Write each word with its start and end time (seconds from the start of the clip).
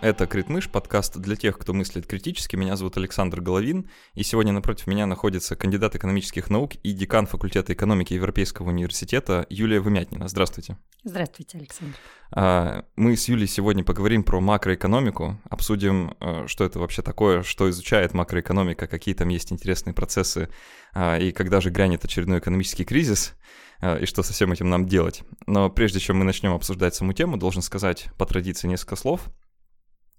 Это 0.00 0.28
Критмыш, 0.28 0.70
подкаст 0.70 1.18
для 1.18 1.34
тех, 1.34 1.58
кто 1.58 1.74
мыслит 1.74 2.06
критически. 2.06 2.54
Меня 2.54 2.76
зовут 2.76 2.96
Александр 2.96 3.40
Головин, 3.40 3.90
и 4.14 4.22
сегодня 4.22 4.52
напротив 4.52 4.86
меня 4.86 5.06
находится 5.06 5.56
кандидат 5.56 5.96
экономических 5.96 6.50
наук 6.50 6.76
и 6.84 6.92
декан 6.92 7.26
факультета 7.26 7.72
экономики 7.72 8.14
Европейского 8.14 8.68
университета 8.68 9.44
Юлия 9.50 9.80
Вымятнина. 9.80 10.28
Здравствуйте. 10.28 10.78
Здравствуйте, 11.02 11.58
Александр. 11.58 11.96
А, 12.30 12.84
мы 12.94 13.16
с 13.16 13.28
Юлей 13.28 13.48
сегодня 13.48 13.82
поговорим 13.82 14.22
про 14.22 14.40
макроэкономику, 14.40 15.40
обсудим, 15.50 16.14
э, 16.20 16.46
что 16.46 16.64
это 16.64 16.78
вообще 16.78 17.02
такое, 17.02 17.42
что 17.42 17.68
изучает 17.68 18.14
макроэкономика, 18.14 18.86
какие 18.86 19.16
там 19.16 19.28
есть 19.30 19.50
интересные 19.52 19.94
процессы, 19.94 20.48
а, 20.94 21.18
и 21.18 21.32
когда 21.32 21.60
же 21.60 21.70
грянет 21.70 22.04
очередной 22.04 22.38
экономический 22.38 22.84
кризис— 22.84 23.34
Э, 23.80 24.00
и 24.00 24.06
что 24.06 24.22
со 24.22 24.32
всем 24.32 24.52
этим 24.52 24.68
нам 24.68 24.86
делать. 24.86 25.22
Но 25.46 25.70
прежде 25.70 26.00
чем 26.00 26.18
мы 26.18 26.24
начнем 26.24 26.52
обсуждать 26.52 26.94
саму 26.94 27.12
тему, 27.12 27.36
должен 27.36 27.62
сказать 27.62 28.08
по 28.18 28.26
традиции 28.26 28.68
несколько 28.68 28.96
слов. 28.96 29.28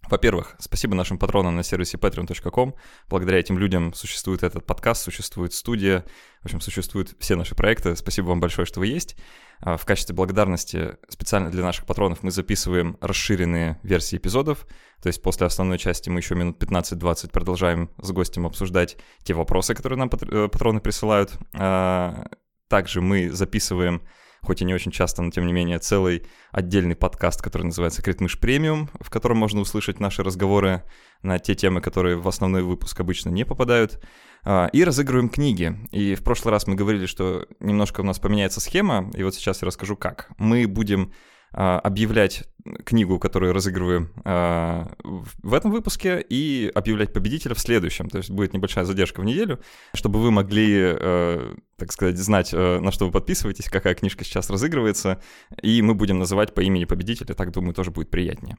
Во-первых, 0.08 0.56
спасибо 0.60 0.96
нашим 0.96 1.18
патронам 1.18 1.56
на 1.56 1.64
сервисе 1.64 1.98
patreon.com. 1.98 2.74
Благодаря 3.10 3.40
этим 3.40 3.60
людям 3.60 3.94
существует 3.94 4.44
этот 4.44 4.66
подкаст, 4.66 5.04
существует 5.04 5.54
студия, 5.54 6.06
в 6.42 6.46
общем, 6.46 6.62
существуют 6.62 7.16
все 7.20 7.36
наши 7.36 7.54
проекты. 7.54 7.96
Спасибо 7.96 8.28
вам 8.28 8.40
большое, 8.40 8.66
что 8.66 8.80
вы 8.80 8.88
есть. 8.88 9.16
А, 9.60 9.78
в 9.78 9.86
качестве 9.86 10.16
благодарности 10.16 10.98
специально 11.10 11.52
для 11.52 11.64
наших 11.64 11.86
патронов 11.86 12.24
мы 12.24 12.32
записываем 12.32 12.98
расширенные 13.02 13.80
версии 13.84 14.18
эпизодов. 14.18 14.66
То 15.02 15.08
есть 15.08 15.22
после 15.22 15.46
основной 15.46 15.78
части 15.78 16.10
мы 16.10 16.20
еще 16.20 16.36
минут 16.36 16.62
15-20 16.62 17.32
продолжаем 17.32 17.92
с 18.02 18.12
гостем 18.12 18.46
обсуждать 18.46 18.98
те 19.24 19.34
вопросы, 19.34 19.76
которые 19.76 20.00
нам 20.00 20.10
э, 20.10 20.48
патроны 20.48 20.80
присылают 20.80 21.34
а, 21.54 22.26
также 22.70 23.02
мы 23.02 23.32
записываем, 23.32 24.04
хоть 24.42 24.62
и 24.62 24.66
не 24.66 24.74
очень 24.74 24.92
часто, 24.92 25.22
но 25.22 25.32
тем 25.32 25.46
не 25.48 25.54
менее, 25.54 25.80
целый 25.80 26.26
отдельный 26.52 26.96
подкаст, 26.96 27.42
который 27.42 27.64
называется 27.64 28.02
«Критмыш 28.02 28.40
премиум», 28.40 28.90
в 29.00 29.10
котором 29.10 29.38
можно 29.38 29.62
услышать 29.62 30.00
наши 30.00 30.24
разговоры 30.24 30.84
на 31.22 31.40
те 31.40 31.56
темы, 31.56 31.82
которые 31.82 32.18
в 32.18 32.28
основной 32.28 32.64
выпуск 32.64 33.00
обычно 33.00 33.30
не 33.30 33.46
попадают. 33.46 34.02
А, 34.44 34.70
и 34.72 34.84
разыгрываем 34.84 35.30
книги. 35.30 35.76
И 35.92 36.16
в 36.16 36.24
прошлый 36.24 36.52
раз 36.52 36.68
мы 36.68 36.76
говорили, 36.76 37.06
что 37.06 37.46
немножко 37.60 38.02
у 38.02 38.06
нас 38.06 38.20
поменяется 38.20 38.62
схема, 38.62 39.12
и 39.16 39.24
вот 39.24 39.36
сейчас 39.36 39.62
я 39.62 39.66
расскажу, 39.66 39.98
как. 39.98 40.30
Мы 40.38 40.68
будем 40.68 41.12
а, 41.52 41.80
объявлять 41.80 42.44
книгу, 42.86 43.20
которую 43.20 43.54
разыгрываем 43.54 44.14
а, 44.24 44.92
в 45.04 45.54
этом 45.54 45.72
выпуске, 45.72 46.22
и 46.22 46.72
объявлять 46.74 47.14
победителя 47.14 47.56
в 47.56 47.60
следующем. 47.60 48.10
То 48.10 48.18
есть 48.18 48.30
будет 48.30 48.54
небольшая 48.54 48.86
задержка 48.86 49.22
в 49.22 49.26
неделю, 49.26 49.60
чтобы 49.94 50.20
вы 50.20 50.32
могли, 50.32 50.78
э, 50.78 51.56
так 51.80 51.92
сказать, 51.92 52.18
знать, 52.18 52.54
э, 52.54 52.80
на 52.80 52.92
что 52.92 53.06
вы 53.06 53.12
подписываетесь, 53.12 53.70
какая 53.70 53.96
книжка 53.96 54.24
сейчас 54.24 54.50
разыгрывается, 54.50 55.22
и 55.62 55.82
мы 55.82 55.96
будем 55.96 56.20
называть 56.20 56.54
по 56.54 56.62
имени 56.62 56.86
победителя, 56.86 57.34
так, 57.34 57.52
думаю, 57.52 57.74
тоже 57.74 57.92
будет 57.92 58.10
приятнее. 58.10 58.58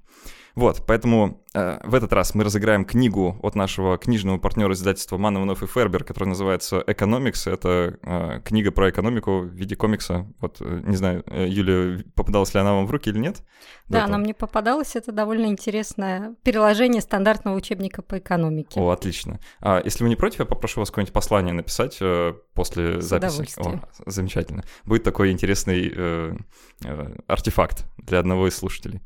Вот, 0.55 0.83
поэтому 0.87 1.45
э, 1.55 1.79
в 1.87 1.95
этот 1.95 2.13
раз 2.13 2.35
мы 2.35 2.45
разыграем 2.45 2.85
книгу 2.85 3.39
от 3.43 3.55
нашего 3.55 3.97
книжного 3.99 4.39
партнера 4.39 4.73
издательства 4.73 5.17
Манованов 5.17 5.63
и 5.63 5.67
Фербер, 5.67 6.05
которая 6.05 6.31
называется 6.31 6.83
«Экономикс». 6.87 7.47
Это 7.47 7.99
э, 8.03 8.41
книга 8.45 8.73
про 8.73 8.91
экономику 8.91 9.41
в 9.41 9.55
виде 9.55 9.77
комикса. 9.77 10.27
Вот, 10.41 10.57
э, 10.61 10.83
не 10.85 10.97
знаю, 10.97 11.23
э, 11.27 11.47
Юля, 11.47 12.03
попадалась 12.15 12.53
ли 12.55 12.61
она 12.61 12.75
вам 12.75 12.87
в 12.87 12.91
руки 12.91 13.11
или 13.11 13.19
нет? 13.19 13.43
Да, 13.89 14.05
она 14.05 14.19
мне 14.19 14.35
попадалась. 14.35 14.95
Это 14.97 15.13
довольно 15.13 15.47
интересное 15.47 16.37
переложение 16.43 17.03
стандартного 17.03 17.57
учебника 17.57 18.03
по 18.03 18.19
экономике. 18.19 18.79
О, 18.79 18.91
отлично. 18.91 19.41
А, 19.61 19.81
если 19.85 20.05
вы 20.05 20.11
не 20.11 20.17
против, 20.17 20.41
я 20.41 20.45
попрошу 20.45 20.81
вас 20.81 20.91
какое-нибудь 20.91 21.13
послание 21.13 21.53
написать 21.53 21.99
э, 22.01 22.35
после 22.55 23.01
записи. 23.19 23.59
О, 23.59 23.81
замечательно. 24.07 24.65
Будет 24.85 25.05
такой 25.05 25.31
интересный 25.33 25.93
э, 25.95 26.37
э, 26.85 27.17
артефакт 27.27 27.87
для 27.99 28.19
одного 28.19 28.49
из 28.49 28.57
слушателей. 28.57 29.01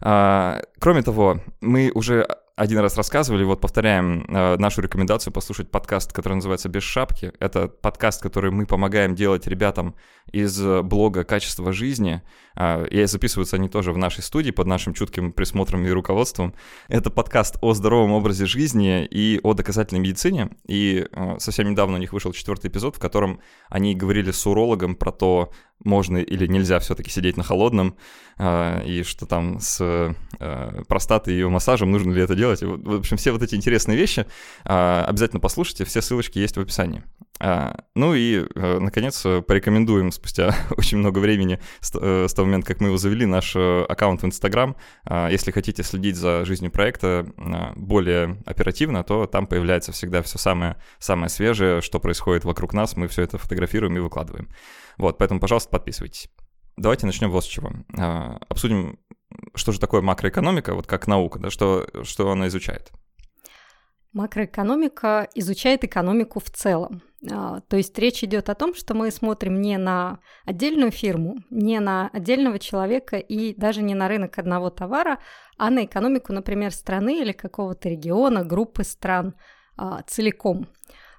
А, 0.00 0.62
кроме 0.78 1.02
того, 1.02 1.40
мы 1.60 1.90
уже 1.94 2.26
один 2.58 2.80
раз 2.80 2.96
рассказывали, 2.96 3.44
вот 3.44 3.60
повторяем 3.60 4.24
э, 4.28 4.56
нашу 4.56 4.82
рекомендацию 4.82 5.32
послушать 5.32 5.70
подкаст, 5.70 6.12
который 6.12 6.34
называется 6.34 6.68
«Без 6.68 6.82
шапки». 6.82 7.32
Это 7.38 7.68
подкаст, 7.68 8.20
который 8.20 8.50
мы 8.50 8.66
помогаем 8.66 9.14
делать 9.14 9.46
ребятам 9.46 9.94
из 10.32 10.60
блога 10.82 11.22
«Качество 11.22 11.72
жизни». 11.72 12.20
Э, 12.56 12.84
и 12.88 13.04
записываются 13.04 13.56
они 13.56 13.68
тоже 13.68 13.92
в 13.92 13.98
нашей 13.98 14.24
студии 14.24 14.50
под 14.50 14.66
нашим 14.66 14.92
чутким 14.92 15.32
присмотром 15.32 15.86
и 15.86 15.90
руководством. 15.90 16.52
Это 16.88 17.10
подкаст 17.10 17.58
о 17.62 17.74
здоровом 17.74 18.10
образе 18.10 18.44
жизни 18.44 19.06
и 19.06 19.38
о 19.44 19.54
доказательной 19.54 20.00
медицине. 20.00 20.50
И 20.66 21.06
э, 21.10 21.36
совсем 21.38 21.70
недавно 21.70 21.94
у 21.94 22.00
них 22.00 22.12
вышел 22.12 22.32
четвертый 22.32 22.70
эпизод, 22.70 22.96
в 22.96 22.98
котором 22.98 23.40
они 23.68 23.94
говорили 23.94 24.32
с 24.32 24.44
урологом 24.44 24.96
про 24.96 25.12
то, 25.12 25.52
можно 25.84 26.18
или 26.18 26.46
нельзя 26.46 26.78
все-таки 26.78 27.10
сидеть 27.10 27.36
на 27.36 27.44
холодном, 27.44 27.96
э, 28.38 28.84
и 28.86 29.02
что 29.02 29.26
там 29.26 29.60
с 29.60 29.78
э, 29.80 30.82
простатой 30.88 31.34
и 31.34 31.36
ее 31.36 31.48
массажем, 31.48 31.90
нужно 31.90 32.12
ли 32.12 32.22
это 32.22 32.34
делать. 32.34 32.62
В 32.62 32.98
общем, 32.98 33.16
все 33.16 33.32
вот 33.32 33.42
эти 33.42 33.54
интересные 33.54 33.96
вещи 33.96 34.26
а, 34.64 35.04
обязательно 35.06 35.40
послушайте, 35.40 35.84
все 35.84 36.02
ссылочки 36.02 36.38
есть 36.38 36.56
в 36.56 36.60
описании. 36.60 37.02
А, 37.40 37.76
ну 37.94 38.14
и, 38.14 38.44
э, 38.54 38.78
наконец, 38.80 39.22
порекомендуем 39.22 40.10
спустя 40.10 40.54
очень 40.76 40.98
много 40.98 41.18
времени 41.18 41.60
с, 41.80 41.92
э, 41.94 42.26
с 42.28 42.34
того 42.34 42.46
момента, 42.46 42.66
как 42.66 42.80
мы 42.80 42.88
его 42.88 42.96
завели, 42.96 43.26
наш 43.26 43.54
аккаунт 43.56 44.22
в 44.22 44.26
Инстаграм. 44.26 44.76
А, 45.04 45.28
если 45.28 45.50
хотите 45.50 45.82
следить 45.82 46.16
за 46.16 46.44
жизнью 46.44 46.70
проекта 46.70 47.26
более 47.76 48.38
оперативно, 48.44 49.04
то 49.04 49.26
там 49.26 49.46
появляется 49.46 49.92
всегда 49.92 50.22
все 50.22 50.38
самое, 50.38 50.76
самое 50.98 51.28
свежее, 51.28 51.80
что 51.80 52.00
происходит 52.00 52.44
вокруг 52.44 52.72
нас, 52.72 52.96
мы 52.96 53.08
все 53.08 53.22
это 53.22 53.38
фотографируем 53.38 53.96
и 53.96 54.00
выкладываем. 54.00 54.48
Вот, 54.98 55.18
поэтому, 55.18 55.40
пожалуйста, 55.40 55.70
подписывайтесь. 55.70 56.28
Давайте 56.76 57.06
начнем 57.06 57.30
вот 57.30 57.44
с 57.44 57.46
чего. 57.46 57.70
Обсудим 58.48 58.98
что 59.54 59.72
же 59.72 59.80
такое 59.80 60.00
макроэкономика, 60.00 60.74
вот 60.74 60.86
как 60.86 61.06
наука, 61.06 61.38
да, 61.38 61.50
что, 61.50 61.86
что 62.02 62.30
она 62.30 62.48
изучает? 62.48 62.90
Макроэкономика 64.12 65.28
изучает 65.34 65.84
экономику 65.84 66.40
в 66.40 66.50
целом. 66.50 67.02
А, 67.30 67.60
то 67.60 67.76
есть 67.76 67.98
речь 67.98 68.24
идет 68.24 68.48
о 68.48 68.54
том, 68.54 68.74
что 68.74 68.94
мы 68.94 69.10
смотрим 69.10 69.60
не 69.60 69.76
на 69.76 70.20
отдельную 70.46 70.90
фирму, 70.90 71.36
не 71.50 71.78
на 71.78 72.08
отдельного 72.08 72.58
человека 72.58 73.16
и 73.18 73.54
даже 73.54 73.82
не 73.82 73.94
на 73.94 74.08
рынок 74.08 74.38
одного 74.38 74.70
товара, 74.70 75.18
а 75.58 75.68
на 75.68 75.84
экономику, 75.84 76.32
например, 76.32 76.72
страны 76.72 77.20
или 77.20 77.32
какого-то 77.32 77.90
региона, 77.90 78.44
группы 78.44 78.82
стран 78.82 79.34
а, 79.76 80.02
целиком. 80.06 80.68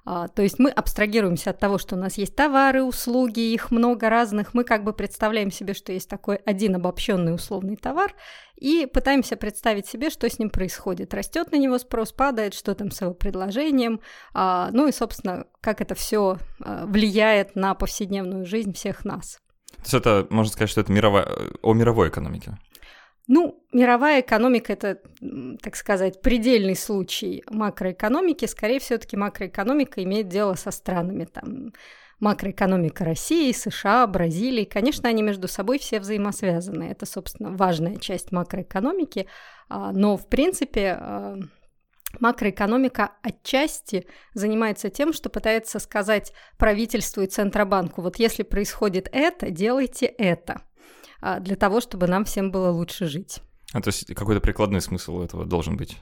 А, 0.04 0.28
то 0.28 0.42
есть 0.42 0.58
мы 0.58 0.70
абстрагируемся 0.70 1.50
от 1.50 1.58
того, 1.58 1.78
что 1.78 1.96
у 1.96 1.98
нас 1.98 2.16
есть 2.18 2.34
товары, 2.34 2.82
услуги, 2.82 3.40
их 3.40 3.70
много 3.70 4.08
разных. 4.08 4.54
Мы 4.54 4.64
как 4.64 4.84
бы 4.84 4.92
представляем 4.92 5.50
себе, 5.50 5.74
что 5.74 5.92
есть 5.92 6.08
такой 6.08 6.36
один 6.36 6.76
обобщенный 6.76 7.34
условный 7.34 7.76
товар, 7.76 8.14
и 8.56 8.86
пытаемся 8.86 9.36
представить 9.36 9.86
себе, 9.86 10.10
что 10.10 10.28
с 10.28 10.38
ним 10.38 10.50
происходит. 10.50 11.14
Растет 11.14 11.50
на 11.52 11.56
него 11.56 11.78
спрос, 11.78 12.12
падает, 12.12 12.54
что 12.54 12.74
там 12.74 12.90
с 12.90 13.00
его 13.00 13.14
предложением, 13.14 14.00
а, 14.34 14.70
ну 14.72 14.86
и, 14.86 14.92
собственно, 14.92 15.46
как 15.60 15.80
это 15.80 15.94
все 15.94 16.38
а, 16.60 16.86
влияет 16.86 17.56
на 17.56 17.74
повседневную 17.74 18.44
жизнь 18.44 18.74
всех 18.74 19.04
нас. 19.04 19.38
То 19.76 19.82
есть 19.82 19.94
это, 19.94 20.26
можно 20.30 20.52
сказать, 20.52 20.70
что 20.70 20.80
это 20.80 20.92
мировая, 20.92 21.26
о 21.62 21.72
мировой 21.72 22.08
экономике? 22.08 22.58
Ну, 23.32 23.62
мировая 23.72 24.22
экономика– 24.22 24.72
это, 24.74 24.98
так 25.62 25.76
сказать, 25.76 26.20
предельный 26.20 26.74
случай 26.74 27.44
макроэкономики. 27.48 28.46
Скорее, 28.46 28.80
все-таки 28.80 29.16
макроэкономика 29.16 30.02
имеет 30.02 30.26
дело 30.26 30.54
со 30.54 30.72
странами. 30.72 31.26
Там, 31.26 31.72
макроэкономика 32.18 33.04
России, 33.04 33.52
США, 33.52 34.08
Бразилии. 34.08 34.64
Конечно, 34.64 35.08
они 35.08 35.22
между 35.22 35.46
собой 35.46 35.78
все 35.78 36.00
взаимосвязаны. 36.00 36.90
Это, 36.90 37.06
собственно, 37.06 37.52
важная 37.52 37.98
часть 37.98 38.32
макроэкономики. 38.32 39.28
А, 39.68 39.92
но, 39.92 40.16
в 40.16 40.28
принципе, 40.28 40.96
а, 40.98 41.36
макроэкономика 42.18 43.12
отчасти 43.22 44.08
занимается 44.34 44.90
тем, 44.90 45.12
что 45.12 45.30
пытается 45.30 45.78
сказать 45.78 46.32
правительству 46.58 47.22
и 47.22 47.28
Центробанку, 47.28 48.02
вот 48.02 48.16
если 48.16 48.42
происходит 48.42 49.08
это, 49.12 49.50
делайте 49.52 50.06
это– 50.06 50.62
для 51.40 51.56
того, 51.56 51.80
чтобы 51.80 52.06
нам 52.06 52.24
всем 52.24 52.50
было 52.50 52.70
лучше 52.70 53.06
жить. 53.06 53.40
А, 53.72 53.80
то 53.80 53.88
есть 53.88 54.12
какой-то 54.14 54.40
прикладной 54.40 54.80
смысл 54.80 55.16
у 55.16 55.22
этого 55.22 55.44
должен 55.44 55.76
быть? 55.76 55.98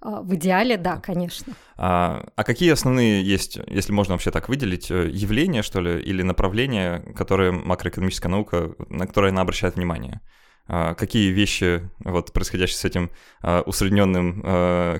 А, 0.00 0.22
в 0.22 0.34
идеале, 0.34 0.76
да, 0.76 0.96
конечно. 0.96 1.54
А, 1.76 2.24
а 2.36 2.44
какие 2.44 2.70
основные 2.70 3.22
есть, 3.22 3.58
если 3.66 3.92
можно 3.92 4.14
вообще 4.14 4.30
так 4.30 4.48
выделить, 4.48 4.90
э, 4.90 5.08
явления, 5.10 5.62
что 5.62 5.80
ли, 5.80 6.00
или 6.00 6.22
направления, 6.22 7.00
которые 7.16 7.52
макроэкономическая 7.52 8.30
наука, 8.30 8.74
на 8.88 9.06
которые 9.06 9.30
она 9.30 9.42
обращает 9.42 9.76
внимание? 9.76 10.20
А, 10.66 10.94
какие 10.94 11.32
вещи, 11.32 11.90
вот, 11.98 12.32
происходящие 12.32 12.78
с 12.78 12.84
этим 12.84 13.10
усредненным 13.66 14.42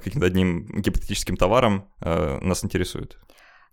каким-то 0.01 0.27
одним 0.27 0.67
гипотетическим 0.67 1.37
товаром, 1.37 1.89
нас 2.01 2.65
интересуют? 2.65 3.19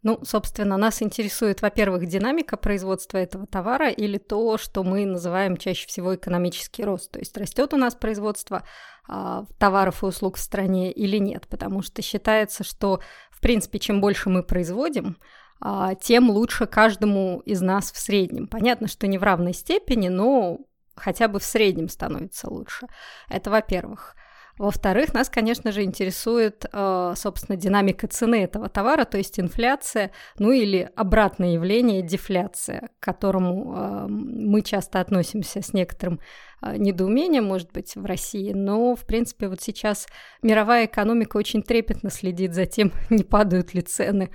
Ну, 0.08 0.22
собственно, 0.24 0.78
нас 0.78 1.02
интересует, 1.02 1.62
во-первых, 1.62 2.06
динамика 2.06 2.56
производства 2.56 3.18
этого 3.18 3.46
товара 3.46 3.90
или 3.90 4.18
то, 4.18 4.58
что 4.58 4.86
мы 4.86 5.06
называем 5.06 5.58
чаще 5.58 5.86
всего 5.86 6.16
экономический 6.16 6.86
рост. 6.86 7.12
То 7.12 7.20
есть 7.20 7.36
растет 7.36 7.74
у 7.74 7.78
нас 7.78 7.94
производство 7.94 8.64
а, 9.10 9.44
товаров 9.60 10.04
и 10.04 10.06
услуг 10.06 10.38
в 10.38 10.40
стране 10.40 10.94
или 10.94 11.18
нет, 11.18 11.46
потому 11.50 11.82
что 11.82 12.02
считается, 12.02 12.64
что, 12.64 13.02
в 13.32 13.42
принципе, 13.42 13.80
чем 13.80 14.00
больше 14.00 14.30
мы 14.30 14.44
производим, 14.44 15.18
а, 15.60 15.94
тем 15.96 16.30
лучше 16.30 16.68
каждому 16.68 17.42
из 17.42 17.60
нас 17.60 17.92
в 17.92 18.00
среднем. 18.00 18.48
Понятно, 18.48 18.88
что 18.88 19.08
не 19.08 19.18
в 19.18 19.24
равной 19.24 19.54
степени, 19.54 20.08
но 20.08 20.60
хотя 20.96 21.28
бы 21.28 21.40
в 21.42 21.44
среднем 21.44 21.90
становится 21.90 22.50
лучше. 22.50 22.88
Это 23.28 23.50
во-первых. 23.50 24.16
Во-вторых, 24.58 25.14
нас, 25.14 25.30
конечно 25.30 25.72
же, 25.72 25.84
интересует, 25.84 26.66
э, 26.72 27.14
собственно, 27.16 27.58
динамика 27.58 28.08
цены 28.08 28.44
этого 28.44 28.70
товара, 28.70 29.06
то 29.06 29.18
есть 29.18 29.40
инфляция, 29.40 30.12
ну 30.40 30.52
или 30.52 30.90
обратное 30.96 31.54
явление 31.54 32.02
дефляция, 32.02 32.90
к 33.00 33.04
которому 33.04 33.76
э, 33.76 34.08
мы 34.10 34.64
часто 34.64 35.00
относимся 35.00 35.62
с 35.62 35.74
некоторым 35.74 36.20
э, 36.64 36.76
недоумением, 36.78 37.46
может 37.46 37.72
быть, 37.72 37.96
в 37.96 38.04
России, 38.06 38.52
но, 38.52 38.96
в 38.96 39.06
принципе, 39.06 39.48
вот 39.48 39.62
сейчас 39.62 40.08
мировая 40.42 40.88
экономика 40.88 41.38
очень 41.38 41.62
трепетно 41.62 42.10
следит 42.10 42.56
за 42.56 42.66
тем, 42.66 42.94
не 43.12 43.24
падают 43.24 43.76
ли 43.76 43.82
цены, 43.82 44.32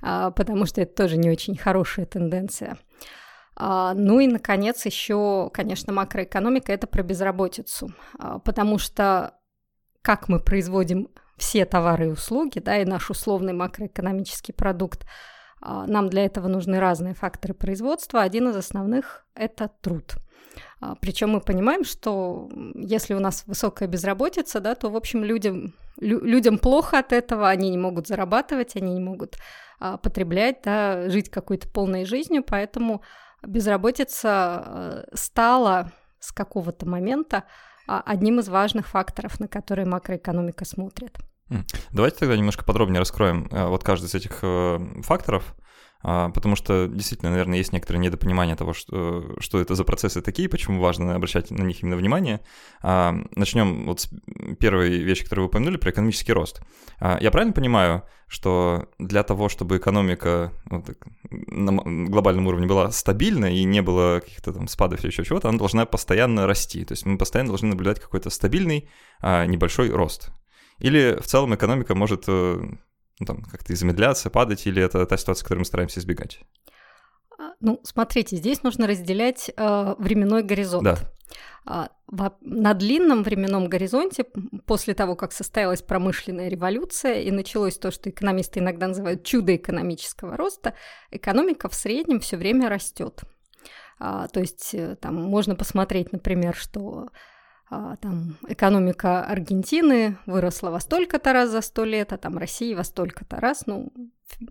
потому 0.00 0.66
что 0.66 0.82
это 0.82 0.94
тоже 0.94 1.16
не 1.16 1.30
очень 1.30 1.56
хорошая 1.56 2.06
тенденция. 2.06 2.76
Ну 3.58 4.18
и, 4.18 4.26
наконец, 4.26 4.84
еще, 4.84 5.48
конечно, 5.52 5.92
макроэкономика– 5.92 6.72
это 6.74 6.86
про 6.88 7.02
безработицу, 7.02 7.94
потому 8.44 8.78
что 8.78 9.32
как 10.04 10.28
мы 10.28 10.38
производим 10.38 11.08
все 11.38 11.64
товары 11.64 12.08
и 12.08 12.10
услуги, 12.10 12.58
да, 12.58 12.76
и 12.76 12.84
наш 12.84 13.10
условный 13.10 13.54
макроэкономический 13.54 14.52
продукт, 14.52 15.06
а, 15.62 15.86
нам 15.86 16.10
для 16.10 16.26
этого 16.26 16.46
нужны 16.46 16.78
разные 16.78 17.14
факторы 17.14 17.54
производства. 17.54 18.20
Один 18.20 18.50
из 18.50 18.56
основных– 18.56 19.24
это 19.34 19.70
труд. 19.80 20.16
А, 20.80 20.94
Причем 21.00 21.30
мы 21.30 21.40
понимаем, 21.40 21.84
что 21.84 22.50
если 22.74 23.14
у 23.14 23.18
нас 23.18 23.44
высокая 23.46 23.88
безработица, 23.88 24.60
да, 24.60 24.74
то, 24.74 24.90
в 24.90 24.96
общем, 24.96 25.24
людям, 25.24 25.72
лю- 25.98 26.22
людям 26.22 26.58
плохо 26.58 26.98
от 26.98 27.14
этого, 27.14 27.48
они 27.48 27.70
не 27.70 27.78
могут 27.78 28.06
зарабатывать, 28.06 28.76
они 28.76 28.92
не 28.92 29.00
могут 29.00 29.38
а, 29.80 29.96
потреблять, 29.96 30.58
да, 30.62 31.08
жить 31.08 31.30
какой-то 31.30 31.66
полной 31.66 32.04
жизнью, 32.04 32.44
поэтому 32.46 33.00
безработица 33.42 34.28
а, 34.30 35.04
стала 35.14 35.92
с 36.20 36.30
какого-то 36.30 36.86
момента 36.86 37.44
одним 37.86 38.40
из 38.40 38.48
важных 38.48 38.88
факторов, 38.88 39.40
на 39.40 39.48
которые 39.48 39.86
макроэкономика 39.86 40.64
смотрит. 40.64 41.18
Давайте 41.92 42.18
тогда 42.18 42.36
немножко 42.36 42.64
подробнее 42.64 43.00
раскроем 43.00 43.48
э, 43.50 43.66
вот 43.66 43.84
каждый 43.84 44.06
из 44.06 44.14
этих 44.14 44.38
э, 44.42 44.78
факторов, 45.02 45.54
а, 45.58 45.63
потому 46.04 46.54
что 46.54 46.86
действительно, 46.86 47.30
наверное, 47.30 47.58
есть 47.58 47.72
некоторое 47.72 47.98
недопонимание 47.98 48.56
того, 48.56 48.74
что, 48.74 49.34
что 49.38 49.58
это 49.58 49.74
за 49.74 49.84
процессы 49.84 50.20
такие, 50.20 50.50
почему 50.50 50.80
важно 50.80 51.14
обращать 51.14 51.50
на 51.50 51.62
них 51.62 51.82
именно 51.82 51.96
внимание. 51.96 52.40
А, 52.82 53.14
Начнем 53.34 53.86
вот 53.86 54.00
с 54.00 54.10
первой 54.60 54.98
вещи, 54.98 55.24
которую 55.24 55.46
вы 55.46 55.48
упомянули, 55.48 55.78
про 55.78 55.90
экономический 55.90 56.32
рост. 56.32 56.60
Я 57.00 57.30
правильно 57.30 57.52
понимаю, 57.52 58.02
что 58.26 58.88
для 58.98 59.22
того, 59.22 59.48
чтобы 59.48 59.76
экономика 59.76 60.52
вот, 60.66 60.90
на 61.30 62.08
глобальном 62.08 62.46
уровне 62.46 62.66
была 62.66 62.90
стабильна 62.90 63.46
и 63.46 63.64
не 63.64 63.80
было 63.80 64.20
каких-то 64.20 64.52
там 64.52 64.68
спадов 64.68 65.00
или 65.00 65.10
еще 65.10 65.24
чего-то, 65.24 65.48
она 65.48 65.58
должна 65.58 65.86
постоянно 65.86 66.46
расти. 66.46 66.84
То 66.84 66.92
есть 66.92 67.06
мы 67.06 67.18
постоянно 67.18 67.48
должны 67.48 67.68
наблюдать 67.68 68.00
какой-то 68.00 68.30
стабильный 68.30 68.88
а, 69.20 69.46
небольшой 69.46 69.90
рост. 69.90 70.30
Или 70.78 71.18
в 71.20 71.26
целом 71.26 71.54
экономика 71.54 71.94
может 71.94 72.24
э, 72.26 72.60
ну, 73.20 73.26
там, 73.26 73.42
как-то 73.42 73.74
замедляться, 73.74 74.30
падать, 74.30 74.66
или 74.66 74.82
это 74.82 75.06
та 75.06 75.16
ситуация, 75.16 75.44
которую 75.44 75.60
мы 75.60 75.66
стараемся 75.66 76.00
избегать? 76.00 76.40
А, 77.38 77.52
ну, 77.60 77.80
смотрите, 77.84 78.36
здесь 78.36 78.62
нужно 78.62 78.86
разделять 78.86 79.50
э, 79.56 79.94
временной 79.98 80.42
горизонт. 80.42 80.84
Да. 80.84 80.98
А, 81.66 81.88
на 82.42 82.74
длинном 82.74 83.22
временном 83.22 83.68
горизонте, 83.68 84.26
после 84.66 84.94
того, 84.94 85.16
как 85.16 85.32
состоялась 85.32 85.82
промышленная 85.82 86.48
революция 86.48 87.22
и 87.22 87.30
началось 87.30 87.78
то, 87.78 87.90
что 87.90 88.10
экономисты 88.10 88.60
иногда 88.60 88.88
называют 88.88 89.24
чудо 89.24 89.56
экономического 89.56 90.36
роста, 90.36 90.74
экономика 91.10 91.68
в 91.68 91.74
среднем 91.74 92.20
все 92.20 92.36
время 92.36 92.68
растет. 92.68 93.22
То 93.98 94.40
есть 94.40 94.74
э, 94.74 94.96
там 94.96 95.14
можно 95.14 95.54
посмотреть, 95.54 96.12
например, 96.12 96.54
что 96.54 97.08
там 98.00 98.36
экономика 98.48 99.24
Аргентины 99.24 100.18
выросла 100.26 100.70
во 100.70 100.80
столько-то 100.80 101.32
раз 101.32 101.50
за 101.50 101.60
сто 101.60 101.84
лет, 101.84 102.12
а 102.12 102.18
там 102.18 102.38
России 102.38 102.74
во 102.74 102.84
столько-то 102.84 103.36
раз, 103.36 103.66
ну, 103.66 103.92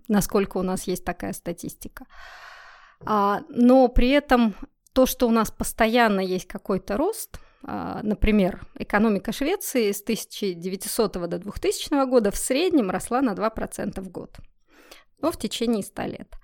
насколько 0.08 0.58
у 0.58 0.62
нас 0.62 0.84
есть 0.84 1.04
такая 1.04 1.32
статистика. 1.32 2.06
но 3.06 3.88
при 3.88 4.10
этом 4.10 4.54
то, 4.92 5.06
что 5.06 5.28
у 5.28 5.30
нас 5.30 5.50
постоянно 5.50 6.20
есть 6.20 6.46
какой-то 6.46 6.96
рост, 6.96 7.38
а, 7.66 8.00
например, 8.02 8.66
экономика 8.76 9.32
Швеции 9.32 9.90
с 9.90 10.02
1900 10.02 11.12
до 11.28 11.38
2000 11.38 12.06
года 12.06 12.30
в 12.30 12.36
среднем 12.36 12.90
росла 12.90 13.22
на 13.22 13.34
2% 13.34 14.00
в 14.00 14.10
год, 14.10 14.36
но 15.20 15.32
в 15.32 15.38
течение 15.38 15.82
100 15.82 16.02
лет. 16.02 16.34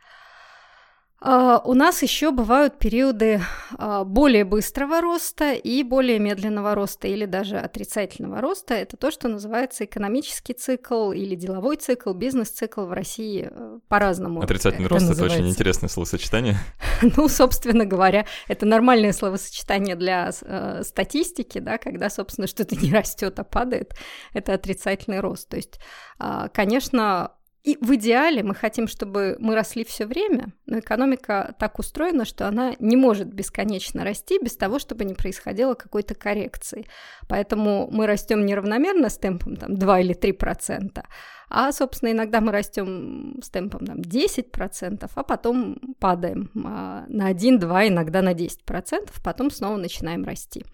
А, 1.22 1.60
у 1.64 1.74
нас 1.74 2.02
еще 2.02 2.30
бывают 2.30 2.78
периоды 2.78 3.42
а, 3.76 4.04
более 4.04 4.44
быстрого 4.44 5.02
роста 5.02 5.52
и 5.52 5.82
более 5.82 6.18
медленного 6.18 6.74
роста 6.74 7.08
или 7.08 7.26
даже 7.26 7.58
отрицательного 7.58 8.40
роста. 8.40 8.72
Это 8.72 8.96
то, 8.96 9.10
что 9.10 9.28
называется 9.28 9.84
экономический 9.84 10.54
цикл 10.54 11.12
или 11.12 11.34
деловой 11.34 11.76
цикл, 11.76 12.14
бизнес-цикл 12.14 12.86
в 12.86 12.92
России 12.92 13.50
э, 13.50 13.78
по-разному. 13.88 14.40
Отрицательный 14.40 14.86
это 14.86 14.94
рост 14.94 15.08
называется. 15.08 15.36
это 15.36 15.42
очень 15.44 15.52
интересное 15.52 15.88
словосочетание. 15.88 16.56
Ну, 17.16 17.28
собственно 17.28 17.86
говоря, 17.86 18.26
это 18.46 18.66
нормальное 18.66 19.12
словосочетание 19.12 19.96
для 19.96 20.30
э, 20.42 20.82
статистики, 20.84 21.58
да, 21.58 21.78
когда, 21.78 22.10
собственно, 22.10 22.46
что-то 22.46 22.76
не 22.76 22.92
растет, 22.92 23.38
а 23.38 23.44
падает. 23.44 23.94
Это 24.34 24.52
отрицательный 24.52 25.20
рост. 25.20 25.48
То 25.48 25.56
есть, 25.56 25.80
э, 26.18 26.48
конечно, 26.52 27.32
и 27.62 27.76
в 27.80 27.94
идеале 27.94 28.42
мы 28.42 28.54
хотим, 28.54 28.88
чтобы 28.88 29.36
мы 29.38 29.54
росли 29.54 29.84
все 29.84 30.06
время, 30.06 30.52
но 30.66 30.78
экономика 30.78 31.54
так 31.58 31.78
устроена, 31.78 32.24
что 32.24 32.48
она 32.48 32.74
не 32.78 32.96
может 32.96 33.28
бесконечно 33.28 34.02
расти 34.02 34.38
без 34.42 34.56
того, 34.56 34.78
чтобы 34.78 35.04
не 35.04 35.14
происходило 35.14 35.74
какой-то 35.74 36.14
коррекции. 36.14 36.86
Поэтому 37.28 37.88
мы 37.90 38.06
растем 38.06 38.46
неравномерно 38.46 39.10
с 39.10 39.18
темпом 39.18 39.56
там, 39.56 39.76
2 39.76 40.00
или 40.00 40.14
3 40.14 40.32
процента, 40.32 41.04
а, 41.52 41.72
собственно, 41.72 42.12
иногда 42.12 42.40
мы 42.40 42.52
растем 42.52 43.40
с 43.42 43.50
темпом 43.50 43.84
там, 43.84 43.98
10%, 43.98 45.10
а 45.12 45.22
потом 45.24 45.80
падаем 45.98 46.50
а, 46.64 47.04
на 47.08 47.26
1, 47.26 47.58
2, 47.58 47.88
иногда 47.88 48.22
на 48.22 48.34
10%, 48.34 49.10
потом 49.22 49.50
снова 49.50 49.76
начинаем 49.76 50.24
расти. 50.24 50.64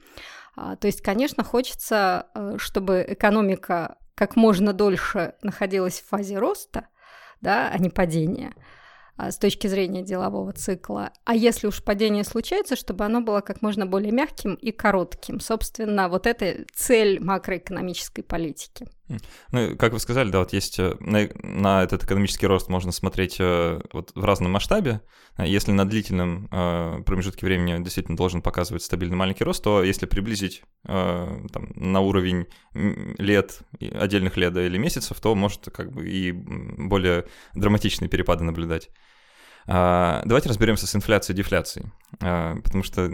А, 0.54 0.76
то 0.76 0.86
есть, 0.86 1.00
конечно, 1.00 1.42
хочется, 1.42 2.26
э, 2.34 2.56
чтобы 2.58 3.04
экономика 3.08 3.96
как 4.16 4.34
можно 4.34 4.72
дольше 4.72 5.34
находилась 5.42 6.00
в 6.00 6.08
фазе 6.08 6.38
роста, 6.38 6.88
да, 7.40 7.70
а 7.70 7.78
не 7.78 7.90
падения 7.90 8.54
а, 9.16 9.30
с 9.30 9.38
точки 9.38 9.66
зрения 9.66 10.02
делового 10.02 10.52
цикла. 10.52 11.12
А 11.24 11.34
если 11.34 11.66
уж 11.66 11.84
падение 11.84 12.24
случается, 12.24 12.76
чтобы 12.76 13.04
оно 13.04 13.20
было 13.20 13.42
как 13.42 13.62
можно 13.62 13.86
более 13.86 14.12
мягким 14.12 14.54
и 14.54 14.72
коротким. 14.72 15.38
Собственно, 15.38 16.08
вот 16.08 16.26
это 16.26 16.64
цель 16.74 17.22
макроэкономической 17.22 18.24
политики. 18.24 18.88
Ну, 19.52 19.76
как 19.76 19.92
вы 19.92 20.00
сказали, 20.00 20.30
да, 20.30 20.40
вот 20.40 20.52
есть 20.52 20.78
э, 20.80 20.96
на, 20.98 21.28
на 21.42 21.84
этот 21.84 22.02
экономический 22.02 22.46
рост 22.46 22.68
можно 22.68 22.90
смотреть 22.90 23.36
э, 23.38 23.80
вот 23.92 24.10
в 24.14 24.24
разном 24.24 24.52
масштабе. 24.52 25.00
Если 25.38 25.70
на 25.70 25.88
длительном 25.88 26.48
э, 26.50 27.02
промежутке 27.04 27.46
времени 27.46 27.82
действительно 27.84 28.16
должен 28.16 28.42
показывать 28.42 28.82
стабильный 28.82 29.16
маленький 29.16 29.44
рост, 29.44 29.62
то 29.62 29.84
если 29.84 30.06
приблизить 30.06 30.62
э, 30.88 31.46
там, 31.52 31.72
на 31.76 32.00
уровень 32.00 32.46
лет, 32.74 33.60
отдельных 33.80 34.36
лет 34.36 34.56
или 34.56 34.76
месяцев, 34.76 35.20
то 35.20 35.34
может 35.34 35.68
как 35.72 35.92
бы 35.92 36.08
и 36.08 36.32
более 36.32 37.26
драматичные 37.54 38.08
перепады 38.08 38.42
наблюдать. 38.42 38.90
А, 39.68 40.22
давайте 40.24 40.48
разберемся 40.48 40.86
с 40.86 40.94
инфляцией 40.94 41.34
и 41.34 41.38
дефляцией, 41.38 41.90
а, 42.20 42.54
потому 42.62 42.84
что 42.84 43.10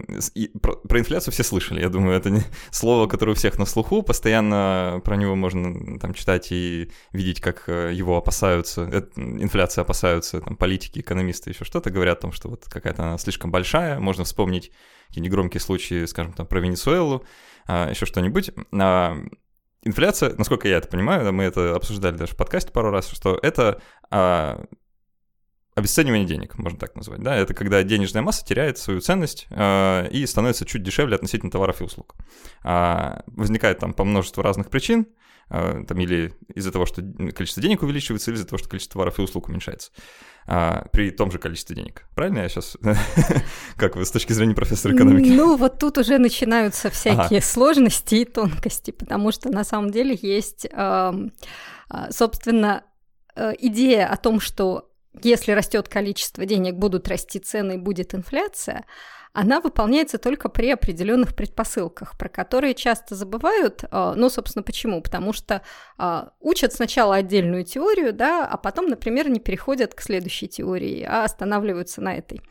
про, 0.61 0.99
инфляцию 0.99 1.33
все 1.33 1.45
слышали, 1.45 1.81
я 1.81 1.89
думаю, 1.89 2.15
это 2.15 2.29
не 2.29 2.43
слово, 2.71 3.07
которое 3.07 3.33
у 3.33 3.35
всех 3.35 3.59
на 3.59 3.65
слуху, 3.65 4.03
постоянно 4.03 5.01
про 5.03 5.17
него 5.17 5.35
можно 5.35 5.99
там 5.99 6.13
читать 6.13 6.53
и 6.53 6.91
видеть, 7.13 7.41
как 7.41 7.69
э, 7.69 7.93
его 7.95 8.19
опасаются, 8.19 8.85
инфляция 9.17 9.83
опасаются, 9.83 10.43
там 10.43 10.57
политики, 10.57 11.01
экономисты, 11.01 11.51
еще 11.51 11.65
что-то 11.65 11.91
говорят 11.91 12.19
о 12.19 12.23
том, 12.23 12.33
что 12.33 12.51
вот 12.51 12.67
какая-то 12.69 13.03
она 13.03 13.19
слишком 13.19 13.51
большая, 13.51 13.99
можно 13.99 14.25
вспомнить 14.25 14.73
какие-нибудь 15.09 15.33
громкие 15.33 15.61
случаи, 15.61 16.05
скажем, 16.05 16.35
там 16.35 16.47
про 16.47 16.61
Венесуэлу, 16.61 17.25
а, 17.67 17.89
еще 17.89 18.05
что-нибудь. 18.05 18.51
Инфляция, 19.85 20.35
насколько 20.37 20.69
я 20.69 20.77
это 20.77 20.87
понимаю, 20.87 21.33
мы 21.33 21.43
это 21.43 21.75
обсуждали 21.75 22.17
даже 22.17 22.35
в 22.35 22.37
подкасте 22.37 22.71
пару 22.71 22.91
раз, 22.91 23.09
что 23.09 23.37
это 23.43 23.83
обесценивание 25.75 26.27
денег, 26.27 26.59
можно 26.59 26.79
так 26.79 26.95
назвать. 26.97 27.23
Да? 27.23 27.35
Это 27.35 27.55
когда 27.55 27.83
денежная 27.83 28.23
масса 28.23 28.45
теряет 28.45 28.79
свою 28.79 29.01
ценность 29.01 29.47
э, 29.51 30.09
и 30.11 30.27
становится 30.27 30.67
чуть 30.67 30.83
дешевле 30.83 31.15
относительно 31.15 31.51
товаров 31.51 31.81
и 31.81 31.85
услуг. 31.85 32.15
А, 32.63 33.23
возникает 33.27 33.79
там 33.79 33.95
по 33.95 34.05
множеству 34.05 34.43
разных 34.43 34.69
причин, 34.69 35.07
э, 35.49 35.85
там, 35.89 35.99
или 35.99 36.35
из-за 36.55 36.73
того, 36.73 36.85
что 36.85 37.03
количество 37.35 37.63
денег 37.63 37.83
увеличивается, 37.83 38.31
или 38.31 38.37
из-за 38.37 38.47
того, 38.47 38.59
что 38.59 38.69
количество 38.69 38.95
товаров 38.95 39.19
и 39.19 39.23
услуг 39.23 39.49
уменьшается. 39.49 39.93
А, 40.47 40.89
при 40.93 41.11
том 41.11 41.31
же 41.31 41.39
количестве 41.39 41.75
денег. 41.75 42.07
Правильно 42.15 42.41
я 42.41 42.49
сейчас? 42.51 42.77
как 43.77 43.97
вы 43.97 44.05
с 44.05 44.11
точки 44.11 44.35
зрения 44.35 44.55
профессора 44.55 44.95
экономики? 44.95 45.31
Ну, 45.31 45.57
вот 45.57 45.79
тут 45.79 45.97
уже 45.97 46.19
начинаются 46.19 46.91
всякие 46.91 47.39
ага. 47.39 47.41
сложности 47.41 48.17
и 48.17 48.25
тонкости, 48.27 48.91
потому 48.91 49.33
что 49.33 49.49
на 49.49 49.65
самом 49.65 49.91
деле 49.91 50.19
есть, 50.21 50.67
э, 50.71 51.13
собственно, 52.11 52.85
э, 53.37 53.53
идея 53.59 54.09
о 54.09 54.19
том, 54.19 54.39
что 54.39 54.92
если 55.21 55.53
растет 55.53 55.89
количество 55.89 56.47
денег, 56.47 56.75
будут 56.75 57.09
расти 57.09 57.39
цены 57.39 57.75
и 57.75 57.79
будет 57.79 58.15
инфляция. 58.15 58.85
она 59.35 59.61
выполняется 59.61 60.19
только 60.19 60.51
при 60.51 60.71
определенных 60.71 61.35
предпосылках, 61.35 62.19
про 62.19 62.29
которые 62.29 62.75
часто 62.75 63.15
забывают. 63.15 63.85
А, 63.91 64.15
ну, 64.15 64.29
собственно, 64.29 64.63
почему? 64.63 65.01
Потому 65.01 65.33
что 65.33 65.63
а, 65.97 66.33
учат 66.41 66.75
сначала 66.75 67.17
отдельную 67.17 67.65
теорию, 67.65 68.13
да, 68.13 68.47
а 68.47 68.59
потом, 68.59 68.89
например, 68.89 69.31
не 69.31 69.41
переходят 69.41 69.95
к 69.95 70.03
следующей 70.03 70.49
теории, 70.49 71.03
а 71.03 71.25
останавливаются 71.25 72.03
на 72.03 72.15
этой. 72.15 72.43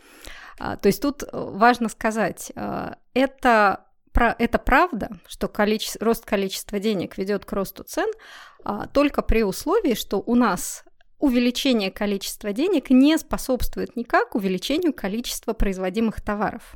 А, 0.59 0.75
то 0.75 0.87
есть 0.87 1.01
тут 1.01 1.23
важно 1.31 1.87
сказать, 1.89 2.51
это 3.13 3.85
это 4.13 4.57
правда, 4.57 5.09
что 5.25 5.47
количество, 5.47 6.05
рост 6.05 6.25
количества 6.25 6.79
денег 6.79 7.17
ведет 7.17 7.45
к 7.45 7.53
росту 7.53 7.83
цен, 7.83 8.11
только 8.93 9.21
при 9.21 9.43
условии, 9.43 9.93
что 9.93 10.17
у 10.17 10.35
нас 10.35 10.83
увеличение 11.21 11.91
количества 11.91 12.51
денег 12.51 12.89
не 12.89 13.17
способствует 13.17 13.95
никак 13.95 14.35
увеличению 14.35 14.93
количества 14.93 15.53
производимых 15.53 16.21
товаров. 16.21 16.75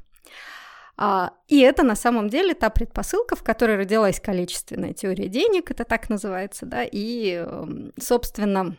А, 0.97 1.31
и 1.47 1.59
это 1.59 1.83
на 1.83 1.95
самом 1.95 2.29
деле 2.29 2.53
та 2.53 2.69
предпосылка, 2.69 3.35
в 3.35 3.43
которой 3.43 3.75
родилась 3.75 4.19
количественная 4.19 4.93
теория 4.93 5.27
денег, 5.27 5.71
это 5.71 5.83
так 5.83 6.09
называется, 6.09 6.65
да, 6.65 6.83
и, 6.89 7.43
эм, 7.45 7.91
собственно, 7.99 8.77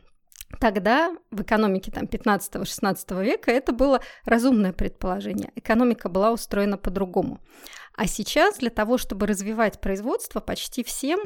Тогда 0.60 1.12
в 1.32 1.42
экономике 1.42 1.90
там, 1.90 2.06
15-16 2.06 3.22
века 3.24 3.50
это 3.50 3.72
было 3.72 4.00
разумное 4.24 4.72
предположение. 4.72 5.50
Экономика 5.56 6.08
была 6.08 6.30
устроена 6.30 6.78
по-другому. 6.78 7.40
А 7.96 8.06
сейчас 8.06 8.58
для 8.58 8.68
того, 8.68 8.98
чтобы 8.98 9.26
развивать 9.26 9.80
производство, 9.80 10.40
почти 10.40 10.84
всем 10.84 11.18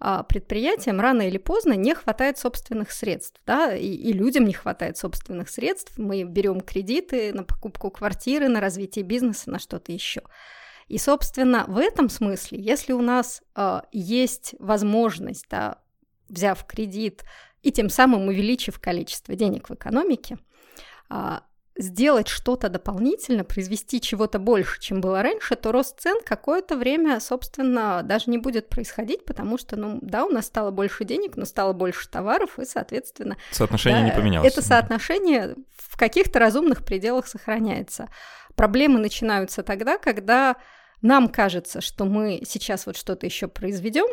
а, 0.00 0.24
предприятиям 0.24 1.00
рано 1.00 1.22
или 1.22 1.38
поздно 1.38 1.74
не 1.74 1.94
хватает 1.94 2.36
собственных 2.36 2.90
средств, 2.90 3.40
да, 3.46 3.76
и, 3.76 3.86
и 3.86 4.12
людям 4.12 4.44
не 4.44 4.52
хватает 4.52 4.98
собственных 4.98 5.48
средств. 5.48 5.96
Мы 5.96 6.24
берем 6.24 6.60
кредиты 6.60 7.32
на 7.32 7.44
покупку 7.44 7.90
квартиры, 7.90 8.48
на 8.48 8.60
развитие 8.60 9.04
бизнеса, 9.04 9.50
на 9.50 9.60
что-то 9.60 9.92
еще. 9.92 10.22
И, 10.88 10.98
собственно, 10.98 11.64
в 11.68 11.78
этом 11.78 12.08
смысле, 12.08 12.60
если 12.60 12.92
у 12.92 13.02
нас 13.02 13.42
а, 13.54 13.84
есть 13.92 14.56
возможность, 14.58 15.46
да, 15.48 15.78
взяв 16.28 16.64
кредит 16.66 17.24
и 17.62 17.70
тем 17.70 17.88
самым 17.88 18.26
увеличив 18.26 18.80
количество 18.80 19.36
денег 19.36 19.68
в 19.68 19.74
экономике, 19.74 20.38
а, 21.08 21.44
сделать 21.78 22.28
что-то 22.28 22.68
дополнительно, 22.68 23.44
произвести 23.44 24.00
чего-то 24.00 24.38
больше, 24.38 24.80
чем 24.80 25.00
было 25.00 25.22
раньше, 25.22 25.56
то 25.56 25.72
рост 25.72 26.00
цен 26.00 26.18
какое-то 26.24 26.76
время, 26.76 27.20
собственно, 27.20 28.02
даже 28.02 28.30
не 28.30 28.38
будет 28.38 28.68
происходить, 28.68 29.24
потому 29.24 29.58
что, 29.58 29.76
ну, 29.76 29.98
да, 30.02 30.24
у 30.24 30.30
нас 30.30 30.46
стало 30.46 30.70
больше 30.70 31.04
денег, 31.04 31.36
но 31.36 31.44
стало 31.44 31.72
больше 31.72 32.08
товаров, 32.08 32.58
и, 32.58 32.64
соответственно... 32.64 33.36
Соотношение 33.50 34.02
да, 34.02 34.06
не 34.06 34.12
поменялось. 34.12 34.52
Это 34.52 34.62
соотношение 34.62 35.56
в 35.76 35.96
каких-то 35.96 36.38
разумных 36.38 36.84
пределах 36.84 37.26
сохраняется. 37.26 38.08
Проблемы 38.54 38.98
начинаются 38.98 39.62
тогда, 39.62 39.98
когда 39.98 40.56
нам 41.02 41.28
кажется, 41.28 41.80
что 41.80 42.04
мы 42.04 42.42
сейчас 42.46 42.86
вот 42.86 42.96
что-то 42.96 43.26
еще 43.26 43.48
произведем, 43.48 44.06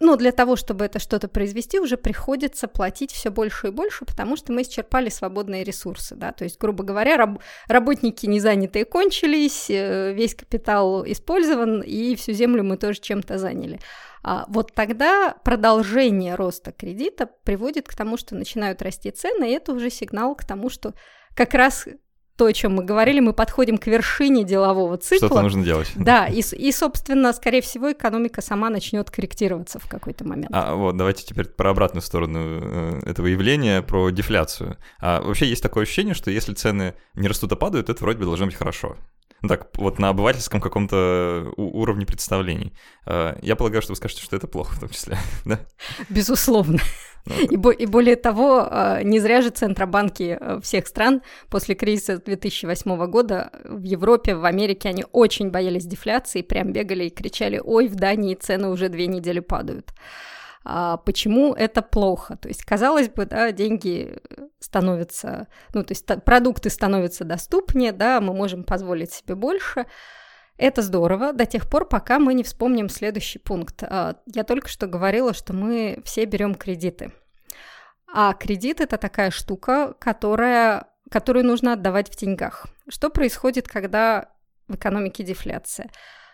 но 0.00 0.16
для 0.16 0.32
того, 0.32 0.56
чтобы 0.56 0.84
это 0.84 0.98
что-то 0.98 1.28
произвести, 1.28 1.78
уже 1.78 1.96
приходится 1.96 2.68
платить 2.68 3.12
все 3.12 3.30
больше 3.30 3.68
и 3.68 3.70
больше, 3.70 4.04
потому 4.04 4.36
что 4.36 4.52
мы 4.52 4.62
исчерпали 4.62 5.10
свободные 5.10 5.62
ресурсы, 5.62 6.16
да, 6.16 6.32
то 6.32 6.44
есть, 6.44 6.58
грубо 6.58 6.82
говоря, 6.82 7.16
раб- 7.16 7.40
работники 7.68 8.26
незанятые 8.26 8.84
кончились, 8.84 9.66
э, 9.68 10.12
весь 10.12 10.34
капитал 10.34 11.04
использован, 11.06 11.82
и 11.82 12.14
всю 12.16 12.32
землю 12.32 12.64
мы 12.64 12.76
тоже 12.76 13.00
чем-то 13.00 13.38
заняли. 13.38 13.78
А 14.22 14.44
вот 14.48 14.72
тогда 14.74 15.34
продолжение 15.44 16.34
роста 16.34 16.72
кредита 16.72 17.26
приводит 17.26 17.88
к 17.88 17.94
тому, 17.94 18.16
что 18.16 18.34
начинают 18.34 18.82
расти 18.82 19.10
цены, 19.10 19.50
и 19.50 19.54
это 19.54 19.72
уже 19.72 19.90
сигнал 19.90 20.34
к 20.34 20.44
тому, 20.44 20.68
что 20.68 20.94
как 21.34 21.54
раз 21.54 21.86
то, 22.36 22.46
о 22.46 22.52
чем 22.52 22.74
мы 22.74 22.84
говорили, 22.84 23.20
мы 23.20 23.32
подходим 23.32 23.76
к 23.76 23.86
вершине 23.86 24.44
делового 24.44 24.96
цикла. 24.96 25.28
Что-то 25.28 25.42
нужно 25.42 25.64
делать. 25.64 25.92
Да, 25.94 26.26
и, 26.26 26.40
и, 26.40 26.72
собственно, 26.72 27.32
скорее 27.32 27.60
всего, 27.60 27.92
экономика 27.92 28.40
сама 28.40 28.70
начнет 28.70 29.10
корректироваться 29.10 29.78
в 29.78 29.88
какой-то 29.88 30.26
момент. 30.26 30.50
А 30.52 30.74
вот 30.74 30.96
давайте 30.96 31.24
теперь 31.24 31.46
про 31.46 31.70
обратную 31.70 32.02
сторону 32.02 32.38
э, 32.40 33.00
этого 33.04 33.26
явления, 33.26 33.82
про 33.82 34.10
дефляцию. 34.10 34.78
А 35.00 35.20
вообще 35.20 35.46
есть 35.46 35.62
такое 35.62 35.82
ощущение, 35.82 36.14
что 36.14 36.30
если 36.30 36.54
цены 36.54 36.94
не 37.14 37.28
растут, 37.28 37.52
а 37.52 37.56
падают, 37.56 37.90
это 37.90 38.02
вроде 38.02 38.18
бы 38.18 38.24
должно 38.24 38.46
быть 38.46 38.54
хорошо. 38.54 38.96
Ну 39.42 39.48
так, 39.48 39.68
вот 39.76 39.98
на 39.98 40.10
обывательском 40.10 40.60
каком-то 40.60 41.52
уровне 41.56 42.04
представлений. 42.06 42.74
А, 43.06 43.38
я 43.42 43.56
полагаю, 43.56 43.82
что 43.82 43.92
вы 43.92 43.96
скажете, 43.96 44.22
что 44.22 44.36
это 44.36 44.46
плохо 44.46 44.74
в 44.74 44.80
том 44.80 44.88
числе, 44.90 45.16
да? 45.44 45.60
Безусловно. 46.08 46.78
Ну, 47.26 47.34
и, 47.50 47.56
бо- 47.56 47.72
и 47.72 47.86
более 47.86 48.16
того, 48.16 48.66
а, 48.70 49.02
не 49.02 49.20
зря 49.20 49.42
же 49.42 49.50
центробанки 49.50 50.38
а, 50.40 50.60
всех 50.60 50.86
стран 50.86 51.22
после 51.48 51.74
кризиса 51.74 52.18
2008 52.18 53.06
года 53.06 53.50
в 53.64 53.82
Европе, 53.82 54.34
в 54.34 54.44
Америке, 54.44 54.88
они 54.88 55.04
очень 55.12 55.50
боялись 55.50 55.86
дефляции, 55.86 56.42
прям 56.42 56.72
бегали 56.72 57.04
и 57.04 57.10
кричали, 57.10 57.60
ой, 57.62 57.88
в 57.88 57.94
Дании 57.94 58.34
цены 58.34 58.68
уже 58.68 58.88
две 58.88 59.06
недели 59.06 59.40
падают. 59.40 59.92
А 60.64 60.98
почему 60.98 61.54
это 61.54 61.80
плохо? 61.82 62.36
То 62.36 62.48
есть, 62.48 62.64
казалось 62.64 63.08
бы, 63.08 63.24
да, 63.24 63.50
деньги 63.50 64.18
становятся, 64.58 65.48
ну, 65.72 65.82
то 65.82 65.92
есть 65.92 66.06
продукты 66.24 66.68
становятся 66.68 67.24
доступнее, 67.24 67.92
да, 67.92 68.20
мы 68.20 68.34
можем 68.34 68.64
позволить 68.64 69.12
себе 69.12 69.34
больше, 69.34 69.86
это 70.60 70.82
здорово 70.82 71.32
до 71.32 71.46
тех 71.46 71.68
пор, 71.68 71.88
пока 71.88 72.18
мы 72.18 72.34
не 72.34 72.42
вспомним 72.42 72.90
следующий 72.90 73.38
пункт. 73.38 73.82
А, 73.82 74.16
я 74.26 74.44
только 74.44 74.68
что 74.68 74.86
говорила, 74.86 75.32
что 75.32 75.54
мы 75.54 76.02
все 76.04 76.26
берем 76.26 76.54
кредиты. 76.54 77.12
А 78.12 78.34
кредит 78.34 78.82
это 78.82 78.98
такая 78.98 79.30
штука, 79.30 79.94
которая, 79.98 80.88
которую 81.10 81.46
нужно 81.46 81.72
отдавать 81.72 82.12
в 82.12 82.16
деньгах. 82.16 82.66
Что 82.88 83.08
происходит, 83.08 83.68
когда 83.68 84.28
в 84.68 84.74
экономике 84.74 85.22
дефляция? 85.22 85.88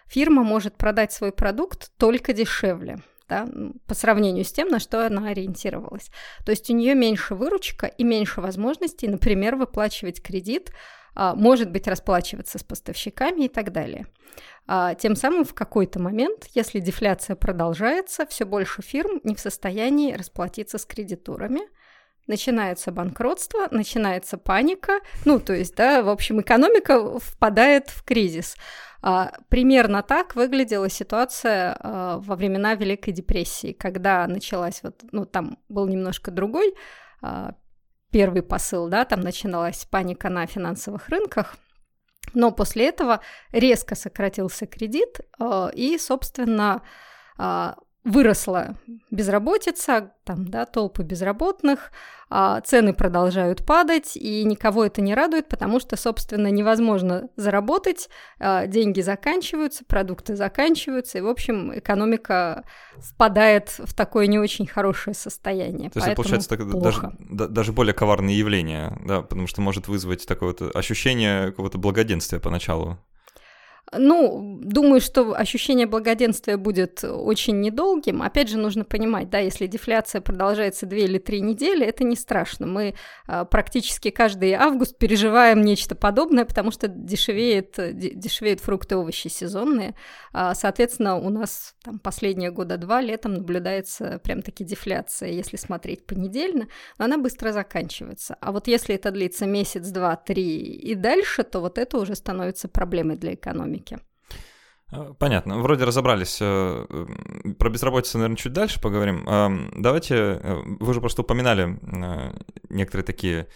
Фирма 0.07 0.43
может 0.43 0.77
продать 0.77 1.13
свой 1.13 1.31
продукт 1.31 1.93
только 1.97 2.33
дешевле. 2.33 2.99
Да, 3.29 3.49
по 3.89 3.95
сравнению 3.95 4.45
с 4.45 4.53
тем, 4.53 4.69
на 4.69 4.79
что 4.79 5.05
она 5.05 5.31
ориентировалась. 5.31 6.11
То 6.45 6.53
есть 6.53 6.71
у 6.71 6.75
нее 6.75 6.95
меньше 6.95 7.35
выручка 7.35 7.87
и 7.89 8.05
меньше 8.05 8.41
возможностей, 8.41 9.09
например, 9.09 9.57
выплачивать 9.57 10.23
кредит 10.23 10.71
а, 11.17 11.35
может 11.35 11.71
быть, 11.71 11.89
расплачиваться 11.89 12.59
с 12.59 12.63
поставщиками 12.63 13.47
и 13.47 13.49
так 13.49 13.73
далее. 13.73 14.07
А, 14.67 14.95
тем 14.95 15.17
самым 15.17 15.45
в 15.45 15.55
какой-то 15.55 15.99
момент, 15.99 16.47
если 16.55 16.79
дефляция 16.79 17.37
продолжается, 17.37 18.27
все 18.27 18.45
больше 18.45 18.83
фирм 18.83 19.21
не 19.25 19.35
в 19.35 19.41
состоянии 19.41 20.13
расплатиться 20.13 20.77
с 20.77 20.85
кредиторами, 20.85 21.63
начинается 22.27 22.93
банкротство, 22.93 23.69
начинается 23.71 24.37
паника, 24.37 25.01
ну, 25.25 25.41
то 25.41 25.55
есть, 25.55 25.75
да, 25.75 26.03
в 26.03 26.11
общем, 26.11 26.43
экономика 26.43 27.19
впадает 27.19 27.89
в 27.89 28.05
кризис. 28.05 28.57
А, 29.03 29.33
примерно 29.49 30.03
так 30.03 30.35
выглядела 30.35 30.89
ситуация 30.89 31.77
а, 31.79 32.19
во 32.19 32.37
времена 32.37 32.75
Великой 32.75 33.13
депрессии, 33.13 33.73
когда 33.73 34.27
началась 34.27 34.83
вот, 34.83 35.05
ну, 35.13 35.25
там 35.27 35.59
был 35.69 35.87
немножко 35.87 36.31
другой 36.31 36.75
а, 37.23 37.55
первый 38.11 38.43
посыл, 38.43 38.89
да, 38.89 39.05
там 39.05 39.21
начиналась 39.21 39.85
паника 39.85 40.29
на 40.29 40.47
финансовых 40.47 41.09
рынках, 41.09 41.57
но 42.35 42.51
после 42.51 42.89
этого 42.89 43.21
резко 43.53 43.95
сократился 43.95 44.67
кредит, 44.67 45.21
и, 45.75 45.97
собственно, 45.99 46.83
выросла 48.07 48.77
безработица, 49.11 50.13
там, 50.25 50.47
да, 50.47 50.65
толпы 50.65 51.03
безработных, 51.03 51.91
а 52.31 52.61
цены 52.61 52.95
продолжают 52.95 53.67
падать, 53.67 54.17
и 54.17 54.45
никого 54.45 54.85
это 54.85 55.01
не 55.01 55.15
радует, 55.15 55.49
потому 55.49 55.81
что, 55.81 55.97
собственно, 55.97 56.49
невозможно 56.49 57.29
заработать, 57.37 58.09
а, 58.39 58.67
деньги 58.67 59.01
заканчиваются, 59.01 59.85
продукты 59.85 60.37
заканчиваются, 60.37 61.19
и, 61.19 61.21
в 61.21 61.27
общем, 61.27 61.77
экономика 61.77 62.65
впадает 62.97 63.75
в 63.79 63.93
такое 63.93 64.29
не 64.29 64.39
очень 64.39 64.67
хорошее 64.67 65.15
состояние. 65.15 65.91
То 65.91 65.99
есть, 65.99 66.15
получается, 66.15 66.49
так, 66.49 66.67
даже, 66.81 67.13
даже 67.19 67.73
более 67.73 67.93
коварное 67.93 68.35
явление, 68.35 68.97
да, 69.05 69.23
потому 69.23 69.49
что 69.49 69.61
может 69.61 69.89
вызвать 69.89 70.27
такое 70.27 70.55
вот 70.59 70.77
ощущение 70.77 71.47
какого-то 71.47 71.79
благоденствия 71.79 72.39
поначалу. 72.39 72.99
Ну, 73.93 74.59
думаю, 74.63 75.01
что 75.01 75.35
ощущение 75.35 75.87
благоденствия 75.87 76.57
будет 76.57 77.05
очень 77.05 77.61
недолгим. 77.61 78.21
Опять 78.21 78.49
же, 78.49 78.59
нужно 78.59 78.85
понимать, 78.85 79.31
да, 79.31 79.39
если 79.39 79.69
дефляция 79.69 80.21
продолжается 80.21 80.87
две 80.87 81.05
или 81.05 81.19
три 81.19 81.41
недели, 81.41 81.87
это 81.87 82.03
не 82.03 82.17
страшно. 82.17 82.67
Мы 82.67 82.95
а, 83.29 83.45
практически 83.45 84.11
каждый 84.11 84.55
август 84.55 84.99
переживаем 84.99 85.63
нечто 85.63 85.95
подобное, 85.95 86.45
потому 86.45 86.73
что 86.73 86.89
дешевеет, 86.89 87.77
дешевеют 87.77 88.61
фрукты 88.61 88.97
и 88.97 88.99
овощи 88.99 89.29
сезонные. 89.29 89.95
А, 90.33 90.55
соответственно, 90.55 91.17
у 91.17 91.31
нас 91.31 91.77
там 91.85 92.01
последние 92.01 92.51
года 92.51 92.79
два 92.79 93.01
летом 93.01 93.35
наблюдается 93.35 94.21
прям-таки 94.25 94.65
дефляция, 94.65 95.31
если 95.31 95.57
смотреть 95.57 96.05
понедельно, 96.07 96.67
но 96.99 97.05
она 97.05 97.19
быстро 97.19 97.53
заканчивается. 97.53 98.37
А 98.41 98.51
вот 98.51 98.67
если 98.67 98.97
это 98.97 99.13
длится 99.13 99.47
месяц, 99.47 99.91
два, 99.91 100.17
три 100.17 100.59
и 100.59 100.97
дальше, 100.97 101.45
то 101.45 101.61
вот 101.61 101.79
это 101.79 101.99
уже 101.99 102.17
становится 102.17 102.67
проблемой 102.69 103.17
для 103.17 103.35
экономики 103.35 103.76
экономики. 103.77 103.99
А, 104.93 105.15
понятно. 105.15 105.59
Вроде 105.59 105.85
разобрались. 105.85 106.39
Э, 106.41 106.87
про 107.59 107.71
безработицу, 107.71 108.19
наверное, 108.19 108.37
чуть 108.37 108.53
дальше 108.53 108.81
поговорим. 108.81 109.27
Давайте, 109.77 110.15
э, 110.15 110.63
вы 110.81 110.95
же 110.95 111.01
просто 111.01 111.23
упоминали 111.23 111.79
э, 111.83 112.33
некоторые 112.69 113.05
такие 113.05 113.49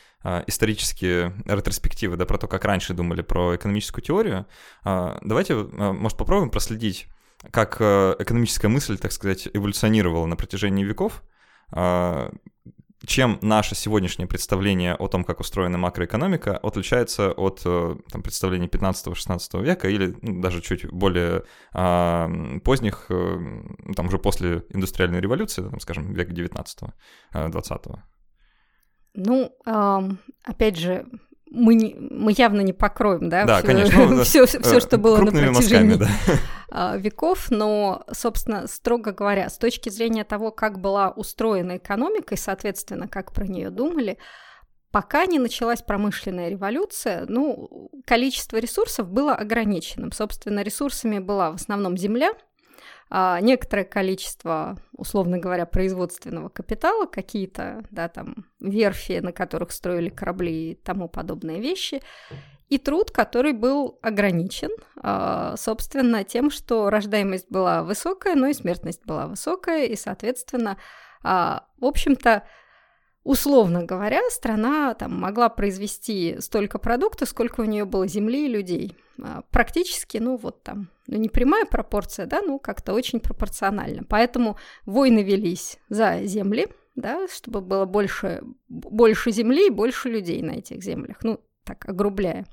исторические 0.46 1.34
ретроспективы, 1.46 2.16
да, 2.18 2.26
про 2.26 2.36
то, 2.36 2.46
как 2.46 2.66
раньше 2.66 2.92
думали 2.92 3.22
про 3.22 3.56
экономическую 3.56 4.04
теорию. 4.04 4.44
Давайте, 4.84 5.54
может, 5.54 6.18
попробуем 6.18 6.50
проследить, 6.50 7.08
как 7.50 7.76
экономическая 7.80 8.68
мысль, 8.68 8.98
так 8.98 9.12
сказать, 9.12 9.48
эволюционировала 9.54 10.26
на 10.26 10.36
протяжении 10.36 10.84
веков, 10.84 11.22
чем 13.06 13.38
наше 13.40 13.74
сегодняшнее 13.74 14.26
представление 14.26 14.94
о 14.94 15.08
том, 15.08 15.24
как 15.24 15.40
устроена 15.40 15.78
макроэкономика, 15.78 16.56
отличается 16.58 17.32
от 17.32 17.62
э, 17.64 17.96
там, 18.10 18.22
представлений 18.22 18.66
15-16 18.66 19.62
века 19.62 19.88
или 19.88 20.16
ну, 20.20 20.40
даже 20.40 20.60
чуть 20.60 20.86
более 20.90 21.44
а, 21.72 22.30
поздних, 22.62 23.06
э, 23.08 23.38
там 23.96 24.06
уже 24.06 24.18
после 24.18 24.64
индустриальной 24.68 25.20
революции, 25.20 25.62
там, 25.62 25.80
скажем, 25.80 26.12
века 26.12 26.32
19-20. 26.32 26.92
Э, 27.32 27.48
ну, 29.14 29.56
опять 30.44 30.76
же, 30.76 31.04
мы, 31.50 31.74
не, 31.74 31.96
мы 31.98 32.32
явно 32.36 32.60
не 32.60 32.72
покроем, 32.72 33.28
да, 33.28 33.44
да 33.44 33.58
все, 33.58 33.66
конечно. 33.66 34.06
Ну, 34.06 34.24
все, 34.24 34.46
все, 34.46 34.80
что 34.80 34.98
было 34.98 35.18
на 35.18 35.32
протяжении 35.32 35.94
мазками, 35.94 35.94
да. 35.94 36.08
А, 36.72 36.96
веков, 36.96 37.50
но, 37.50 38.04
собственно, 38.12 38.68
строго 38.68 39.12
говоря, 39.12 39.50
с 39.50 39.58
точки 39.58 39.88
зрения 39.88 40.22
того, 40.22 40.52
как 40.52 40.80
была 40.80 41.10
устроена 41.10 41.78
экономика 41.78 42.34
и, 42.34 42.38
соответственно, 42.38 43.08
как 43.08 43.32
про 43.32 43.44
нее 43.44 43.70
думали, 43.70 44.18
пока 44.92 45.26
не 45.26 45.40
началась 45.40 45.82
промышленная 45.82 46.48
революция, 46.48 47.24
ну, 47.28 47.90
количество 48.06 48.56
ресурсов 48.58 49.10
было 49.10 49.34
ограниченным. 49.34 50.12
Собственно, 50.12 50.62
ресурсами 50.62 51.18
была 51.18 51.50
в 51.50 51.56
основном 51.56 51.96
земля– 51.96 52.32
некоторое 53.40 53.84
количество, 53.84 54.78
условно 54.92 55.38
говоря, 55.38 55.66
производственного 55.66 56.48
капитала, 56.48 57.06
какие-то, 57.06 57.82
да, 57.90 58.08
там, 58.08 58.46
верфи, 58.60 59.18
на 59.20 59.32
которых 59.32 59.72
строили 59.72 60.10
корабли 60.10 60.72
и 60.72 60.74
тому 60.76 61.08
подобные 61.08 61.60
вещи, 61.60 62.02
и 62.70 62.78
труд, 62.78 63.10
который 63.10 63.52
был 63.52 63.98
ограничен, 64.00 64.70
а, 64.96 65.56
собственно, 65.56 66.22
тем, 66.22 66.50
что 66.50 66.88
рождаемость 66.88 67.50
была 67.50 67.82
высокая, 67.82 68.36
но 68.36 68.46
и 68.46 68.54
смертность 68.54 69.04
была 69.04 69.26
высокая, 69.26 69.86
и, 69.86 69.96
соответственно, 69.96 70.78
а, 71.24 71.66
в 71.80 71.84
общем-то, 71.84 72.44
условно 73.24 73.84
говоря, 73.84 74.20
страна 74.30 74.94
там 74.94 75.18
могла 75.20 75.48
произвести 75.48 76.36
столько 76.40 76.78
продуктов, 76.78 77.28
сколько 77.28 77.60
у 77.60 77.64
нее 77.64 77.84
было 77.84 78.06
земли 78.06 78.46
и 78.46 78.52
людей. 78.52 78.96
А, 79.22 79.42
практически, 79.50 80.18
ну 80.18 80.36
вот 80.36 80.62
там, 80.62 80.88
ну 81.06 81.16
не 81.16 81.28
прямая 81.28 81.66
пропорция, 81.66 82.26
да, 82.26 82.40
ну 82.42 82.58
как-то 82.58 82.94
очень 82.94 83.20
пропорционально. 83.20 84.04
Поэтому 84.08 84.56
войны 84.86 85.22
велись 85.22 85.78
за 85.88 86.24
земли, 86.24 86.68
да, 86.94 87.26
чтобы 87.28 87.60
было 87.60 87.84
больше, 87.84 88.42
больше 88.68 89.30
земли 89.30 89.66
и 89.66 89.70
больше 89.70 90.08
людей 90.08 90.42
на 90.42 90.52
этих 90.52 90.82
землях, 90.82 91.18
ну 91.22 91.40
так, 91.64 91.88
огрубляя. 91.88 92.46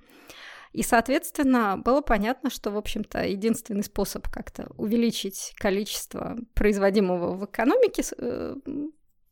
И, 0.74 0.83
соответственно, 0.83 1.77
было 1.77 2.01
понятно, 2.01 2.50
что, 2.50 2.69
в 2.71 2.77
общем-то, 2.77 3.25
единственный 3.25 3.83
способ 3.83 4.27
как-то 4.29 4.69
увеличить 4.77 5.53
количество 5.57 6.38
производимого 6.53 7.33
в 7.36 7.45
экономике 7.45 8.03
э, 8.17 8.55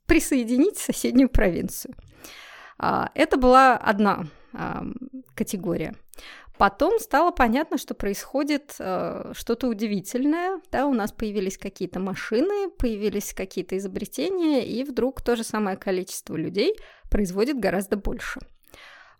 присоединить 0.05 0.77
соседнюю 0.77 1.29
провинцию. 1.29 1.95
А, 2.77 3.09
это 3.15 3.37
была 3.37 3.77
одна 3.77 4.25
категория. 5.35 5.93
Потом 6.57 6.99
стало 6.99 7.31
понятно, 7.31 7.77
что 7.77 7.93
происходит 7.93 8.75
э, 8.79 9.33
что-то 9.35 9.67
удивительное. 9.67 10.61
Да, 10.71 10.85
у 10.85 10.93
нас 10.93 11.11
появились 11.11 11.57
какие-то 11.57 11.99
машины, 11.99 12.69
появились 12.69 13.33
какие-то 13.33 13.77
изобретения, 13.77 14.65
и 14.65 14.85
вдруг 14.85 15.21
то 15.21 15.35
же 15.35 15.43
самое 15.43 15.75
количество 15.75 16.35
людей 16.35 16.77
производит 17.11 17.59
гораздо 17.59 17.97
больше. 17.97 18.39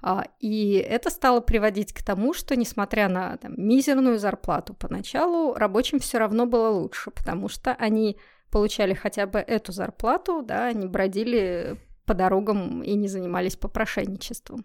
А, 0.02 0.26
и 0.40 0.76
это 0.76 1.10
стало 1.10 1.42
приводить 1.42 1.92
к 1.92 2.04
тому, 2.04 2.34
что, 2.34 2.56
несмотря 2.56 3.10
на 3.10 3.36
там, 3.38 3.54
мизерную 3.58 4.18
зарплату 4.18 4.74
поначалу, 4.74 5.56
рабочим 5.56 6.00
все 6.00 6.20
равно 6.20 6.46
было 6.46 6.70
лучше, 6.70 7.12
потому 7.12 7.50
что 7.50 7.74
они 7.74 8.18
получали 8.56 8.94
хотя 8.94 9.28
бы 9.28 9.40
эту 9.40 9.74
зарплату, 9.74 10.42
да, 10.42 10.68
они 10.68 10.88
бродили 10.88 11.78
по 12.06 12.14
дорогам 12.14 12.82
и 12.84 12.94
не 12.94 13.10
занимались 13.10 13.58
попрошайничеством. 13.58 14.64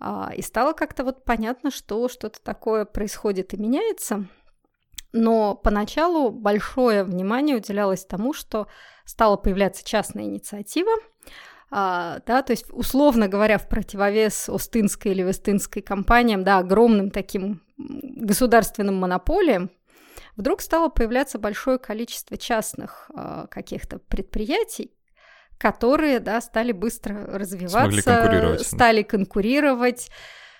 А, 0.00 0.32
и 0.34 0.42
стало 0.42 0.72
как-то 0.72 1.04
вот 1.04 1.24
понятно, 1.24 1.70
что 1.70 2.08
что-то 2.08 2.42
такое 2.42 2.84
происходит 2.84 3.54
и 3.54 3.58
меняется. 3.58 4.26
Но 5.12 5.54
поначалу 5.54 6.32
большое 6.32 7.04
внимание 7.04 7.58
уделялось 7.58 8.04
тому, 8.04 8.32
что 8.32 8.66
стала 9.04 9.36
появляться 9.36 9.86
частная 9.86 10.24
инициатива, 10.24 10.90
а, 11.70 12.18
да, 12.26 12.42
то 12.42 12.52
есть, 12.52 12.66
условно 12.70 13.28
говоря, 13.28 13.58
в 13.58 13.68
противовес 13.68 14.48
Остинской 14.48 15.12
или 15.12 15.22
Вестинской 15.22 15.80
компаниям, 15.80 16.42
да, 16.42 16.58
огромным 16.58 17.12
таким 17.12 17.62
государственным 17.78 18.96
монополиям, 18.96 19.70
вдруг 20.36 20.60
стало 20.60 20.88
появляться 20.88 21.38
большое 21.38 21.78
количество 21.78 22.36
частных 22.36 23.10
а, 23.14 23.46
каких-то 23.46 23.98
предприятий, 23.98 24.92
которые, 25.58 26.20
да, 26.20 26.40
стали 26.40 26.72
быстро 26.72 27.26
развиваться, 27.26 28.02
конкурировать. 28.02 28.66
стали 28.66 29.02
конкурировать. 29.02 30.10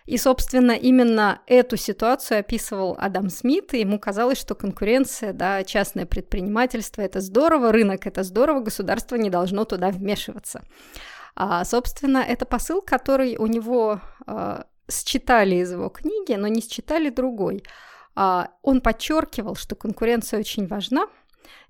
И, 0.07 0.19
собственно, 0.19 0.71
именно 0.71 1.43
эту 1.49 1.77
ситуацию 1.77 2.39
описывал 2.39 2.97
Адам 2.99 3.29
Смит, 3.29 3.75
и 3.75 3.81
ему 3.81 3.99
казалось, 3.99 4.39
что 4.39 4.55
конкуренция, 4.55 5.33
да, 5.33 5.65
частное 5.65 6.07
предпринимательство– 6.07 7.03
это 7.03 7.21
здорово, 7.21 7.73
рынок– 7.73 8.07
это 8.09 8.23
здорово, 8.23 8.61
государство 8.61 9.17
не 9.17 9.31
должно 9.31 9.65
туда 9.65 9.91
вмешиваться. 9.91 10.62
А, 11.35 11.65
собственно, 11.65 12.19
это 12.19 12.47
посыл, 12.47 12.83
который 12.83 13.37
у 13.37 13.47
него 13.47 14.01
а, 14.27 14.67
считали 14.89 15.57
из 15.57 15.73
его 15.73 15.89
книги, 15.89 16.35
но 16.35 16.47
не 16.47 16.62
считали 16.62 17.11
другой. 17.11 17.65
А, 18.16 18.48
он 18.62 18.81
подчеркивал, 18.81 19.55
что 19.55 19.76
конкуренция 19.76 20.40
очень 20.40 20.66
важна, 20.66 21.07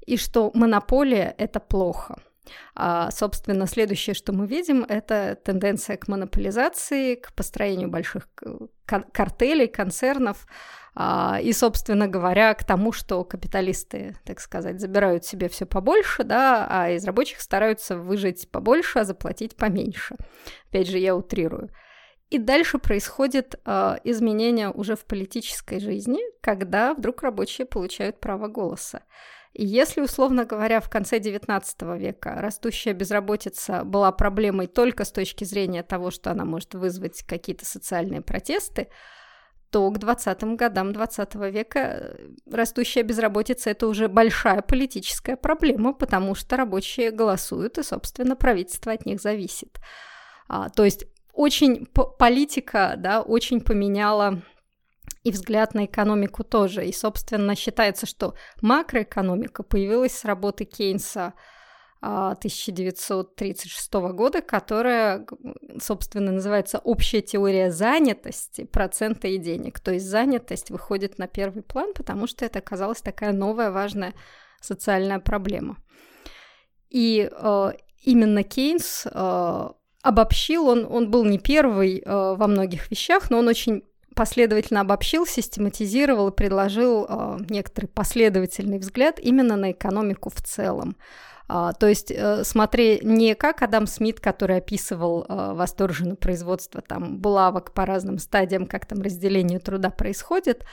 и 0.07 0.17
что 0.17 0.51
монополия– 0.55 1.35
это 1.39 1.61
плохо– 1.61 2.17
а, 2.75 3.11
собственно, 3.11 3.67
следующее, 3.67 4.15
что 4.15 4.33
мы 4.33 4.47
видим, 4.47 4.85
это 4.89 5.39
тенденция 5.43 5.97
к 5.97 6.09
монополизации, 6.09 7.15
к 7.17 7.33
построению 7.33 7.89
больших 7.89 8.29
картелей, 9.13 9.67
концернов, 9.67 10.47
а, 10.95 11.39
и, 11.43 11.53
собственно 11.53 12.09
говоря, 12.09 12.55
к 12.55 12.65
тому, 12.65 12.93
что 12.93 13.25
капиталисты, 13.25 14.17
так 14.25 14.41
сказать, 14.41 14.81
забирают 14.81 15.25
себе 15.25 15.49
все 15.49 15.67
побольше, 15.67 16.25
да, 16.25 16.67
а 16.69 16.91
из 16.91 17.05
рабочих 17.05 17.41
стараются 17.41 17.97
выжить 17.97 18.51
побольше, 18.51 19.01
а 19.01 19.05
заплатить 19.05 19.57
поменьше. 19.57 20.17
Опять 20.69 20.89
же, 20.89 20.99
я 20.99 21.15
утрирую. 21.15 21.71
И 22.29 22.39
дальше 22.39 22.79
происходит 22.79 23.55
э, 23.65 23.97
изменение 24.03 24.71
уже 24.71 24.97
в 24.97 25.05
политической 25.05 25.79
жизни, 25.79 26.19
когда 26.41 26.93
вдруг 26.95 27.23
рабочие 27.23 27.67
получают 27.67 28.19
право 28.19 28.49
голоса. 28.49 29.03
И 29.53 29.65
если, 29.65 30.01
условно 30.01 30.45
говоря, 30.45 30.81
в 30.81 30.91
конце 30.91 31.19
XIX 31.19 31.99
века 31.99 32.35
растущая 32.41 32.93
безработица 32.93 33.85
была 33.85 34.11
проблемой 34.13 34.67
только 34.67 35.05
с 35.05 35.13
точки 35.13 35.45
зрения 35.45 35.83
того, 35.83 36.11
что 36.11 36.31
она 36.33 36.45
может 36.45 36.75
вызвать 36.75 37.23
какие-то 37.23 37.65
социальные 37.65 38.23
протесты, 38.23 38.89
то 39.71 39.89
к 39.91 39.99
20-м 39.99 40.57
годам 40.57 40.93
20 40.93 41.35
века 41.53 41.79
э, 41.79 42.29
растущая 42.51 43.03
безработица– 43.03 43.71
это 43.71 43.87
уже 43.87 44.09
большая 44.09 44.63
политическая 44.63 45.37
проблема, 45.37 45.93
потому 45.93 46.35
что 46.35 46.57
рабочие 46.57 47.11
голосуют, 47.13 47.79
и, 47.79 47.85
собственно, 47.85 48.37
правительство 48.37 48.93
от 48.93 49.07
них 49.07 49.21
зависит. 49.21 49.79
А, 50.49 50.69
то 50.69 50.85
есть 50.85 51.07
очень 51.37 51.87
политика 51.87 52.95
да, 52.97 53.23
очень 53.23 53.61
поменяла 53.61 54.43
и 55.23 55.31
взгляд 55.31 55.75
на 55.75 55.85
экономику 55.85 56.45
тоже. 56.45 56.87
И, 56.87 56.93
собственно, 56.93 57.55
считается, 57.55 58.07
что 58.07 58.35
макроэкономика 58.63 59.63
появилась 59.63 60.17
с 60.17 60.25
работы 60.25 60.65
Кейнса 60.65 61.35
1936 62.01 63.95
а, 63.95 64.01
года, 64.13 64.41
которая, 64.41 65.27
собственно, 65.81 66.31
называется 66.31 66.79
«Общая 66.79 67.23
теория 67.23 67.73
занятости, 67.73 68.65
процента 68.65 69.29
и 69.29 69.39
денег». 69.39 69.81
То 69.81 69.93
есть 69.93 70.07
занятость 70.07 70.71
выходит 70.71 71.19
на 71.19 71.27
первый 71.27 71.63
план, 71.63 71.93
потому 71.95 72.27
что 72.27 72.45
это 72.45 72.61
оказалась 72.61 73.01
такая 73.01 73.33
новая 73.33 73.71
важная 73.71 74.15
социальная 74.61 75.19
проблема. 75.19 75.77
И 76.89 77.29
э, 77.31 77.73
именно 78.03 78.43
Кейнс 78.43 79.07
э, 79.07 79.69
обобщил, 80.07 80.69
он, 80.69 80.87
он 80.91 81.11
был 81.11 81.25
не 81.25 81.39
первый 81.39 81.99
э, 81.99 82.35
во 82.37 82.47
многих 82.47 82.91
вещах, 82.91 83.31
но 83.31 83.39
он 83.39 83.49
очень 83.49 83.83
последовательно 84.15 84.81
обобщил, 84.81 85.27
систематизировал 85.27 86.29
и 86.29 86.35
предложил 86.35 87.07
э, 87.09 87.39
некоторый 87.49 87.87
последовательный 87.87 88.79
взгляд 88.79 89.21
именно 89.21 89.57
на 89.57 89.73
экономику 89.73 90.31
в 90.31 90.41
целом. 90.41 90.97
А, 91.49 91.73
то 91.73 91.87
есть 91.87 92.11
э, 92.11 92.43
смотри 92.43 93.01
не 93.03 93.35
как 93.35 93.63
Адам 93.63 93.87
Смит, 93.87 94.19
который 94.21 94.57
описывал 94.57 95.25
э, 95.29 95.53
восторженное 95.53 96.17
производство 96.17 96.83
там 96.83 97.19
булавок 97.19 97.73
по 97.73 97.87
разным 97.87 98.19
стадиям, 98.19 98.67
как 98.67 98.87
там 98.87 99.03
разделение 99.03 99.61
труда 99.61 99.91
происходит, 99.91 100.65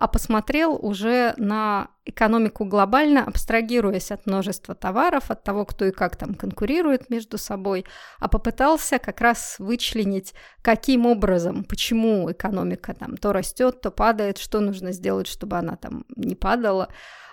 а 0.00 0.08
посмотрел 0.08 0.78
уже 0.80 1.34
на 1.36 1.90
экономику 2.06 2.64
глобально, 2.64 3.22
абстрагируясь 3.22 4.10
от 4.10 4.24
множества 4.24 4.74
товаров, 4.74 5.30
от 5.30 5.44
того, 5.44 5.66
кто 5.66 5.84
и 5.84 5.90
как 5.90 6.16
там 6.16 6.34
конкурирует 6.34 7.10
между 7.10 7.36
собой, 7.36 7.84
а 8.18 8.26
попытался 8.26 8.98
как 8.98 9.20
раз 9.20 9.56
вычленить, 9.58 10.32
каким 10.62 11.04
образом, 11.04 11.64
почему 11.64 12.32
экономика 12.32 12.94
там 12.94 13.18
то 13.18 13.34
растет, 13.34 13.82
то 13.82 13.90
падает, 13.90 14.38
что 14.38 14.60
нужно 14.60 14.92
сделать, 14.92 15.26
чтобы 15.26 15.58
она 15.58 15.76
там 15.76 16.06
не 16.16 16.34
падала. 16.34 16.88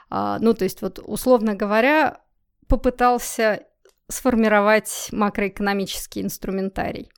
А, 0.10 0.38
ну, 0.42 0.54
то 0.54 0.66
есть 0.66 0.82
вот 0.82 1.00
условно 1.02 1.56
говоря, 1.56 2.20
попытался 2.68 3.64
сформировать 4.10 5.08
макроэкономический 5.14 6.22
инструментарий 6.22 7.10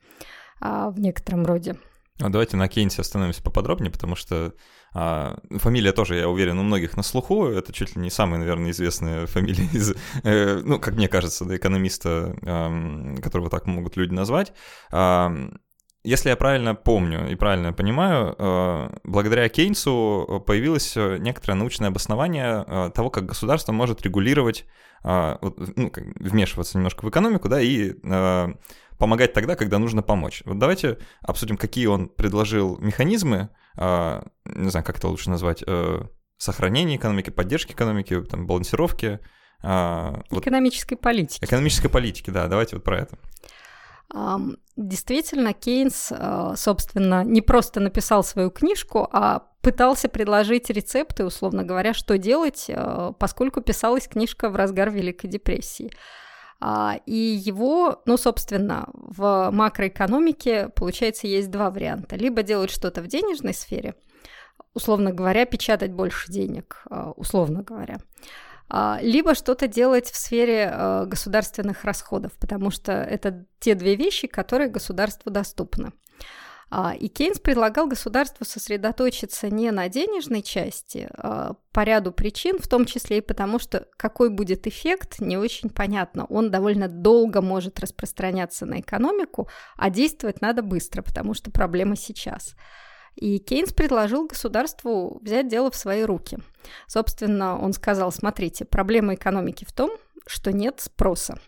а, 0.62 0.91
в 0.91 0.99
некотором 0.99 1.43
роде. 1.43 1.75
А 2.21 2.29
давайте 2.29 2.58
на 2.58 2.67
Кейнсе 2.67 3.01
остановимся 3.01 3.41
поподробнее, 3.41 3.91
потому 3.91 4.15
что 4.15 4.53
а, 4.93 5.38
фамилия 5.58 5.93
тоже, 5.93 6.15
я 6.15 6.27
уверен, 6.27 6.60
у 6.60 6.63
многих 6.63 6.97
на 6.97 7.03
слуху. 7.03 7.45
Это 7.45 7.71
чуть 7.71 7.95
ли 7.95 8.01
не 8.01 8.10
самая, 8.10 8.39
наверное, 8.39 8.71
известная 8.71 9.25
фамилия 9.25 9.69
из, 9.73 9.93
э, 10.23 10.62
ну, 10.63 10.79
как 10.79 10.95
мне 10.95 11.08
кажется, 11.08 11.45
да, 11.45 11.55
экономиста, 11.55 12.36
э, 12.41 13.21
которого 13.21 13.49
так 13.49 13.67
могут 13.67 13.95
люди 13.95 14.13
назвать. 14.13 14.53
Э, 14.91 15.29
если 16.03 16.29
я 16.29 16.38
правильно 16.38 16.75
помню 16.75 17.29
и 17.29 17.36
правильно 17.36 17.73
понимаю, 17.73 18.36
э, 18.38 18.89
благодаря 19.03 19.47
Кейнсу 19.49 20.43
появилось 20.45 20.95
некоторое 20.95 21.55
научное 21.55 21.89
обоснование 21.89 22.63
э, 22.65 22.91
того, 22.93 23.10
как 23.10 23.25
государство 23.25 23.73
может 23.73 24.01
регулировать, 24.01 24.65
э, 25.03 25.38
ну, 25.75 25.91
вмешиваться 26.15 26.77
немножко 26.77 27.05
в 27.05 27.10
экономику, 27.10 27.47
да, 27.49 27.62
и 27.62 27.95
помогать 28.99 29.33
тогда, 29.33 29.55
когда 29.55 29.79
нужно 29.79 30.03
помочь. 30.03 30.43
Вот 30.45 30.59
давайте 30.59 30.99
обсудим, 31.21 31.57
какие 31.57 31.88
он 31.88 32.09
предложил 32.09 32.77
механизмы, 32.77 33.49
э, 33.77 34.21
не 34.45 34.69
знаю, 34.69 34.85
как 34.85 34.97
это 34.97 35.07
лучше 35.07 35.29
назвать, 35.29 35.63
э, 35.65 36.01
сохранения 36.38 36.97
экономики, 36.97 37.31
поддержки 37.31 37.71
экономики, 37.71 38.21
там, 38.23 38.45
балансировки. 38.45 39.19
Э, 39.63 40.21
экономической 40.31 40.95
вот, 40.95 41.01
политики. 41.01 41.43
Экономической 41.43 41.88
политики, 41.88 42.29
да, 42.29 42.47
давайте 42.47 42.75
вот 42.75 42.83
про 42.83 42.99
это. 42.99 43.17
Действительно, 44.75 45.53
Кейнс, 45.53 46.12
собственно, 46.55 47.23
не 47.23 47.41
просто 47.41 47.79
написал 47.79 48.23
свою 48.23 48.49
книжку, 48.49 49.07
а 49.12 49.43
пытался 49.62 50.09
предложить 50.09 50.71
рецепты, 50.71 51.25
условно 51.25 51.63
говоря, 51.63 51.93
что 51.93 52.17
делать, 52.17 52.71
поскольку 53.19 53.62
писалась 53.62 54.07
книжка 54.07 54.49
в 54.49 54.55
разгар 54.55 54.89
Великой 54.89 55.27
депрессии. 55.27 55.91
А, 56.62 57.00
и 57.06 57.15
его, 57.15 58.02
ну, 58.06 58.17
собственно, 58.17 58.89
в 58.93 59.50
макроэкономике, 59.52 60.69
получается, 60.76 61.28
есть 61.28 61.50
два 61.50 61.69
варианта. 61.69 62.15
Либо 62.17 62.43
делать 62.43 62.69
что-то 62.69 63.02
в 63.02 63.08
денежной 63.08 63.54
сфере, 63.54 63.95
условно 64.74 65.12
говоря, 65.13 65.45
печатать 65.45 65.91
больше 65.91 66.32
денег, 66.32 66.84
а, 66.89 67.12
условно 67.12 67.63
говоря, 67.63 67.98
а, 68.67 69.00
либо 69.02 69.36
что-то 69.36 69.67
делать 69.67 70.12
в 70.12 70.15
сфере 70.15 71.06
государственных 71.06 71.86
расходов, 71.86 72.34
потому 72.34 72.72
что 72.72 72.91
это 72.91 73.45
те 73.60 73.74
две 73.74 73.95
вещи, 73.95 74.28
которые 74.28 74.69
государству 74.69 75.32
доступны. 75.32 75.93
А, 76.71 76.93
и 76.93 77.08
Кейнс 77.08 77.39
предлагал 77.39 77.88
государству 77.88 78.45
сосредоточиться 78.45 79.49
не 79.49 79.71
на 79.71 79.89
денежной 79.89 80.43
части 80.43 81.10
а 81.13 81.55
по 81.71 81.84
ряду 81.84 82.12
причин, 82.12 82.60
в 82.60 82.67
том 82.67 82.86
числе 82.86 83.19
и 83.19 83.21
потому, 83.21 83.60
что 83.60 83.88
какой 83.97 84.29
будет 84.29 84.67
эффект, 84.67 85.19
не 85.19 85.38
очень 85.38 85.69
понятно. 85.69 86.25
Он 86.25 86.51
довольно 86.51 86.88
долго 86.88 87.41
может 87.41 87.79
распространяться 87.79 88.65
на 88.65 88.82
экономику, 88.82 89.49
а 89.77 89.89
действовать 89.89 90.41
надо 90.41 90.62
быстро, 90.62 91.01
потому 91.01 91.34
что 91.34 91.51
проблема 91.51 91.95
сейчас. 91.95 92.55
И 93.15 93.39
Кейнс 93.39 93.73
предложил 93.73 94.27
государству 94.27 95.19
взять 95.21 95.47
дело 95.47 95.71
в 95.71 95.75
свои 95.75 96.03
руки. 96.03 96.38
Собственно, 96.88 97.60
он 97.60 97.73
сказал, 97.73 98.12
смотрите, 98.12 98.65
проблема 98.65 99.15
экономики 99.15 99.65
в 99.65 99.73
том, 99.73 99.91
что 100.25 100.51
нет 100.51 100.79
спроса. 100.79 101.39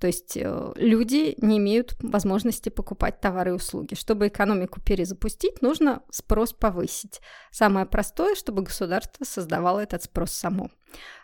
То 0.00 0.06
есть 0.06 0.36
э, 0.36 0.72
люди 0.76 1.34
не 1.38 1.58
имеют 1.58 1.96
возможности 2.00 2.68
покупать 2.68 3.20
товары 3.20 3.50
и 3.50 3.54
услуги. 3.54 3.94
Чтобы 3.94 4.28
экономику 4.28 4.80
перезапустить, 4.80 5.62
нужно 5.62 6.02
спрос 6.10 6.52
повысить. 6.52 7.20
Самое 7.50 7.86
простое, 7.86 8.34
чтобы 8.34 8.62
государство 8.62 9.24
создавало 9.24 9.80
этот 9.80 10.02
спрос 10.02 10.32
само. 10.32 10.70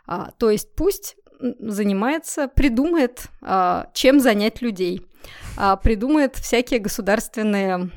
А, 0.07 0.33
то 0.38 0.50
есть 0.50 0.74
пусть 0.74 1.16
занимается, 1.40 2.48
придумает, 2.48 3.26
а, 3.42 3.90
чем 3.92 4.20
занять 4.20 4.62
людей, 4.62 5.07
а, 5.57 5.76
придумает 5.76 6.37
всякие 6.37 6.80
государственные 6.80 7.90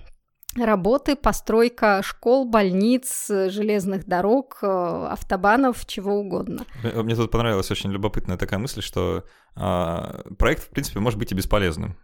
работы, 0.66 1.16
постройка 1.16 2.02
школ, 2.04 2.46
больниц, 2.46 3.28
железных 3.28 4.06
дорог, 4.06 4.60
э, 4.62 5.08
автобанов, 5.12 5.86
чего 5.86 6.16
угодно. 6.16 6.66
Мне 6.84 7.16
тут 7.16 7.32
понравилась 7.32 7.72
очень 7.72 7.92
любопытная 7.92 8.38
такая 8.38 8.60
мысль, 8.60 8.82
что 8.82 9.24
а, 9.56 10.24
проект, 10.38 10.64
в 10.64 10.70
принципе, 10.70 11.00
может 11.00 11.18
быть 11.20 11.32
и 11.32 11.36
бесполезным. 11.36 11.98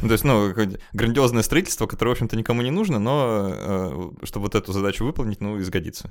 То 0.00 0.12
есть, 0.12 0.24
ну, 0.24 0.52
грандиозное 0.92 1.42
строительство, 1.42 1.86
которое, 1.86 2.10
в 2.10 2.12
общем-то, 2.12 2.36
никому 2.36 2.62
не 2.62 2.70
нужно, 2.70 2.98
но 2.98 3.50
э, 3.50 4.26
чтобы 4.26 4.44
вот 4.44 4.54
эту 4.54 4.72
задачу 4.72 5.04
выполнить, 5.04 5.40
ну, 5.40 5.58
изгодится. 5.58 6.10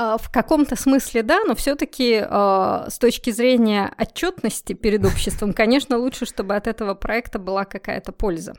А, 0.00 0.16
в 0.16 0.30
каком-то 0.30 0.76
смысле 0.76 1.24
да, 1.24 1.40
но 1.44 1.56
все-таки 1.56 2.22
э, 2.24 2.86
с 2.88 2.98
точки 3.00 3.30
зрения 3.30 3.92
отчетности 3.98 4.72
перед 4.72 5.04
обществом, 5.04 5.52
конечно, 5.52 5.98
лучше, 5.98 6.24
чтобы 6.24 6.54
от 6.54 6.68
этого 6.68 6.94
проекта 6.94 7.40
была 7.40 7.64
какая-то 7.64 8.12
польза. 8.12 8.54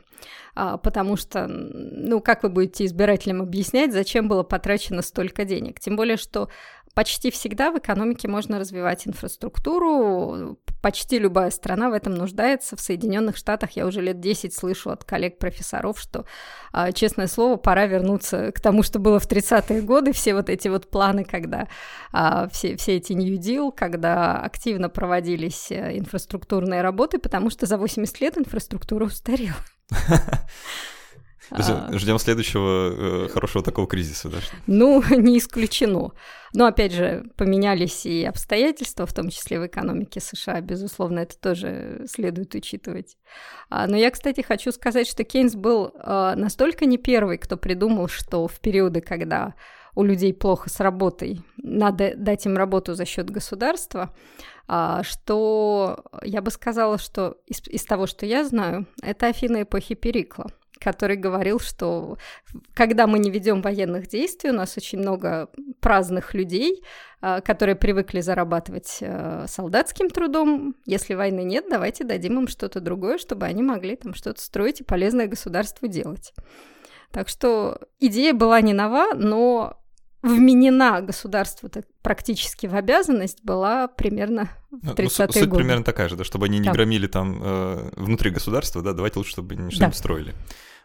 Э, 0.54 0.76
потому 0.82 1.16
что, 1.16 1.46
ну, 1.48 2.20
как 2.20 2.42
вы 2.42 2.50
будете 2.50 2.84
избирателям 2.84 3.40
объяснять, 3.40 3.94
зачем 3.94 4.28
было 4.28 4.42
потрачено 4.42 5.00
столько 5.00 5.46
денег? 5.46 5.80
Тем 5.80 5.96
более, 5.96 6.18
что 6.18 6.50
Почти 6.94 7.30
всегда 7.30 7.70
в 7.70 7.78
экономике 7.78 8.26
можно 8.26 8.58
развивать 8.58 9.06
инфраструктуру. 9.06 10.58
Почти 10.82 11.18
любая 11.18 11.50
страна 11.50 11.88
в 11.88 11.92
этом 11.92 12.14
нуждается. 12.14 12.76
В 12.76 12.80
Соединенных 12.80 13.36
Штатах 13.36 13.72
я 13.72 13.86
уже 13.86 14.00
лет 14.00 14.18
10 14.18 14.52
слышу 14.52 14.90
от 14.90 15.04
коллег-профессоров, 15.04 16.00
что, 16.00 16.24
а, 16.72 16.90
честное 16.90 17.28
слово, 17.28 17.56
пора 17.56 17.86
вернуться 17.86 18.50
к 18.50 18.60
тому, 18.60 18.82
что 18.82 18.98
было 18.98 19.20
в 19.20 19.28
30-е 19.28 19.82
годы. 19.82 20.12
Все 20.12 20.34
вот 20.34 20.48
эти 20.48 20.66
вот 20.68 20.90
планы, 20.90 21.24
когда 21.24 21.68
а, 22.12 22.48
все, 22.48 22.76
все 22.76 22.96
эти 22.96 23.12
New 23.12 23.38
Deal, 23.38 23.72
когда 23.74 24.40
активно 24.40 24.88
проводились 24.88 25.70
э, 25.70 25.96
инфраструктурные 25.98 26.82
работы, 26.82 27.18
потому 27.18 27.50
что 27.50 27.66
за 27.66 27.76
80 27.76 28.20
лет 28.20 28.36
инфраструктура 28.36 29.04
устарела. 29.04 29.56
Есть 31.56 31.70
а... 31.70 31.90
ждем 31.98 32.18
следующего 32.18 33.26
э, 33.26 33.28
хорошего 33.28 33.64
такого 33.64 33.86
кризиса, 33.86 34.28
да? 34.28 34.38
Ну, 34.66 35.02
не 35.10 35.38
исключено. 35.38 36.12
Но 36.52 36.66
опять 36.66 36.92
же, 36.92 37.30
поменялись 37.36 38.06
и 38.06 38.24
обстоятельства, 38.24 39.06
в 39.06 39.12
том 39.12 39.30
числе 39.30 39.60
в 39.60 39.66
экономике 39.66 40.20
США, 40.20 40.60
безусловно, 40.60 41.20
это 41.20 41.38
тоже 41.38 42.04
следует 42.08 42.54
учитывать. 42.54 43.16
А, 43.68 43.86
но 43.86 43.96
я, 43.96 44.10
кстати, 44.10 44.40
хочу 44.40 44.72
сказать, 44.72 45.08
что 45.08 45.24
Кейнс 45.24 45.54
был 45.54 45.92
а, 45.96 46.34
настолько 46.36 46.86
не 46.86 46.98
первый, 46.98 47.38
кто 47.38 47.56
придумал, 47.56 48.08
что 48.08 48.46
в 48.48 48.60
периоды, 48.60 49.00
когда 49.00 49.54
у 49.94 50.04
людей 50.04 50.32
плохо 50.32 50.70
с 50.70 50.80
работой, 50.80 51.42
надо 51.56 52.14
дать 52.16 52.46
им 52.46 52.56
работу 52.56 52.94
за 52.94 53.04
счет 53.04 53.30
государства, 53.30 54.14
а, 54.66 55.02
что 55.02 56.04
я 56.22 56.42
бы 56.42 56.50
сказала, 56.50 56.98
что 56.98 57.38
из, 57.46 57.60
из 57.66 57.84
того, 57.84 58.06
что 58.06 58.26
я 58.26 58.44
знаю, 58.44 58.86
это 59.02 59.26
Афины 59.26 59.62
эпохи 59.62 59.94
Перикла 59.94 60.46
который 60.80 61.16
говорил, 61.16 61.60
что 61.60 62.18
когда 62.74 63.06
мы 63.06 63.18
не 63.18 63.30
ведем 63.30 63.62
военных 63.62 64.08
действий, 64.08 64.50
у 64.50 64.54
нас 64.54 64.76
очень 64.76 64.98
много 64.98 65.48
праздных 65.80 66.34
людей, 66.34 66.82
а, 67.20 67.40
которые 67.40 67.76
привыкли 67.76 68.20
зарабатывать 68.20 68.98
э, 69.00 69.44
солдатским 69.46 70.08
трудом. 70.08 70.74
Если 70.86 71.14
войны 71.14 71.42
нет, 71.42 71.66
давайте 71.68 72.04
дадим 72.04 72.40
им 72.40 72.48
что-то 72.48 72.80
другое, 72.80 73.18
чтобы 73.18 73.46
они 73.46 73.62
могли 73.62 73.96
там 73.96 74.14
что-то 74.14 74.40
строить 74.40 74.80
и 74.80 74.84
полезное 74.84 75.26
государству 75.26 75.86
делать. 75.86 76.32
Так 77.10 77.28
что 77.28 77.78
идея 77.98 78.32
была 78.32 78.60
не 78.60 78.72
нова, 78.72 79.14
но 79.14 79.80
вменена 80.22 81.00
государству 81.00 81.70
практически 82.02 82.66
в 82.66 82.74
обязанность 82.74 83.42
была 83.42 83.88
примерно 83.88 84.50
в 84.70 84.90
30-е 84.90 85.04
ну, 85.04 85.32
суть 85.32 85.48
годы. 85.48 85.62
примерно 85.62 85.84
такая 85.84 86.08
же, 86.08 86.16
да, 86.16 86.24
чтобы 86.24 86.46
они 86.46 86.58
не 86.58 86.66
да. 86.66 86.72
громили 86.72 87.06
там 87.06 87.40
э, 87.42 87.90
внутри 87.96 88.30
государства, 88.30 88.82
да, 88.82 88.92
давайте 88.92 89.18
лучше, 89.18 89.32
чтобы 89.32 89.54
они 89.54 89.70
что-нибудь 89.70 89.94
да. 89.94 89.98
строили. 89.98 90.34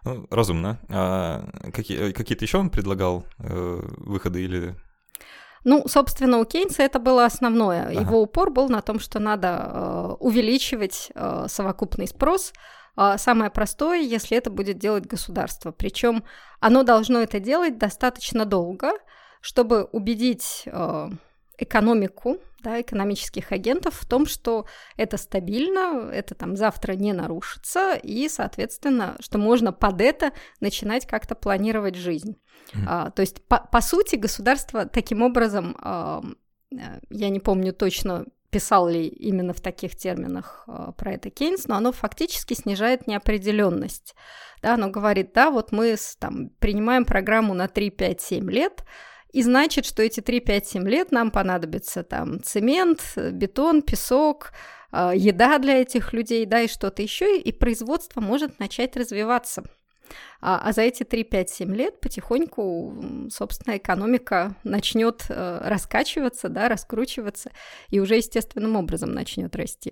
Ну, 0.05 0.27
разумно. 0.29 0.79
А 0.89 1.49
какие, 1.73 2.11
какие-то 2.11 2.45
еще 2.45 2.59
он 2.59 2.69
предлагал 2.69 3.25
э, 3.39 3.79
выходы 3.97 4.43
или 4.43 4.75
ну, 5.67 5.87
собственно, 5.87 6.37
у 6.37 6.45
Кейнса 6.45 6.83
это 6.83 6.99
было 6.99 7.25
основное. 7.25 7.87
Ага. 7.87 8.01
Его 8.01 8.21
упор 8.21 8.51
был 8.51 8.69
на 8.69 8.83
том, 8.83 8.99
что 8.99 9.17
надо 9.17 9.47
э, 9.47 10.15
увеличивать 10.19 11.11
э, 11.15 11.47
совокупный 11.49 12.07
спрос. 12.07 12.53
Э, 12.95 13.15
самое 13.17 13.49
простое, 13.49 13.99
если 13.99 14.37
это 14.37 14.51
будет 14.51 14.77
делать 14.77 15.07
государство. 15.07 15.71
Причем 15.71 16.23
оно 16.59 16.83
должно 16.83 17.19
это 17.19 17.39
делать 17.39 17.79
достаточно 17.79 18.45
долго, 18.45 18.91
чтобы 19.41 19.85
убедить 19.85 20.63
э, 20.67 21.09
экономику, 21.57 22.37
да, 22.65 22.81
экономических 22.81 23.51
агентов 23.51 23.93
в 23.93 24.05
том, 24.07 24.25
что 24.25 24.65
это 24.97 25.17
стабильно, 25.17 26.09
это 26.11 26.33
там 26.33 26.55
завтра 26.55 26.93
не 26.93 27.13
нарушится, 27.13 27.93
и, 27.93 28.27
соответственно, 28.27 29.15
что 29.19 29.37
можно 29.37 29.71
под 29.71 30.01
это 30.01 30.31
начинать 30.59 31.05
как-то 31.05 31.35
планировать 31.35 31.95
жизнь. 31.95 32.37
Mm-hmm. 32.73 32.83
А, 32.87 33.11
то 33.11 33.21
есть, 33.21 33.45
по, 33.45 33.59
по 33.71 33.81
сути, 33.81 34.15
государство 34.15 34.87
таким 34.87 35.21
образом, 35.21 35.77
а, 35.79 36.23
я 37.11 37.29
не 37.29 37.39
помню 37.39 37.71
точно, 37.71 38.25
писал 38.49 38.87
ли 38.87 39.07
именно 39.07 39.53
в 39.53 39.61
таких 39.61 39.95
терминах 39.95 40.63
а, 40.67 40.91
про 40.93 41.13
это 41.13 41.29
Кейнс, 41.29 41.67
но 41.67 41.75
оно 41.75 41.91
фактически 41.91 42.55
снижает 42.55 43.05
неопределенность. 43.05 44.15
Да, 44.63 44.73
оно 44.73 44.89
говорит, 44.89 45.33
да, 45.33 45.51
вот 45.51 45.71
мы 45.71 45.95
там, 46.17 46.49
принимаем 46.57 47.05
программу 47.05 47.53
на 47.53 47.67
3, 47.67 47.91
5, 47.91 48.21
7 48.21 48.49
лет, 48.49 48.83
и 49.35 49.43
значит, 49.43 49.85
что 49.85 50.01
эти 50.01 50.21
3-5-7 50.21 50.87
лет 50.87 51.11
нам 51.11 51.29
понадобится 51.29 52.03
там 52.03 52.41
цемент, 52.41 53.01
бетон, 53.17 53.81
песок, 53.81 54.53
а, 54.93 55.13
еда 55.13 55.59
для 55.59 55.81
этих 55.81 56.13
людей, 56.13 56.45
да, 56.45 56.61
и 56.61 56.69
что-то 56.69 57.01
еще, 57.01 57.37
и 57.37 57.51
производство 57.51 58.21
может 58.21 58.59
начать 58.59 58.95
развиваться. 58.95 59.65
А, 60.39 60.61
а 60.63 60.71
за 60.71 60.83
эти 60.83 61.03
3-5-7 61.03 61.75
лет 61.75 61.99
потихоньку, 61.99 63.27
собственно, 63.29 63.75
экономика 63.75 64.55
начнет 64.63 65.25
э, 65.27 65.59
раскачиваться, 65.67 66.47
да, 66.47 66.69
раскручиваться, 66.69 67.51
и 67.89 67.99
уже 67.99 68.15
естественным 68.15 68.77
образом 68.77 69.11
начнет 69.11 69.53
расти. 69.57 69.91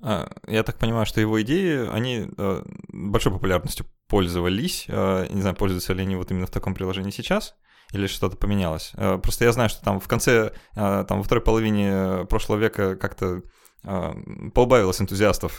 А, 0.00 0.32
я 0.46 0.62
так 0.62 0.78
понимаю, 0.78 1.04
что 1.04 1.20
его 1.20 1.42
идеи, 1.42 1.86
они 1.92 2.26
э, 2.38 2.62
большой 2.88 3.32
популярностью 3.34 3.84
пользовались. 4.06 4.86
Э, 4.88 5.26
не 5.28 5.42
знаю, 5.42 5.56
пользуются 5.56 5.92
ли 5.92 6.00
они 6.00 6.16
вот 6.16 6.30
именно 6.30 6.46
в 6.46 6.50
таком 6.50 6.74
приложении 6.74 7.10
сейчас 7.10 7.54
или 7.92 8.06
что-то 8.06 8.36
поменялось. 8.36 8.92
Э, 8.94 9.18
просто 9.22 9.44
я 9.44 9.52
знаю, 9.52 9.68
что 9.68 9.82
там 9.82 10.00
в 10.00 10.08
конце, 10.08 10.52
э, 10.74 11.04
там 11.08 11.18
во 11.18 11.22
второй 11.22 11.42
половине 11.42 12.26
прошлого 12.26 12.58
века 12.58 12.96
как-то 12.96 13.26
э, 13.26 13.42
поубавилось 13.82 15.00
энтузиастов, 15.00 15.54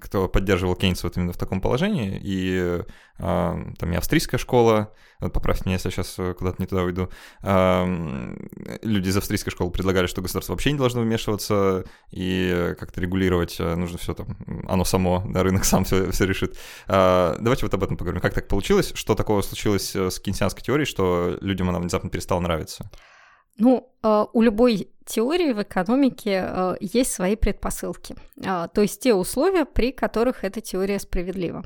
кто 0.00 0.28
поддерживал 0.28 0.76
Кейнса 0.76 1.06
вот 1.06 1.16
именно 1.16 1.32
в 1.32 1.36
таком 1.36 1.60
положении, 1.60 2.20
и 2.22 2.82
там 3.18 3.92
и 3.92 3.96
австрийская 3.96 4.38
школа, 4.38 4.92
поправьте 5.18 5.64
меня, 5.66 5.74
если 5.74 5.88
я 5.88 5.92
сейчас 5.92 6.14
куда-то 6.36 6.62
не 6.62 6.66
туда 6.66 6.82
уйду, 6.82 7.08
люди 8.82 9.08
из 9.08 9.16
австрийской 9.16 9.50
школы 9.50 9.72
предлагали, 9.72 10.06
что 10.06 10.22
государство 10.22 10.52
вообще 10.52 10.72
не 10.72 10.78
должно 10.78 11.02
вмешиваться 11.02 11.84
и 12.10 12.74
как-то 12.78 13.00
регулировать, 13.00 13.58
нужно 13.58 13.98
все 13.98 14.14
там, 14.14 14.36
оно 14.68 14.84
само, 14.84 15.24
да, 15.26 15.42
рынок 15.42 15.64
сам 15.64 15.84
все, 15.84 16.10
все 16.12 16.24
решит. 16.24 16.56
Давайте 16.86 17.66
вот 17.66 17.74
об 17.74 17.82
этом 17.82 17.96
поговорим. 17.96 18.20
Как 18.22 18.32
так 18.32 18.46
получилось? 18.46 18.92
Что 18.94 19.14
такого 19.16 19.42
случилось 19.42 19.94
с 19.94 20.20
кейнсианской 20.20 20.62
теорией, 20.62 20.86
что 20.86 21.36
людям 21.40 21.68
она 21.68 21.80
внезапно 21.80 22.10
перестала 22.10 22.40
нравиться? 22.40 22.90
Ну, 23.56 23.90
у 24.02 24.42
любой 24.42 24.90
теории 25.06 25.52
в 25.52 25.62
экономике 25.62 26.76
есть 26.80 27.12
свои 27.12 27.36
предпосылки, 27.36 28.16
то 28.42 28.80
есть 28.80 29.00
те 29.00 29.14
условия, 29.14 29.64
при 29.64 29.92
которых 29.92 30.44
эта 30.44 30.60
теория 30.60 30.98
справедлива. 30.98 31.64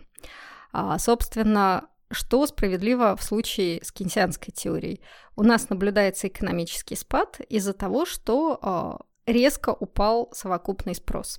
А, 0.72 0.98
собственно, 0.98 1.88
что 2.10 2.46
справедливо 2.46 3.16
в 3.16 3.22
случае 3.22 3.82
с 3.82 3.92
кейнсианской 3.92 4.52
теорией? 4.52 5.00
У 5.36 5.42
нас 5.42 5.70
наблюдается 5.70 6.28
экономический 6.28 6.96
спад 6.96 7.40
из-за 7.48 7.72
того, 7.72 8.06
что 8.06 8.58
а, 8.62 8.98
резко 9.26 9.70
упал 9.70 10.30
совокупный 10.32 10.94
спрос. 10.94 11.38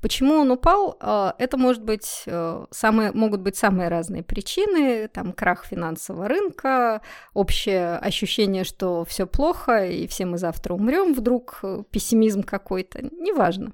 Почему 0.00 0.34
он 0.34 0.50
упал? 0.50 0.96
А, 1.00 1.34
это 1.38 1.56
может 1.56 1.82
быть 1.82 2.24
самые, 2.70 3.12
могут 3.12 3.40
быть 3.40 3.56
самые 3.56 3.88
разные 3.88 4.22
причины, 4.22 5.08
там 5.08 5.32
крах 5.32 5.64
финансового 5.64 6.28
рынка, 6.28 7.02
общее 7.34 7.96
ощущение, 7.98 8.64
что 8.64 9.04
все 9.04 9.26
плохо 9.26 9.86
и 9.86 10.06
все 10.06 10.26
мы 10.26 10.38
завтра 10.38 10.74
умрем, 10.74 11.14
вдруг 11.14 11.60
э, 11.62 11.82
пессимизм 11.90 12.42
какой-то, 12.42 13.02
неважно. 13.02 13.72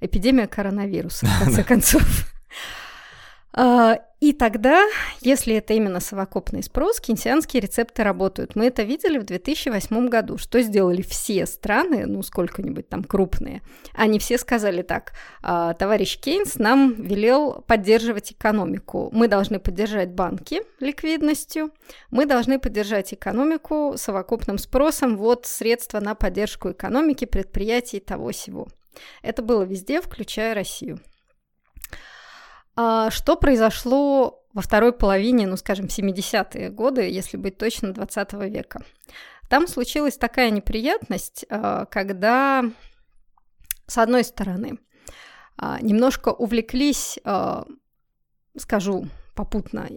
Эпидемия 0.00 0.46
коронавируса, 0.46 1.26
в 1.26 1.38
конце 1.44 1.64
концов. 1.64 2.02
А, 3.54 3.98
и 4.20 4.32
тогда, 4.32 4.86
если 5.20 5.56
это 5.56 5.74
именно 5.74 6.00
совокупный 6.00 6.62
спрос, 6.62 7.00
кейнсианские 7.00 7.60
рецепты 7.60 8.04
работают. 8.04 8.54
Мы 8.54 8.66
это 8.66 8.82
видели 8.82 9.18
в 9.18 9.24
2008 9.24 10.08
году. 10.08 10.38
Что 10.38 10.62
сделали 10.62 11.02
все 11.02 11.44
страны, 11.44 12.06
ну 12.06 12.22
сколько-нибудь 12.22 12.88
там 12.88 13.04
крупные? 13.04 13.62
Они 13.94 14.18
все 14.18 14.38
сказали 14.38 14.82
так, 14.82 15.12
«А, 15.42 15.74
товарищ 15.74 16.18
Кейнс 16.18 16.54
нам 16.56 16.94
велел 16.94 17.62
поддерживать 17.66 18.32
экономику. 18.32 19.10
Мы 19.12 19.28
должны 19.28 19.58
поддержать 19.58 20.12
банки 20.12 20.62
ликвидностью, 20.80 21.72
мы 22.10 22.24
должны 22.24 22.58
поддержать 22.58 23.12
экономику 23.12 23.94
совокупным 23.96 24.58
спросом, 24.58 25.16
вот 25.16 25.46
средства 25.46 26.00
на 26.00 26.14
поддержку 26.14 26.70
экономики, 26.70 27.24
предприятий 27.24 28.00
того 28.00 28.30
всего. 28.30 28.68
Это 29.22 29.42
было 29.42 29.62
везде, 29.62 30.00
включая 30.00 30.54
Россию. 30.54 31.00
А 32.74 33.10
что 33.10 33.36
произошло 33.36 34.42
во 34.52 34.62
второй 34.62 34.92
половине, 34.92 35.46
ну, 35.46 35.56
скажем, 35.56 35.86
70-е 35.86 36.70
годы, 36.70 37.02
если 37.02 37.36
быть 37.36 37.58
точно, 37.58 37.92
20 37.92 38.32
века? 38.34 38.82
Там 39.48 39.66
случилась 39.66 40.16
такая 40.16 40.50
неприятность, 40.50 41.44
а, 41.50 41.84
когда, 41.86 42.64
с 43.86 43.98
одной 43.98 44.24
стороны, 44.24 44.78
а, 45.58 45.78
немножко 45.80 46.30
увлеклись, 46.30 47.18
скажу 48.56 49.06
попутно, 49.34 49.88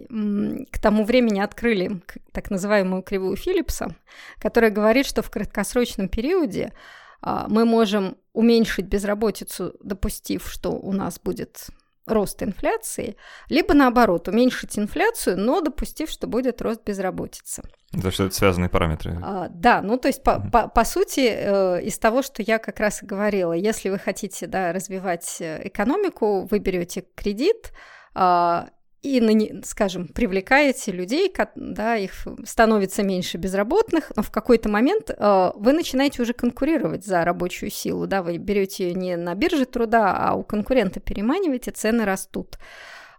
к 0.70 0.78
тому 0.78 1.04
времени 1.04 1.40
открыли 1.40 2.00
так 2.32 2.50
называемую 2.50 3.02
кривую 3.02 3.36
Филлипса, 3.36 3.94
которая 4.38 4.70
говорит, 4.70 5.04
что 5.04 5.22
в 5.22 5.30
краткосрочном 5.30 6.08
периоде 6.08 6.72
мы 7.20 7.66
можем 7.66 8.16
уменьшить 8.32 8.86
безработицу, 8.86 9.74
допустив, 9.82 10.48
что 10.48 10.70
у 10.70 10.92
нас 10.92 11.18
будет 11.18 11.68
рост 12.06 12.42
инфляции, 12.42 13.16
либо 13.48 13.74
наоборот, 13.74 14.28
уменьшить 14.28 14.78
инфляцию, 14.78 15.38
но 15.38 15.60
допустив, 15.60 16.10
что 16.10 16.26
будет 16.26 16.62
рост 16.62 16.82
безработицы. 16.84 17.62
То, 18.02 18.10
что 18.10 18.24
это 18.24 18.34
связанные 18.34 18.68
параметры. 18.68 19.18
А, 19.22 19.48
да, 19.48 19.80
ну 19.80 19.96
то 19.96 20.08
есть 20.08 20.22
по, 20.22 20.40
по, 20.40 20.68
по 20.68 20.84
сути 20.84 21.28
э, 21.28 21.82
из 21.82 21.98
того, 21.98 22.22
что 22.22 22.42
я 22.42 22.58
как 22.58 22.80
раз 22.80 23.02
и 23.02 23.06
говорила, 23.06 23.52
если 23.52 23.88
вы 23.88 23.98
хотите 23.98 24.46
да, 24.46 24.72
развивать 24.72 25.36
э, 25.40 25.66
экономику, 25.68 26.46
вы 26.50 26.58
берете 26.58 27.04
кредит, 27.14 27.72
э, 28.14 28.64
и, 29.02 29.60
скажем, 29.64 30.08
привлекаете 30.08 30.92
людей, 30.92 31.32
да, 31.54 31.96
их 31.96 32.12
становится 32.44 33.02
меньше 33.02 33.36
безработных, 33.36 34.12
но 34.16 34.22
в 34.22 34.30
какой-то 34.30 34.68
момент 34.68 35.10
э, 35.10 35.50
вы 35.54 35.72
начинаете 35.72 36.22
уже 36.22 36.32
конкурировать 36.32 37.04
за 37.04 37.24
рабочую 37.24 37.70
силу, 37.70 38.06
да, 38.06 38.22
вы 38.22 38.38
берете 38.38 38.88
ее 38.88 38.94
не 38.94 39.16
на 39.16 39.34
бирже 39.34 39.64
труда, 39.66 40.16
а 40.16 40.34
у 40.34 40.42
конкурента 40.42 41.00
переманиваете, 41.00 41.70
цены 41.70 42.04
растут. 42.04 42.58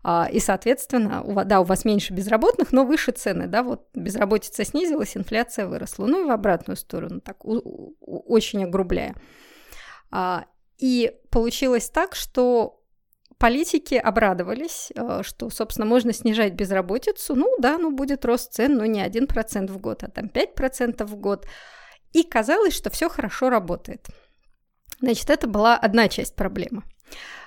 А, 0.04 0.30
и, 0.32 0.40
соответственно, 0.40 1.22
у, 1.22 1.34
да, 1.44 1.60
у 1.60 1.64
вас 1.64 1.84
меньше 1.84 2.14
безработных, 2.14 2.72
но 2.72 2.86
выше 2.86 3.12
цены, 3.12 3.48
да, 3.48 3.64
вот 3.64 3.88
безработица 3.94 4.64
снизилась, 4.64 5.18
инфляция 5.18 5.68
выросла. 5.68 6.06
Ну 6.06 6.24
и 6.24 6.28
в 6.28 6.32
обратную 6.32 6.78
сторону, 6.78 7.20
так, 7.22 7.44
у, 7.46 7.56
у, 7.56 8.34
очень 8.34 8.64
огрубляя. 8.64 9.16
А, 10.12 10.46
и 10.78 11.14
получилось 11.30 11.90
так, 11.90 12.16
что 12.16 12.82
политики 13.38 13.96
обрадовались, 13.96 14.92
э, 14.96 15.22
что, 15.24 15.50
собственно, 15.50 15.86
можно 15.86 16.14
снижать 16.14 16.54
безработицу. 16.54 17.36
Ну 17.36 17.56
да, 17.60 17.78
ну 17.78 17.92
будет 17.92 18.26
рост 18.26 18.54
цен, 18.54 18.78
но 18.78 18.86
не 18.86 19.02
1% 19.02 19.72
в 19.72 19.78
год, 19.78 20.04
а 20.04 20.10
там 20.10 20.28
5% 20.28 21.06
в 21.06 21.16
год. 21.16 21.48
И 22.14 22.24
казалось, 22.24 22.74
что 22.74 22.90
все 22.90 23.10
хорошо 23.10 23.50
работает. 23.50 24.08
Значит, 25.00 25.30
это 25.30 25.48
была 25.48 25.78
одна 25.78 26.08
часть 26.08 26.36
проблемы. 26.36 26.84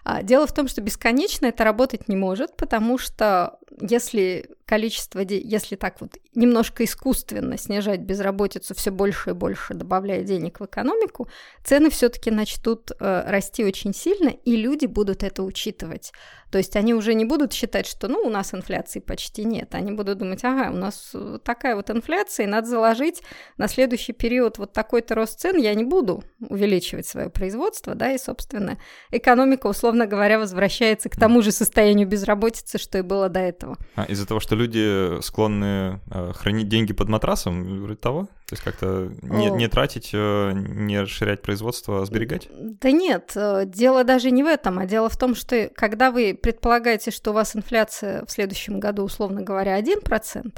А, 0.04 0.22
дело 0.22 0.46
в 0.46 0.54
том, 0.54 0.68
что 0.68 0.80
бесконечно 0.80 1.46
это 1.46 1.64
работать 1.64 2.08
не 2.08 2.16
может, 2.16 2.56
потому 2.56 2.96
что 2.98 3.58
если 3.80 4.48
количество, 4.70 5.18
если 5.18 5.74
так 5.74 6.00
вот 6.00 6.16
немножко 6.34 6.84
искусственно 6.84 7.58
снижать 7.58 8.00
безработицу 8.00 8.74
все 8.74 8.92
больше 8.92 9.30
и 9.30 9.32
больше, 9.32 9.74
добавляя 9.74 10.22
денег 10.22 10.60
в 10.60 10.66
экономику, 10.66 11.28
цены 11.64 11.90
все-таки 11.90 12.30
начнут 12.30 12.92
э, 12.92 13.24
расти 13.26 13.64
очень 13.64 13.92
сильно, 13.92 14.28
и 14.28 14.54
люди 14.54 14.86
будут 14.86 15.24
это 15.24 15.42
учитывать. 15.42 16.12
То 16.50 16.58
есть 16.58 16.76
они 16.76 16.94
уже 16.94 17.14
не 17.14 17.24
будут 17.24 17.52
считать, 17.52 17.86
что 17.86 18.08
ну, 18.08 18.20
у 18.20 18.28
нас 18.28 18.54
инфляции 18.54 18.98
почти 19.00 19.44
нет. 19.44 19.74
Они 19.74 19.92
будут 19.92 20.18
думать, 20.18 20.44
ага, 20.44 20.70
у 20.70 20.76
нас 20.76 21.14
такая 21.44 21.76
вот 21.76 21.90
инфляция, 21.90 22.44
и 22.44 22.48
надо 22.48 22.68
заложить 22.68 23.22
на 23.56 23.68
следующий 23.68 24.12
период 24.12 24.58
вот 24.58 24.72
такой-то 24.72 25.14
рост 25.14 25.40
цен, 25.40 25.56
я 25.56 25.74
не 25.74 25.84
буду 25.84 26.24
увеличивать 26.48 27.06
свое 27.06 27.30
производство, 27.30 27.94
да, 27.94 28.12
и, 28.12 28.18
собственно, 28.18 28.78
экономика, 29.10 29.68
условно 29.68 30.06
говоря, 30.06 30.38
возвращается 30.38 31.08
к 31.08 31.16
тому 31.16 31.42
же 31.42 31.52
состоянию 31.52 32.06
безработицы, 32.06 32.78
что 32.78 32.98
и 32.98 33.02
было 33.02 33.28
до 33.28 33.40
этого. 33.40 33.59
А, 33.96 34.04
из-за 34.04 34.26
того, 34.26 34.40
что 34.40 34.56
люди 34.56 35.20
склонны 35.22 36.00
э, 36.10 36.32
хранить 36.34 36.68
деньги 36.68 36.92
под 36.92 37.08
матрасом, 37.08 37.82
вроде 37.82 37.96
того? 37.96 38.28
То 38.50 38.54
есть 38.54 38.62
как-то 38.64 39.12
не, 39.22 39.48
не 39.50 39.68
тратить, 39.68 40.10
э, 40.12 40.52
не 40.54 41.00
расширять 41.00 41.40
производство, 41.42 42.02
а 42.02 42.04
сберегать? 42.04 42.48
Да 42.52 42.90
нет, 42.90 43.32
э, 43.36 43.64
дело 43.66 44.02
даже 44.02 44.30
не 44.30 44.42
в 44.42 44.46
этом, 44.46 44.78
а 44.78 44.86
дело 44.86 45.08
в 45.08 45.16
том, 45.16 45.34
что 45.34 45.70
когда 45.74 46.10
вы 46.10 46.38
предполагаете, 46.40 47.10
что 47.10 47.30
у 47.30 47.34
вас 47.34 47.54
инфляция 47.54 48.24
в 48.24 48.30
следующем 48.30 48.80
году, 48.80 49.04
условно 49.04 49.42
говоря, 49.42 49.80
1%, 49.80 50.52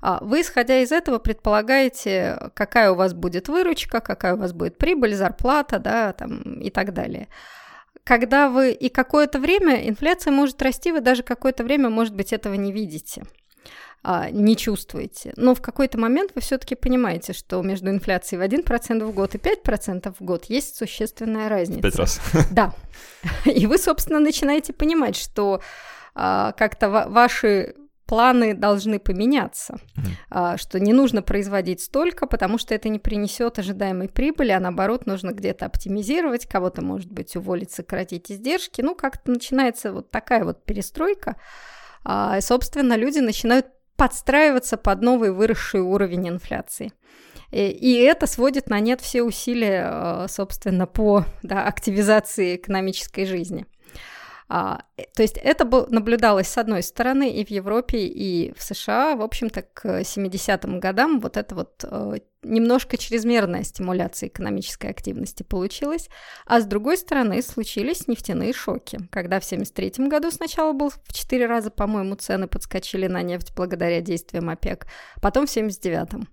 а 0.00 0.18
вы, 0.22 0.42
исходя 0.42 0.80
из 0.80 0.92
этого, 0.92 1.18
предполагаете, 1.18 2.50
какая 2.54 2.90
у 2.92 2.94
вас 2.94 3.14
будет 3.14 3.48
выручка, 3.48 4.00
какая 4.00 4.34
у 4.34 4.38
вас 4.38 4.52
будет 4.52 4.76
прибыль, 4.76 5.14
зарплата, 5.14 5.78
да, 5.78 6.12
там, 6.12 6.60
и 6.60 6.70
так 6.70 6.92
далее 6.92 7.28
когда 8.08 8.48
вы 8.48 8.72
и 8.72 8.88
какое-то 8.88 9.38
время 9.38 9.86
инфляция 9.86 10.32
может 10.32 10.62
расти, 10.62 10.92
вы 10.92 11.02
даже 11.02 11.22
какое-то 11.22 11.62
время, 11.62 11.90
может 11.90 12.14
быть, 12.14 12.32
этого 12.32 12.54
не 12.54 12.72
видите 12.72 13.24
а, 14.02 14.30
не 14.30 14.56
чувствуете. 14.56 15.34
Но 15.36 15.54
в 15.54 15.60
какой-то 15.60 15.98
момент 15.98 16.30
вы 16.34 16.40
все-таки 16.40 16.74
понимаете, 16.74 17.34
что 17.34 17.60
между 17.60 17.90
инфляцией 17.90 18.40
в 18.40 18.50
1% 18.50 19.04
в 19.04 19.12
год 19.12 19.34
и 19.34 19.38
5% 19.38 20.14
в 20.18 20.24
год 20.24 20.46
есть 20.46 20.76
существенная 20.76 21.50
разница. 21.50 21.82
Пять 21.82 21.96
раз. 21.96 22.20
Да. 22.50 22.72
И 23.44 23.66
вы, 23.66 23.76
собственно, 23.76 24.20
начинаете 24.20 24.72
понимать, 24.72 25.16
что 25.16 25.60
а, 26.14 26.52
как-то 26.52 26.88
ваши 26.88 27.74
планы 28.08 28.54
должны 28.54 28.98
поменяться, 28.98 29.76
mm-hmm. 30.30 30.56
что 30.56 30.80
не 30.80 30.94
нужно 30.94 31.20
производить 31.20 31.82
столько, 31.82 32.26
потому 32.26 32.56
что 32.56 32.74
это 32.74 32.88
не 32.88 32.98
принесет 32.98 33.58
ожидаемой 33.58 34.08
прибыли, 34.08 34.50
а 34.50 34.60
наоборот 34.60 35.06
нужно 35.06 35.32
где-то 35.32 35.66
оптимизировать, 35.66 36.46
кого-то, 36.46 36.82
может 36.82 37.12
быть, 37.12 37.36
уволить, 37.36 37.70
сократить 37.70 38.32
издержки. 38.32 38.80
Ну, 38.80 38.94
как-то 38.94 39.30
начинается 39.30 39.92
вот 39.92 40.10
такая 40.10 40.44
вот 40.44 40.64
перестройка. 40.64 41.36
А, 42.02 42.36
и, 42.38 42.40
собственно, 42.40 42.96
люди 42.96 43.18
начинают 43.18 43.66
подстраиваться 43.96 44.78
под 44.78 45.02
новый 45.02 45.30
выросший 45.30 45.80
уровень 45.82 46.30
инфляции. 46.30 46.92
И, 47.50 47.68
и 47.68 47.94
это 48.00 48.26
сводит 48.26 48.70
на 48.70 48.80
нет 48.80 49.02
все 49.02 49.22
усилия, 49.22 49.84
а, 49.86 50.26
собственно, 50.28 50.86
по 50.86 51.24
да, 51.42 51.66
активизации 51.66 52.56
экономической 52.56 53.26
жизни. 53.26 53.66
А, 54.50 54.82
э, 54.96 55.02
то 55.14 55.22
есть 55.22 55.36
это 55.36 55.64
наблюдалось 55.90 56.48
с 56.48 56.56
одной 56.56 56.82
стороны 56.82 57.30
и 57.30 57.44
в 57.44 57.50
Европе, 57.50 58.06
и 58.06 58.54
в 58.56 58.62
США, 58.62 59.14
в 59.14 59.22
общем-то, 59.22 59.62
к 59.62 60.00
70-м 60.00 60.80
годам 60.80 61.20
вот 61.20 61.36
это 61.36 61.54
вот 61.54 61.84
э, 61.84 62.18
немножко 62.42 62.96
чрезмерная 62.96 63.62
стимуляция 63.62 64.28
экономической 64.28 64.90
активности 64.90 65.42
получилась, 65.42 66.08
а 66.46 66.60
с 66.60 66.64
другой 66.64 66.96
стороны 66.96 67.42
случились 67.42 68.08
нефтяные 68.08 68.54
шоки, 68.54 69.00
когда 69.10 69.38
в 69.38 69.44
73 69.44 70.06
году 70.08 70.30
сначала 70.30 70.72
был 70.72 70.88
в 70.90 71.12
4 71.12 71.46
раза, 71.46 71.70
по-моему, 71.70 72.14
цены 72.14 72.48
подскочили 72.48 73.06
на 73.06 73.20
нефть 73.22 73.52
благодаря 73.54 74.00
действиям 74.00 74.48
ОПЕК, 74.48 74.86
потом 75.20 75.46
в 75.46 75.54
79-м. 75.54 76.26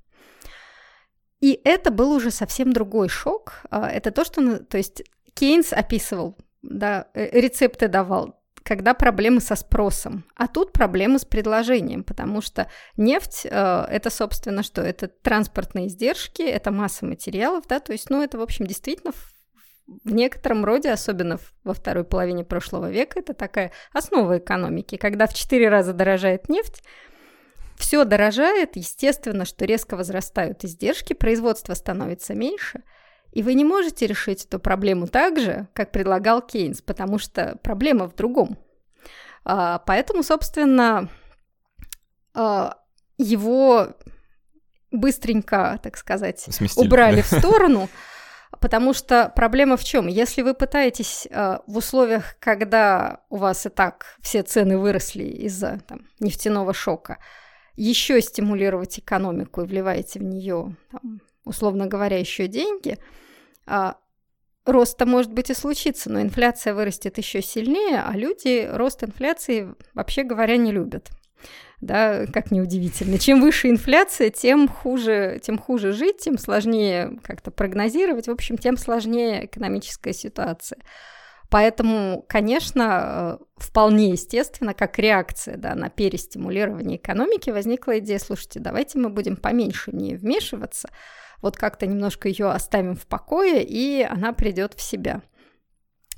И 1.41 1.59
это 1.65 1.91
был 1.91 2.11
уже 2.13 2.31
совсем 2.31 2.71
другой 2.71 3.09
шок. 3.09 3.61
А, 3.69 3.89
это 3.89 4.11
то, 4.11 4.23
что, 4.23 4.59
то 4.59 4.77
есть 4.77 5.03
Кейнс 5.33 5.73
описывал 5.73 6.37
да, 6.69 7.07
э, 7.13 7.39
рецепты 7.39 7.87
давал, 7.87 8.41
когда 8.63 8.93
проблемы 8.93 9.41
со 9.41 9.55
спросом. 9.55 10.25
А 10.35 10.47
тут 10.47 10.73
проблемы 10.73 11.19
с 11.19 11.25
предложением, 11.25 12.03
потому 12.03 12.41
что 12.41 12.67
нефть 12.97 13.45
э, 13.45 13.85
это, 13.89 14.09
собственно, 14.09 14.63
что? 14.63 14.81
Это 14.81 15.07
транспортные 15.07 15.87
издержки, 15.87 16.41
это 16.41 16.71
масса 16.71 17.05
материалов, 17.05 17.65
да, 17.67 17.79
то 17.79 17.91
есть, 17.91 18.09
ну, 18.09 18.23
это, 18.23 18.37
в 18.37 18.41
общем, 18.41 18.65
действительно 18.65 19.13
в 20.03 20.11
некотором 20.11 20.65
роде, 20.65 20.91
особенно 20.91 21.37
во 21.63 21.73
второй 21.75 22.05
половине 22.05 22.43
прошлого 22.43 22.89
века, 22.89 23.19
это 23.19 23.35
такая 23.35 23.71
основа 23.93 24.39
экономики. 24.39 24.97
Когда 24.97 25.27
в 25.27 25.35
четыре 25.35 25.69
раза 25.69 25.93
дорожает 25.93 26.49
нефть, 26.49 26.81
все 27.77 28.03
дорожает, 28.03 28.77
естественно, 28.77 29.45
что 29.45 29.65
резко 29.65 29.95
возрастают 29.95 30.63
издержки, 30.63 31.13
производство 31.13 31.75
становится 31.75 32.33
меньше– 32.33 32.81
и 33.35 33.43
вы 33.43 33.53
не 33.53 33.65
можете 33.65 34.07
решить 34.07 34.45
эту 34.45 34.59
проблему 34.59 35.07
так 35.07 35.37
же, 35.37 35.67
как 35.73 35.91
предлагал 35.91 36.41
Кейнс, 36.41 36.81
потому 36.81 37.19
что 37.19 37.59
проблема 37.61 38.07
в 38.07 38.15
другом. 38.15 38.57
А, 39.43 39.79
поэтому, 39.79 40.23
собственно, 40.23 41.09
а, 42.33 42.77
его 43.17 43.89
быстренько, 44.89 45.77
так 45.83 45.97
сказать, 45.97 46.39
Сместили. 46.39 46.87
убрали 46.87 47.21
в 47.21 47.25
сторону, 47.25 47.89
потому 48.61 48.93
что 48.93 49.29
проблема 49.35 49.75
в 49.75 49.83
чем? 49.83 50.07
Если 50.07 50.41
вы 50.41 50.53
пытаетесь 50.53 51.27
а, 51.29 51.61
в 51.67 51.75
условиях, 51.75 52.37
когда 52.39 53.19
у 53.29 53.35
вас 53.35 53.65
и 53.65 53.69
так 53.69 54.15
все 54.21 54.43
цены 54.43 54.77
выросли 54.77 55.25
из-за 55.25 55.81
там, 55.85 56.07
нефтяного 56.21 56.73
шока, 56.73 57.17
еще 57.75 58.21
стимулировать 58.21 58.97
экономику 58.97 59.61
и 59.61 59.65
вливаете 59.65 60.19
в 60.19 60.23
нее, 60.23 60.77
там, 60.89 61.19
условно 61.43 61.87
говоря, 61.87 62.17
еще 62.17 62.47
деньги– 62.47 62.97
а, 63.65 63.97
роста 64.65 65.05
может 65.05 65.31
быть 65.31 65.49
и 65.49 65.53
случится, 65.53 66.11
но 66.11 66.21
инфляция 66.21 66.73
вырастет 66.73 67.17
еще 67.17 67.41
сильнее, 67.41 68.01
а 68.01 68.15
люди 68.15 68.67
рост 68.71 69.03
инфляции, 69.03 69.73
вообще 69.93 70.23
говоря, 70.23 70.57
не 70.57 70.71
любят. 70.71 71.09
Да, 71.81 72.25
как 72.27 72.51
неудивительно. 72.51 73.19
Чем 73.19 73.41
выше 73.41 73.69
инфляция, 73.69 74.29
тем 74.29 74.67
хуже, 74.67 75.39
тем 75.43 75.59
хуже 75.59 75.91
жить, 75.91 76.17
тем 76.17 76.37
сложнее 76.37 77.19
как-то 77.21 77.51
прогнозировать, 77.51 78.27
в 78.27 78.31
общем, 78.31 78.57
тем 78.57 78.77
сложнее 78.77 79.45
экономическая 79.45 80.13
ситуация. 80.13 80.79
Поэтому, 81.49 82.25
конечно, 82.27 83.39
вполне 83.57 84.09
естественно, 84.09 84.73
как 84.73 84.97
реакция 84.97 85.57
да, 85.57 85.75
на 85.75 85.89
перестимулирование 85.89 86.97
экономики 86.97 87.49
возникла 87.49 87.99
идея, 87.99 88.19
слушайте, 88.19 88.59
давайте 88.59 88.97
мы 88.97 89.09
будем 89.09 89.35
поменьше 89.35 89.91
не 89.91 90.15
вмешиваться, 90.15 90.89
вот 91.41 91.57
как-то 91.57 91.87
немножко 91.87 92.27
ее 92.29 92.49
оставим 92.51 92.95
в 92.95 93.05
покое, 93.07 93.63
и 93.63 94.01
она 94.01 94.33
придет 94.33 94.73
в 94.73 94.81
себя. 94.81 95.21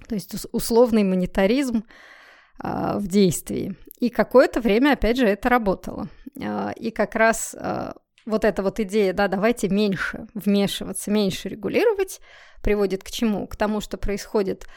То 0.08 0.15
есть 0.15 0.36
условный 0.51 1.03
монетаризм 1.03 1.84
а, 2.60 2.97
в 2.97 3.08
действии. 3.08 3.75
И 3.99 4.10
какое-то 4.10 4.62
время, 4.62 4.93
опять 4.93 5.17
же, 5.17 5.27
это 5.27 5.49
работало. 5.49 6.10
А, 6.41 6.71
и 6.71 6.91
как 6.91 7.15
раз 7.15 7.56
а, 7.58 7.95
вот 8.25 8.45
эта 8.45 8.63
вот 8.63 8.80
идея, 8.80 9.13
да, 9.13 9.27
давайте 9.27 9.69
меньше 9.69 10.27
вмешиваться, 10.34 11.12
меньше 11.12 11.49
регулировать, 11.49 12.19
приводит 12.62 13.03
к 13.03 13.12
чему? 13.12 13.47
К 13.47 13.56
тому, 13.56 13.82
что 13.82 13.97
происходит 13.97 14.67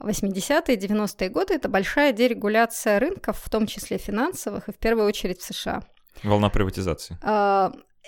80-е, 0.00 0.76
90-е 0.76 1.28
годы, 1.28 1.54
это 1.54 1.68
большая 1.68 2.12
дерегуляция 2.12 2.98
рынков, 2.98 3.38
в 3.42 3.50
том 3.50 3.66
числе 3.66 3.98
финансовых, 3.98 4.68
и 4.68 4.72
в 4.72 4.78
первую 4.78 5.06
очередь 5.06 5.40
в 5.40 5.44
США. 5.44 5.82
Волна 6.22 6.50
приватизации. 6.50 7.16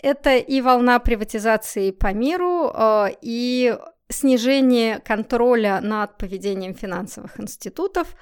Это 0.02 0.36
и 0.36 0.60
волна 0.60 0.98
приватизации 0.98 1.90
по 1.90 2.12
миру, 2.12 2.70
э, 2.74 3.08
и 3.22 3.76
снижение 4.08 4.98
контроля 4.98 5.80
над 5.80 6.18
поведением 6.18 6.74
финансовых 6.74 7.40
институтов, 7.40 8.14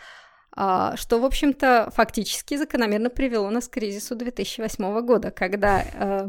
э, 0.56 0.92
что, 0.96 1.18
в 1.18 1.24
общем-то, 1.24 1.90
фактически 1.94 2.56
закономерно 2.56 3.11
привело 3.11 3.50
нас 3.50 3.68
к 3.68 3.72
кризису 3.72 4.14
2008 4.14 5.00
года, 5.00 5.30
когда 5.30 5.82
э, 5.82 6.28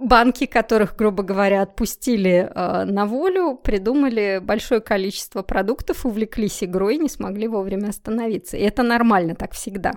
банки, 0.00 0.46
которых, 0.46 0.96
грубо 0.96 1.22
говоря, 1.22 1.62
отпустили 1.62 2.50
э, 2.52 2.84
на 2.84 3.06
волю, 3.06 3.56
придумали 3.62 4.40
большое 4.42 4.80
количество 4.80 5.42
продуктов, 5.42 6.06
увлеклись 6.06 6.64
игрой, 6.64 6.96
не 6.96 7.08
смогли 7.08 7.46
вовремя 7.48 7.88
остановиться. 7.88 8.56
И 8.56 8.62
это 8.62 8.82
нормально, 8.82 9.34
так 9.34 9.52
всегда. 9.52 9.92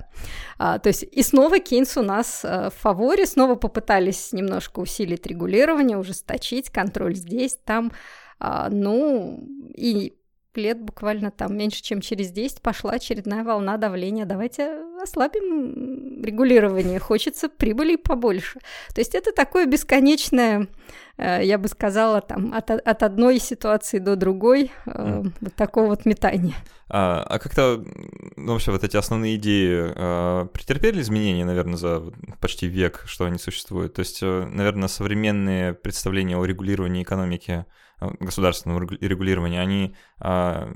А, 0.57 0.79
то 0.79 0.87
есть 0.87 1.03
и 1.03 1.23
снова 1.23 1.59
Кейнс 1.59 1.97
у 1.97 2.03
нас 2.03 2.43
э, 2.43 2.69
в 2.69 2.81
фаворе, 2.81 3.25
снова 3.25 3.55
попытались 3.55 4.33
немножко 4.33 4.79
усилить 4.79 5.25
регулирование, 5.25 5.97
ужесточить 5.97 6.69
контроль 6.69 7.15
здесь, 7.15 7.57
там. 7.63 7.91
А, 8.39 8.69
ну, 8.69 9.47
и 9.75 10.13
лет 10.57 10.79
буквально 10.79 11.31
там 11.31 11.57
меньше, 11.57 11.81
чем 11.81 12.01
через 12.01 12.31
10 12.31 12.61
пошла 12.61 12.91
очередная 12.91 13.43
волна 13.43 13.77
давления. 13.77 14.25
Давайте 14.25 14.79
ослабим 15.01 16.23
регулирование, 16.23 16.99
хочется 16.99 17.49
прибыли 17.49 17.95
побольше. 17.95 18.59
То 18.93 19.01
есть 19.01 19.15
это 19.15 19.31
такое 19.31 19.65
бесконечное, 19.65 20.67
э, 21.17 21.41
я 21.43 21.57
бы 21.57 21.67
сказала, 21.67 22.21
там 22.21 22.53
от, 22.53 22.71
от 22.71 23.03
одной 23.03 23.39
ситуации 23.39 23.99
до 23.99 24.15
другой, 24.15 24.71
mm. 24.85 25.31
вот 25.41 25.55
такого 25.55 25.87
вот 25.87 26.05
метания. 26.05 26.55
А, 26.89 27.25
а 27.27 27.39
как-то, 27.39 27.83
ну, 28.35 28.53
вообще, 28.53 28.71
вот 28.71 28.83
эти 28.83 28.97
основные 28.97 29.37
идеи 29.37 29.91
а, 29.95 30.45
претерпели 30.45 31.01
изменения, 31.01 31.45
наверное, 31.45 31.77
за 31.77 32.03
почти 32.39 32.67
век, 32.67 33.03
что 33.05 33.25
они 33.25 33.39
существуют? 33.39 33.93
То 33.95 33.99
есть, 34.01 34.21
наверное, 34.21 34.87
современные 34.87 35.73
представления 35.73 36.37
о 36.37 36.45
регулировании 36.45 37.03
экономики 37.03 37.65
государственного 38.19 38.81
регулирования, 39.01 39.61
они 39.61 39.95
а, 40.19 40.69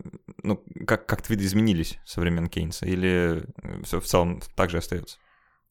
ну, 0.43 0.63
как, 0.85 1.05
как-то 1.05 1.33
видоизменились 1.33 1.99
со 2.05 2.21
времен 2.21 2.47
Кейнса 2.47 2.85
или 2.85 3.45
э, 3.63 3.83
все 3.83 3.99
в 3.99 4.05
целом 4.05 4.41
так 4.55 4.69
же 4.69 4.77
остается? 4.77 5.17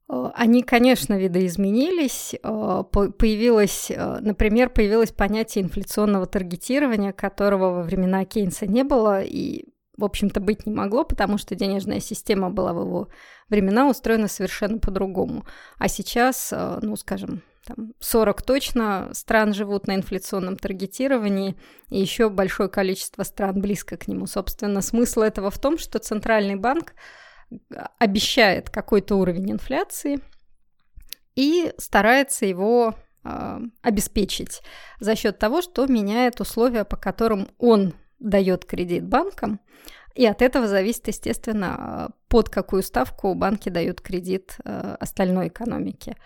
Э, 0.08 0.30
они, 0.34 0.62
конечно, 0.62 1.18
видоизменились. 1.18 2.34
Появилось, 2.42 3.90
например, 4.20 4.70
появилось 4.70 5.12
понятие 5.12 5.64
инфляционного 5.64 6.26
таргетирования, 6.26 7.12
которого 7.12 7.76
во 7.76 7.82
времена 7.82 8.24
Кейнса 8.24 8.66
не 8.66 8.84
было, 8.84 9.22
и 9.22 9.64
в 9.96 10.04
общем-то, 10.04 10.40
быть 10.40 10.66
не 10.66 10.74
могло, 10.74 11.04
потому 11.04 11.38
что 11.38 11.54
денежная 11.54 12.00
система 12.00 12.50
была 12.50 12.72
в 12.72 12.80
его 12.80 13.08
времена 13.48 13.88
устроена 13.88 14.28
совершенно 14.28 14.78
по-другому. 14.78 15.46
А 15.78 15.88
сейчас, 15.88 16.52
э, 16.52 16.78
ну, 16.82 16.96
скажем, 16.96 17.42
там 17.66 17.92
40 18.00 18.42
точно 18.42 19.10
стран 19.12 19.52
живут 19.52 19.86
на 19.86 19.96
инфляционном 19.96 20.56
таргетировании, 20.56 21.56
и 21.88 22.00
еще 22.00 22.28
большое 22.28 22.68
количество 22.68 23.22
стран 23.24 23.60
близко 23.60 23.96
к 23.96 24.08
нему. 24.08 24.26
Собственно, 24.26 24.82
смысл 24.82 25.20
этого 25.20 25.50
в 25.50 25.58
том, 25.58 25.78
что 25.78 25.98
Центральный 25.98 26.56
банк 26.56 26.94
э, 27.50 27.54
обещает 27.98 28.70
какой-то 28.70 29.16
уровень 29.16 29.52
инфляции 29.52 30.20
и 31.34 31.72
старается 31.76 32.46
его 32.46 32.94
э, 33.24 33.58
обеспечить 33.82 34.62
за 35.00 35.16
счет 35.16 35.38
того, 35.38 35.60
что 35.60 35.86
меняет 35.86 36.40
условия, 36.40 36.84
по 36.84 36.96
которым 36.96 37.48
он 37.58 37.94
дает 38.18 38.64
кредит 38.64 39.04
банкам, 39.04 39.60
и 40.16 40.24
от 40.24 40.40
этого 40.40 40.66
зависит, 40.66 41.08
естественно, 41.08 42.10
под 42.28 42.48
какую 42.48 42.82
ставку 42.82 43.34
банки 43.34 43.68
дают 43.68 44.00
кредит 44.00 44.56
э, 44.64 44.96
остальной 44.98 45.48
экономике. 45.48 46.16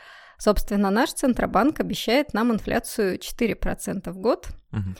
Собственно, 0.40 0.90
наш 0.90 1.12
Центробанк 1.12 1.80
обещает 1.80 2.32
нам 2.32 2.50
инфляцию 2.50 3.18
4% 3.18 4.10
в 4.10 4.18
год. 4.18 4.48
Угу. 4.72 4.94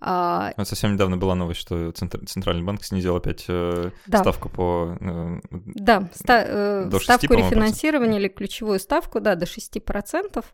А, 0.00 0.52
вот 0.56 0.66
совсем 0.66 0.94
недавно 0.94 1.16
была 1.16 1.36
новость, 1.36 1.60
что 1.60 1.92
Центральный 1.92 2.64
банк 2.64 2.82
снизил 2.82 3.14
опять 3.14 3.44
э, 3.46 3.92
да. 4.06 4.18
ставку 4.18 4.48
по... 4.48 4.98
Э, 5.00 5.40
да, 5.50 6.10
ста- 6.12 6.44
э, 6.44 6.84
до 6.86 6.98
6, 6.98 7.04
ставку 7.04 7.34
рефинансирования 7.34 8.18
или 8.18 8.26
ключевую 8.26 8.80
ставку, 8.80 9.20
да, 9.20 9.36
до 9.36 9.46
6%. 9.46 10.44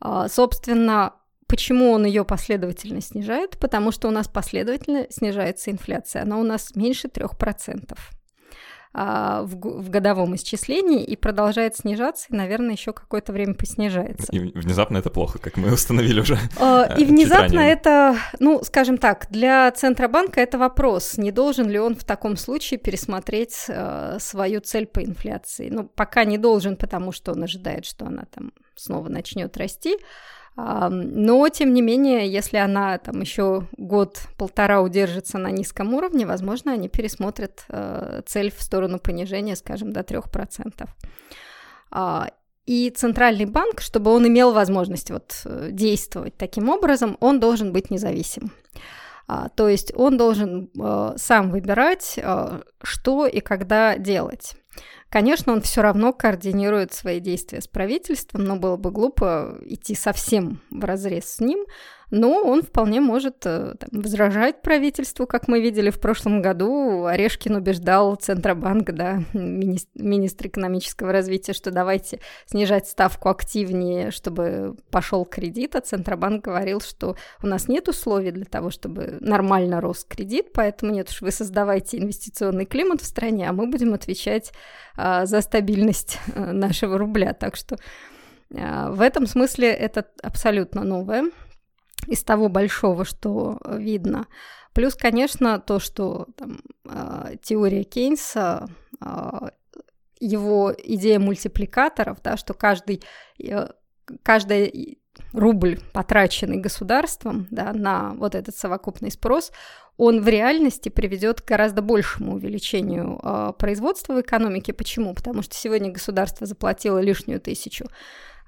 А, 0.00 0.28
собственно, 0.28 1.14
Почему 1.46 1.92
он 1.92 2.06
ее 2.06 2.24
последовательно 2.24 3.02
снижает? 3.02 3.58
Потому 3.58 3.92
что 3.92 4.08
у 4.08 4.10
нас 4.10 4.28
последовательно 4.28 5.06
снижается 5.10 5.70
инфляция. 5.70 6.22
Она 6.22 6.38
у 6.38 6.42
нас 6.42 6.74
меньше 6.74 7.08
3% 7.08 7.92
а, 7.92 7.96
в, 8.94 9.82
в 9.82 9.90
годовом 9.90 10.36
исчислении 10.36 11.02
и 11.02 11.16
продолжает 11.16 11.76
снижаться, 11.76 12.26
и, 12.30 12.36
наверное, 12.36 12.72
еще 12.72 12.92
какое-то 12.92 13.32
время 13.32 13.54
поснижается. 13.54 14.30
И 14.30 14.38
внезапно 14.38 14.98
это 14.98 15.10
плохо, 15.10 15.38
как 15.38 15.56
мы 15.56 15.72
установили 15.72 16.20
уже. 16.20 16.38
А, 16.60 16.84
и 16.98 17.04
внезапно 17.04 17.58
это, 17.58 18.16
ну, 18.38 18.62
скажем 18.62 18.98
так, 18.98 19.26
для 19.30 19.70
Центробанка 19.72 20.40
это 20.40 20.58
вопрос, 20.58 21.16
не 21.16 21.32
должен 21.32 21.68
ли 21.68 21.78
он 21.78 21.96
в 21.96 22.04
таком 22.04 22.36
случае 22.36 22.78
пересмотреть 22.78 23.64
э, 23.68 24.18
свою 24.20 24.60
цель 24.60 24.86
по 24.86 25.02
инфляции. 25.02 25.68
Ну, 25.70 25.84
пока 25.84 26.24
не 26.24 26.38
должен, 26.38 26.76
потому 26.76 27.10
что 27.10 27.32
он 27.32 27.42
ожидает, 27.42 27.84
что 27.84 28.06
она 28.06 28.24
там 28.32 28.52
снова 28.76 29.08
начнет 29.08 29.56
расти. 29.56 29.96
Но, 30.56 31.48
тем 31.48 31.74
не 31.74 31.82
менее, 31.82 32.30
если 32.30 32.58
она 32.58 32.98
там 32.98 33.20
еще 33.20 33.66
год-полтора 33.76 34.82
удержится 34.82 35.38
на 35.38 35.50
низком 35.50 35.94
уровне, 35.94 36.26
возможно, 36.26 36.72
они 36.72 36.88
пересмотрят 36.88 37.64
э, 37.68 38.22
цель 38.26 38.52
в 38.52 38.62
сторону 38.62 39.00
понижения, 39.00 39.56
скажем, 39.56 39.92
до 39.92 40.00
3%. 40.00 40.88
А, 41.90 42.30
и 42.66 42.90
Центральный 42.90 43.46
банк, 43.46 43.80
чтобы 43.80 44.12
он 44.12 44.28
имел 44.28 44.52
возможность 44.52 45.10
вот 45.10 45.42
э, 45.44 45.70
действовать 45.72 46.36
таким 46.36 46.68
образом, 46.68 47.16
он 47.18 47.40
должен 47.40 47.72
быть 47.72 47.90
независим. 47.90 48.52
А, 49.26 49.48
то 49.48 49.68
есть 49.68 49.92
он 49.96 50.16
должен 50.16 50.70
э, 50.78 51.14
сам 51.16 51.50
выбирать, 51.50 52.16
что 52.80 53.26
и 53.26 53.40
когда 53.40 53.98
делать. 53.98 54.54
Конечно, 55.08 55.52
он 55.52 55.60
все 55.62 55.82
равно 55.82 56.12
координирует 56.12 56.92
свои 56.92 57.20
действия 57.20 57.60
с 57.60 57.68
правительством, 57.68 58.44
но 58.44 58.56
было 58.56 58.76
бы 58.76 58.90
глупо 58.90 59.58
идти 59.62 59.94
совсем 59.94 60.60
в 60.70 60.84
разрез 60.84 61.26
с 61.26 61.40
ним 61.40 61.64
но 62.10 62.42
он 62.42 62.62
вполне 62.62 63.00
может 63.00 63.44
э, 63.44 63.74
там, 63.78 64.00
возражать 64.00 64.62
правительству, 64.62 65.26
как 65.26 65.48
мы 65.48 65.60
видели 65.60 65.90
в 65.90 66.00
прошлом 66.00 66.42
году. 66.42 67.04
Орешкин 67.06 67.56
убеждал 67.56 68.14
Центробанк, 68.16 68.90
да, 68.92 69.22
министр, 69.32 69.90
министр 69.94 70.46
экономического 70.48 71.12
развития, 71.12 71.52
что 71.52 71.70
давайте 71.70 72.20
снижать 72.46 72.88
ставку 72.88 73.28
активнее, 73.28 74.10
чтобы 74.10 74.76
пошел 74.90 75.24
кредит, 75.24 75.76
а 75.76 75.80
Центробанк 75.80 76.44
говорил, 76.44 76.80
что 76.80 77.16
у 77.42 77.46
нас 77.46 77.68
нет 77.68 77.88
условий 77.88 78.30
для 78.30 78.44
того, 78.44 78.70
чтобы 78.70 79.18
нормально 79.20 79.80
рос 79.80 80.04
кредит, 80.08 80.52
поэтому 80.52 80.92
нет 80.92 81.08
уж, 81.10 81.20
вы 81.20 81.30
создавайте 81.30 81.98
инвестиционный 81.98 82.66
климат 82.66 83.00
в 83.00 83.06
стране, 83.06 83.48
а 83.48 83.52
мы 83.52 83.66
будем 83.66 83.94
отвечать 83.94 84.52
а, 84.96 85.26
за 85.26 85.40
стабильность 85.40 86.18
а, 86.34 86.52
нашего 86.52 86.98
рубля. 86.98 87.32
Так 87.32 87.56
что 87.56 87.76
а, 88.56 88.90
в 88.90 89.00
этом 89.00 89.26
смысле 89.26 89.68
это 89.70 90.06
абсолютно 90.22 90.84
новое 90.84 91.30
из 92.06 92.22
того 92.22 92.48
большого, 92.48 93.04
что 93.04 93.58
видно. 93.66 94.26
Плюс, 94.72 94.94
конечно, 94.94 95.60
то, 95.60 95.78
что 95.78 96.26
там, 96.36 96.60
э, 96.84 97.36
теория 97.42 97.84
Кейнса, 97.84 98.68
э, 99.00 99.48
его 100.18 100.74
идея 100.76 101.18
мультипликаторов, 101.18 102.18
да, 102.22 102.36
что 102.36 102.54
каждый, 102.54 103.02
э, 103.38 103.68
каждый 104.22 104.98
рубль, 105.32 105.78
потраченный 105.92 106.56
государством 106.56 107.46
да, 107.50 107.72
на 107.72 108.14
вот 108.14 108.34
этот 108.34 108.56
совокупный 108.56 109.10
спрос, 109.10 109.52
он 109.96 110.20
в 110.20 110.28
реальности 110.28 110.88
приведет 110.88 111.40
к 111.40 111.46
гораздо 111.46 111.82
большему 111.82 112.34
увеличению 112.34 113.20
э, 113.22 113.52
производства 113.56 114.14
в 114.14 114.20
экономике. 114.20 114.72
Почему? 114.72 115.14
Потому 115.14 115.42
что 115.42 115.54
сегодня 115.54 115.92
государство 115.92 116.46
заплатило 116.46 116.98
лишнюю 116.98 117.40
тысячу 117.40 117.84
а, 117.84 117.90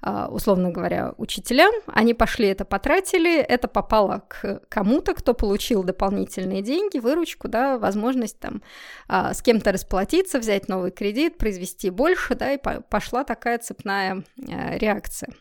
условно 0.01 0.69
говоря, 0.69 1.13
учителям, 1.17 1.73
они 1.87 2.13
пошли 2.13 2.47
это 2.47 2.65
потратили, 2.65 3.39
это 3.39 3.67
попало 3.67 4.23
к 4.27 4.61
кому-то, 4.69 5.13
кто 5.13 5.33
получил 5.33 5.83
дополнительные 5.83 6.61
деньги, 6.61 6.99
выручку, 6.99 7.47
да, 7.47 7.79
возможность 7.79 8.39
там 8.39 8.61
а, 9.07 9.33
с 9.33 9.41
кем-то 9.41 9.71
расплатиться, 9.71 10.39
взять 10.39 10.67
новый 10.67 10.91
кредит, 10.91 11.37
произвести 11.37 11.89
больше, 11.89 12.35
да, 12.35 12.53
и 12.53 12.59
пошла 12.89 13.23
такая 13.23 13.57
цепная 13.57 14.23
а, 14.37 14.77
реакция. 14.77 15.33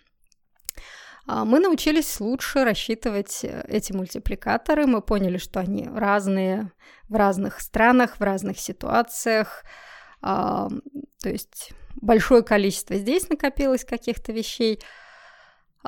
Мы 1.27 1.59
научились 1.59 2.21
лучше 2.21 2.63
рассчитывать 2.63 3.41
э, 3.43 3.65
эти 3.67 3.93
мультипликаторы, 3.93 4.87
мы 4.87 5.03
поняли, 5.03 5.39
что 5.39 5.59
они 5.59 5.89
разные 5.93 6.71
в 7.09 7.17
разных 7.17 7.61
странах, 7.61 8.21
в 8.21 8.23
разных 8.23 8.61
ситуациях, 8.61 9.65
то 10.21 10.71
есть 11.25 11.73
большое 12.01 12.43
количество 12.43 12.97
здесь 12.97 13.29
накопилось 13.29 13.85
каких-то 13.85 14.33
вещей. 14.33 14.81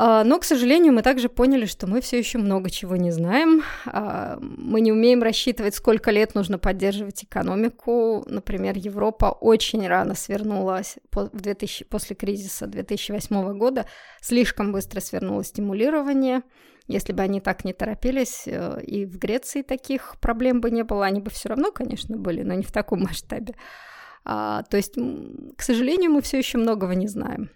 А, 0.01 0.23
но, 0.23 0.39
к 0.39 0.45
сожалению, 0.45 0.93
мы 0.93 1.03
также 1.03 1.29
поняли, 1.29 1.67
что 1.67 1.89
мы 1.89 2.01
все 2.01 2.19
еще 2.19 2.39
много 2.39 2.71
чего 2.71 2.95
не 2.95 3.11
знаем. 3.11 3.65
А, 3.85 4.39
мы 4.41 4.81
не 4.81 4.93
умеем 4.93 5.25
рассчитывать, 5.25 5.75
сколько 5.75 6.13
лет 6.13 6.37
нужно 6.37 6.57
поддерживать 6.57 7.25
экономику. 7.25 8.25
Например, 8.29 8.79
Европа 8.79 9.37
очень 9.41 9.89
рано 9.89 10.15
свернулась 10.15 10.99
в 11.11 11.41
2000, 11.41 11.85
после 11.87 12.15
кризиса 12.15 12.69
2008 12.69 13.59
года, 13.59 13.87
слишком 14.21 14.71
быстро 14.71 15.01
свернуло 15.01 15.43
стимулирование. 15.43 16.43
Если 16.87 17.13
бы 17.13 17.23
они 17.23 17.41
так 17.41 17.65
не 17.65 17.73
торопились, 17.73 18.45
э, 18.47 18.81
и 18.83 19.05
в 19.05 19.19
Греции 19.19 19.63
таких 19.63 20.15
проблем 20.21 20.61
бы 20.61 20.71
не 20.71 20.85
было, 20.85 21.07
они 21.07 21.21
бы 21.21 21.31
все 21.31 21.49
равно, 21.49 21.73
конечно, 21.73 22.17
были, 22.17 22.43
но 22.43 22.55
не 22.55 22.63
в 22.63 22.71
таком 22.71 23.01
масштабе. 23.03 23.57
А, 24.31 24.63
то 24.65 24.77
есть, 24.77 24.95
к 25.57 25.63
сожалению, 25.63 26.11
мы 26.11 26.21
все 26.21 26.37
еще 26.37 26.59
многого 26.59 26.95
не 26.95 27.09
знаем. 27.09 27.49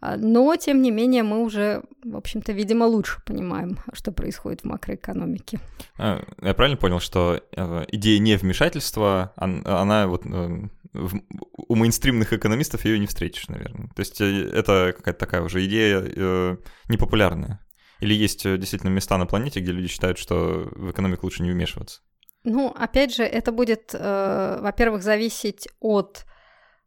А, 0.00 0.16
но, 0.16 0.56
тем 0.56 0.80
не 0.80 0.90
менее, 0.90 1.22
мы 1.22 1.42
уже, 1.42 1.82
в 2.02 2.16
общем-то, 2.16 2.52
видимо, 2.52 2.84
лучше 2.84 3.20
понимаем, 3.26 3.78
что 3.92 4.10
происходит 4.10 4.62
в 4.62 4.64
макроэкономике. 4.64 5.60
А, 5.98 6.24
я 6.40 6.54
правильно 6.54 6.78
понял, 6.78 6.98
что 6.98 7.42
э, 7.52 7.84
идея 7.88 8.18
невмешательства, 8.20 9.34
она 9.36 10.06
вот 10.06 10.24
э, 10.24 10.62
у 10.92 11.74
мейнстримных 11.74 12.32
экономистов 12.32 12.86
ее 12.86 12.98
не 12.98 13.06
встретишь, 13.06 13.48
наверное. 13.48 13.88
То 13.88 14.00
есть 14.00 14.18
э, 14.22 14.24
это 14.24 14.94
какая-то 14.96 15.20
такая 15.20 15.42
уже 15.42 15.62
идея 15.66 16.58
непопулярная. 16.88 17.60
Или 18.00 18.14
есть 18.14 18.44
действительно 18.44 18.90
места 18.90 19.18
на 19.18 19.26
планете, 19.26 19.60
где 19.60 19.72
люди 19.72 19.88
считают, 19.88 20.16
что 20.16 20.70
в 20.74 20.90
экономику 20.90 21.26
лучше 21.26 21.42
не 21.42 21.50
вмешиваться? 21.50 22.00
Ну, 22.44 22.68
опять 22.68 23.14
же, 23.14 23.24
это 23.24 23.52
будет, 23.52 23.94
э, 23.94 24.58
во-первых, 24.60 25.02
зависеть 25.02 25.66
от 25.80 26.26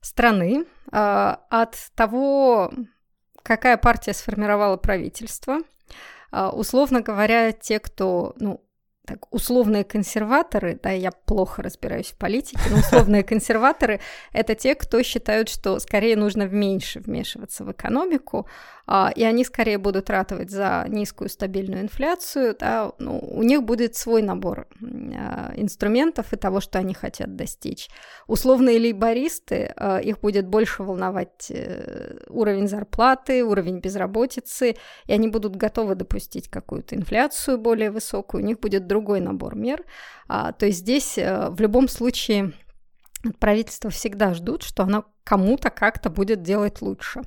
страны, 0.02 0.66
э, 0.92 1.36
от 1.50 1.76
того, 1.96 2.72
какая 3.42 3.78
партия 3.78 4.14
сформировала 4.14 4.78
правительство. 4.78 5.60
Э, 6.32 6.50
условно 6.50 7.02
говоря, 7.02 7.52
те, 7.52 7.80
кто, 7.80 8.34
ну, 8.38 8.62
так, 9.08 9.34
условные 9.34 9.86
консерваторы, 9.86 10.78
да, 10.84 10.92
я 10.92 11.12
плохо 11.12 11.64
разбираюсь 11.64 12.12
в 12.12 12.18
политике, 12.18 12.60
но 12.70 12.80
условные 12.80 13.24
консерваторы– 13.24 14.02
это 14.34 14.54
те, 14.54 14.76
кто 14.76 15.02
считают, 15.02 15.48
что 15.48 15.80
скорее 15.80 16.18
нужно 16.18 16.44
меньше 16.44 17.00
вмешиваться 17.00 17.64
в 17.64 17.72
экономику, 17.72 18.48
а, 18.90 19.12
и 19.14 19.24
они 19.24 19.44
скорее 19.44 19.78
будут 19.78 20.10
ратовать 20.10 20.50
за 20.50 20.86
низкую 20.88 21.30
стабильную 21.30 21.84
инфляцию, 21.84 22.56
да, 22.58 22.92
ну, 23.00 23.20
у 23.20 23.44
них 23.44 23.64
будет 23.64 23.96
свой 23.96 24.22
набор 24.22 24.68
а, 24.82 25.54
инструментов 25.56 26.34
и 26.34 26.38
того, 26.38 26.62
что 26.62 26.80
они 26.80 26.94
хотят 26.94 27.36
достичь. 27.36 27.90
Условные 28.28 28.80
лейбористы, 28.80 29.74
а, 29.76 30.00
их 30.00 30.20
будет 30.20 30.48
больше 30.48 30.84
волновать 30.84 31.48
э, 31.50 32.18
уровень 32.30 32.68
зарплаты, 32.68 33.44
уровень 33.44 33.80
безработицы, 33.80 34.76
и 35.06 35.14
они 35.14 35.28
будут 35.28 35.56
готовы 35.56 35.96
допустить 35.96 36.50
какую-то 36.50 36.96
инфляцию 36.96 37.58
более 37.58 37.92
высокую, 37.92 38.44
у 38.44 38.48
них 38.48 38.60
будет 38.60 38.88
другой 38.88 38.97
другой 38.98 39.20
набор 39.20 39.56
мер. 39.56 39.84
А, 40.28 40.52
то 40.52 40.66
есть 40.66 40.80
здесь 40.80 41.18
а, 41.20 41.50
в 41.52 41.62
любом 41.62 41.88
случае 41.88 42.54
правительство 43.40 43.90
всегда 43.90 44.34
ждут, 44.34 44.64
что 44.64 44.84
оно 44.84 45.06
кому-то 45.24 45.70
как-то 45.70 46.10
будет 46.10 46.42
делать 46.42 46.82
лучше. 46.82 47.22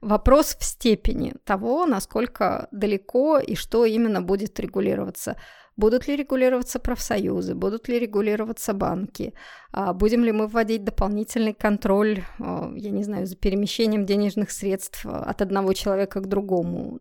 Вопрос 0.00 0.56
в 0.58 0.64
степени 0.64 1.34
того, 1.44 1.86
насколько 1.86 2.68
далеко 2.72 3.38
и 3.38 3.54
что 3.54 3.84
именно 3.84 4.22
будет 4.22 4.60
регулироваться. 4.60 5.36
Будут 5.76 6.08
ли 6.08 6.16
регулироваться 6.16 6.78
профсоюзы, 6.78 7.54
будут 7.54 7.88
ли 7.88 7.98
регулироваться 7.98 8.72
банки, 8.72 9.34
а 9.72 9.92
будем 9.92 10.24
ли 10.24 10.32
мы 10.32 10.46
вводить 10.46 10.84
дополнительный 10.84 11.54
контроль, 11.54 12.24
а, 12.40 12.72
я 12.74 12.90
не 12.90 13.04
знаю, 13.04 13.26
за 13.26 13.36
перемещением 13.36 14.04
денежных 14.04 14.50
средств 14.50 15.06
от 15.06 15.42
одного 15.42 15.72
человека 15.74 16.20
к 16.20 16.28
другому. 16.28 16.98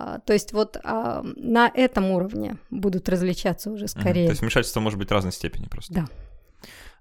А, 0.00 0.18
то 0.20 0.32
есть 0.32 0.52
вот 0.52 0.78
на 0.82 1.70
этом 1.74 2.10
уровне 2.10 2.56
будут 2.70 3.08
различаться 3.08 3.70
уже 3.70 3.88
скорее. 3.88 4.26
То 4.26 4.32
есть 4.32 4.42
вмешательство 4.42 4.80
может 4.80 4.98
быть 4.98 5.10
разной 5.10 5.32
степени 5.32 5.66
просто. 5.66 5.92
Да. 5.94 6.06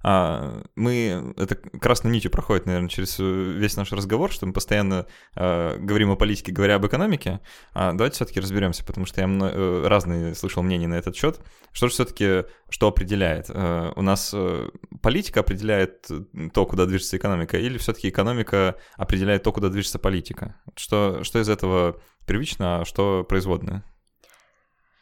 А, 0.02 0.64
мы, 0.76 1.34
это 1.38 1.56
красной 1.56 2.12
нитью 2.12 2.32
проходит, 2.32 2.66
наверное, 2.66 2.89
через 2.89 3.18
весь 3.20 3.76
наш 3.76 3.91
разговор, 3.91 4.32
что 4.32 4.45
мы 4.45 4.54
постоянно 4.54 5.08
а, 5.36 5.78
говорим 5.78 6.12
о 6.12 6.16
политике, 6.16 6.52
говоря 6.52 6.76
об 6.76 6.86
экономике. 6.86 7.41
А, 7.74 7.91
давайте 7.91 8.16
все-таки 8.16 8.39
разберемся, 8.39 8.86
потому 8.86 9.06
что 9.06 9.22
я 9.22 9.28
э, 9.28 9.88
разные 9.88 10.36
слышал 10.36 10.64
мнения 10.64 10.88
на 10.88 10.95
этот 10.95 11.16
счет. 11.16 11.39
Что 11.72 11.88
же 11.88 11.93
все-таки, 11.93 12.45
что 12.70 12.88
определяет? 12.88 13.47
А, 13.50 13.91
у 13.95 14.02
нас 14.02 14.32
э, 14.34 14.70
политика 15.02 15.41
определяет 15.41 16.08
то, 16.54 16.66
куда 16.66 16.86
движется 16.86 17.18
экономика, 17.18 17.58
или 17.58 17.78
все-таки 17.78 18.10
экономика 18.10 18.76
определяет 18.95 19.43
то, 19.43 19.52
куда 19.52 19.70
движется 19.70 20.00
политика? 20.00 20.56
Что, 20.76 21.24
что 21.24 21.39
из 21.39 21.50
этого 21.50 22.02
первично, 22.30 22.82
а 22.82 22.86
что 22.86 23.26
производное? 23.28 23.84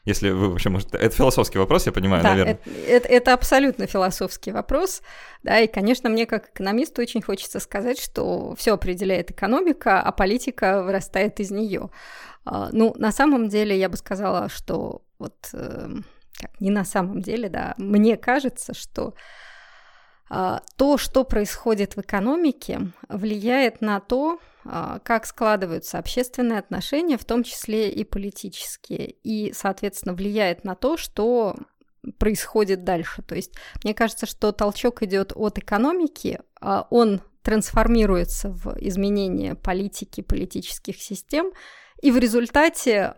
Если 0.06 0.30
вы 0.30 0.50
вообще 0.50 0.70
можете... 0.70 0.98
Это 0.98 1.14
философский 1.14 1.60
вопрос, 1.60 1.86
я 1.86 1.92
понимаю, 1.92 2.24
да, 2.24 2.30
наверное. 2.30 2.54
Это, 2.54 2.70
это, 2.70 3.08
это 3.10 3.34
абсолютно 3.34 3.88
философский 3.88 4.54
вопрос. 4.54 5.02
Да, 5.44 5.60
и, 5.60 5.68
конечно, 5.68 6.10
мне 6.10 6.26
как 6.26 6.52
экономисту 6.52 7.02
очень 7.02 7.22
хочется 7.22 7.60
сказать, 7.60 8.00
что 8.00 8.56
все 8.56 8.74
определяет 8.74 9.32
экономика, 9.32 10.02
а 10.02 10.12
политика 10.14 10.82
вырастает 10.82 11.42
из 11.42 11.52
нее. 11.52 11.90
А, 12.46 12.70
ну, 12.72 12.94
на 12.98 13.12
самом 13.12 13.50
деле, 13.50 13.78
я 13.78 13.90
бы 13.90 13.98
сказала, 13.98 14.48
что 14.48 15.02
вот... 15.20 15.50
Эм, 15.54 16.06
как, 16.40 16.62
не 16.62 16.70
на 16.70 16.86
самом 16.86 17.22
деле, 17.22 17.50
да, 17.50 17.74
мне 17.78 18.16
кажется, 18.16 18.74
что 18.74 19.14
а, 20.30 20.62
то, 20.78 20.98
что 20.98 21.24
происходит 21.24 21.96
в 21.96 22.02
экономике, 22.02 22.92
влияет 23.10 23.82
на 23.82 24.00
то, 24.00 24.40
как 25.04 25.26
складываются 25.26 25.98
общественные 25.98 26.60
отношения, 26.60 27.18
в 27.18 27.26
том 27.26 27.44
числе 27.44 27.90
и 27.90 28.04
политические, 28.04 29.12
и, 29.24 29.54
соответственно, 29.54 30.14
влияет 30.14 30.64
на 30.64 30.76
то, 30.76 30.98
что 30.98 31.56
происходит 32.18 32.84
дальше. 32.84 33.22
То 33.22 33.36
есть 33.36 33.54
мне 33.84 33.94
кажется, 33.94 34.26
что 34.26 34.52
толчок 34.52 35.04
идет 35.04 35.34
от 35.36 35.58
экономики, 35.58 36.40
а 36.60 36.88
он 36.90 37.22
трансформируется 37.42 38.50
в 38.50 38.78
изменение 38.80 39.56
политики, 39.56 40.22
политических 40.22 41.02
систем, 41.02 41.52
и 42.02 42.12
в 42.12 42.18
результате 42.18 43.14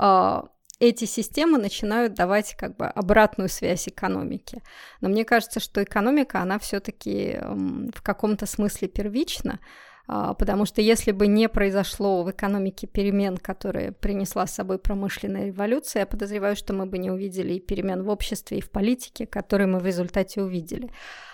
эти 0.80 1.06
системы 1.06 1.58
начинают 1.58 2.14
давать 2.14 2.56
как 2.56 2.78
бы 2.78 2.86
обратную 2.86 3.50
связь 3.50 3.88
экономике. 3.88 4.62
Но 5.02 5.10
мне 5.10 5.26
кажется, 5.26 5.60
что 5.60 5.84
экономика, 5.84 6.40
она 6.42 6.58
все-таки 6.58 7.38
в 7.42 8.02
каком-то 8.02 8.46
смысле 8.46 8.88
первична, 8.88 9.60
а, 9.60 9.66
потому 10.10 10.66
что 10.66 10.82
если 10.82 11.12
бы 11.12 11.28
не 11.28 11.48
произошло 11.48 12.24
в 12.24 12.32
экономике 12.32 12.88
перемен, 12.88 13.38
которые 13.38 13.92
принесла 13.92 14.48
с 14.48 14.56
собой 14.56 14.80
промышленная 14.80 15.48
революция, 15.48 16.02
я 16.02 16.06
подозреваю, 16.08 16.56
что 16.56 16.74
мы 16.74 16.88
бы 16.88 16.98
не 16.98 17.12
увидели 17.12 17.54
и 17.54 17.60
перемен 17.60 18.04
в 18.04 18.10
обществе, 18.10 18.58
и 18.58 18.62
в 18.62 18.72
политике, 18.72 19.28
которые 19.28 19.68
мы 19.68 19.80
в 19.80 19.86
результате 19.86 20.42
увидели. 20.42 20.90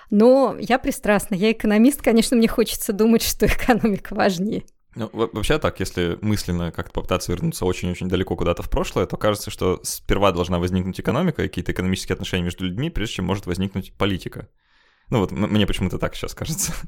Но 0.10 0.58
я 0.60 0.78
пристрастна, 0.78 1.36
я 1.36 1.52
экономист, 1.52 2.02
конечно, 2.02 2.36
мне 2.36 2.48
хочется 2.48 2.92
думать, 2.92 3.22
что 3.22 3.46
экономика 3.48 4.14
важнее. 4.14 4.66
Ну, 4.96 5.10
вообще 5.14 5.58
так, 5.58 5.80
если 5.82 6.18
мысленно 6.22 6.72
как-то 6.72 6.94
попытаться 6.94 7.32
вернуться 7.32 7.66
очень-очень 7.66 8.08
далеко 8.08 8.36
куда-то 8.38 8.64
в 8.64 8.70
прошлое, 8.70 9.06
то 9.06 9.18
кажется, 9.18 9.52
что 9.52 9.82
сперва 9.84 10.32
должна 10.32 10.58
возникнуть 10.58 11.00
экономика 11.00 11.44
и 11.44 11.48
какие-то 11.48 11.74
экономические 11.74 12.14
отношения 12.14 12.44
между 12.44 12.66
людьми, 12.66 12.90
прежде 12.90 13.16
чем 13.16 13.26
может 13.26 13.46
возникнуть 13.46 13.94
политика. 13.94 14.48
Ну 15.10 15.20
вот 15.20 15.32
мне 15.32 15.68
почему-то 15.68 15.98
так 15.98 16.16
сейчас 16.16 16.34
кажется. 16.34 16.74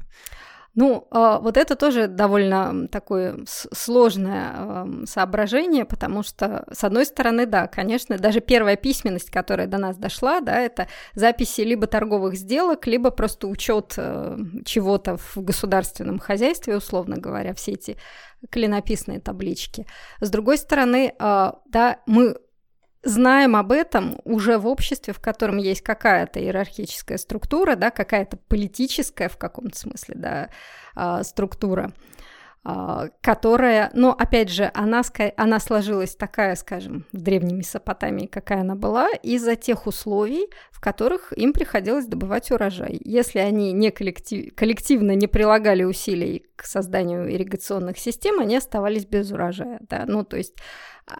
Ну, 0.74 1.08
а, 1.10 1.38
вот 1.40 1.56
это 1.56 1.74
тоже 1.74 2.06
довольно 2.06 2.88
такое 2.88 3.38
сложное 3.46 4.86
соображение, 5.06 5.84
потому 5.84 6.22
что, 6.22 6.64
с 6.70 6.84
одной 6.84 7.04
стороны, 7.04 7.46
да, 7.46 7.66
конечно, 7.66 8.16
даже 8.16 8.40
первая 8.40 8.76
письменность, 8.76 9.30
которая 9.30 9.66
до 9.66 9.78
нас 9.78 9.96
дошла, 9.96 10.40
да, 10.40 10.56
это 10.58 10.86
записи 11.14 11.62
либо 11.62 11.86
торговых 11.86 12.36
сделок, 12.36 12.86
либо 12.86 13.10
просто 13.10 13.48
учет 13.48 13.94
э, 13.96 14.38
чего-то 14.64 15.16
в 15.16 15.36
государственном 15.38 16.18
хозяйстве, 16.18 16.76
условно 16.76 17.16
говоря, 17.16 17.54
все 17.54 17.72
эти 17.72 17.96
клинописные 18.50 19.20
таблички. 19.20 19.86
С 20.20 20.30
другой 20.30 20.58
стороны, 20.58 21.14
а, 21.18 21.58
да, 21.66 21.98
мы 22.06 22.36
знаем 23.02 23.56
об 23.56 23.72
этом 23.72 24.20
уже 24.24 24.58
в 24.58 24.66
обществе, 24.66 25.12
в 25.12 25.20
котором 25.20 25.56
есть 25.58 25.82
какая-то 25.82 26.40
иерархическая 26.40 27.18
структура, 27.18 27.76
да, 27.76 27.90
какая-то 27.90 28.36
политическая 28.48 29.28
в 29.28 29.36
каком-то 29.36 29.78
смысле 29.78 30.14
да, 30.16 30.48
а, 30.94 31.22
структура, 31.24 31.92
которая, 33.22 33.90
но 33.94 34.12
опять 34.12 34.50
же, 34.50 34.70
она, 34.74 35.02
она 35.36 35.60
сложилась 35.60 36.14
такая, 36.14 36.54
скажем, 36.54 37.06
в 37.12 37.20
Древней 37.20 37.54
Месопотамии, 37.54 38.26
какая 38.26 38.60
она 38.60 38.74
была, 38.74 39.08
из-за 39.22 39.56
тех 39.56 39.86
условий, 39.86 40.48
в 40.70 40.80
которых 40.80 41.32
им 41.32 41.52
приходилось 41.52 42.06
добывать 42.06 42.50
урожай. 42.50 43.00
Если 43.04 43.38
они 43.38 43.72
не 43.72 43.90
коллектив, 43.90 44.54
коллективно 44.54 45.14
не 45.14 45.26
прилагали 45.26 45.84
усилий 45.84 46.46
к 46.56 46.64
созданию 46.64 47.32
ирригационных 47.32 47.98
систем, 47.98 48.38
они 48.40 48.56
оставались 48.56 49.06
без 49.06 49.30
урожая. 49.30 49.80
Да? 49.88 50.04
Ну, 50.06 50.24
то 50.24 50.36
есть 50.36 50.54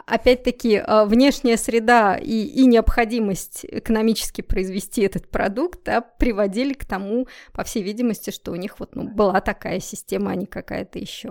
опять-таки, 0.05 0.81
а, 0.85 1.05
внешняя 1.05 1.57
среда 1.57 2.17
и, 2.17 2.43
и 2.43 2.65
необходимость 2.65 3.65
экономически 3.65 4.41
произвести 4.41 5.01
этот 5.01 5.29
продукт 5.29 5.83
да, 5.85 6.01
приводили 6.01 6.73
к 6.73 6.85
тому, 6.85 7.27
по 7.53 7.63
всей 7.63 7.83
видимости, 7.83 8.29
что 8.29 8.51
у 8.51 8.55
них 8.55 8.79
вот 8.79 8.95
ну, 8.95 9.03
была 9.03 9.41
такая 9.41 9.79
система, 9.79 10.31
а 10.31 10.35
не 10.35 10.45
какая-то 10.45 10.99
еще. 10.99 11.28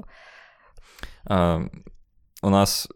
А, 1.25 1.63
у 2.43 2.49
нас 2.51 2.89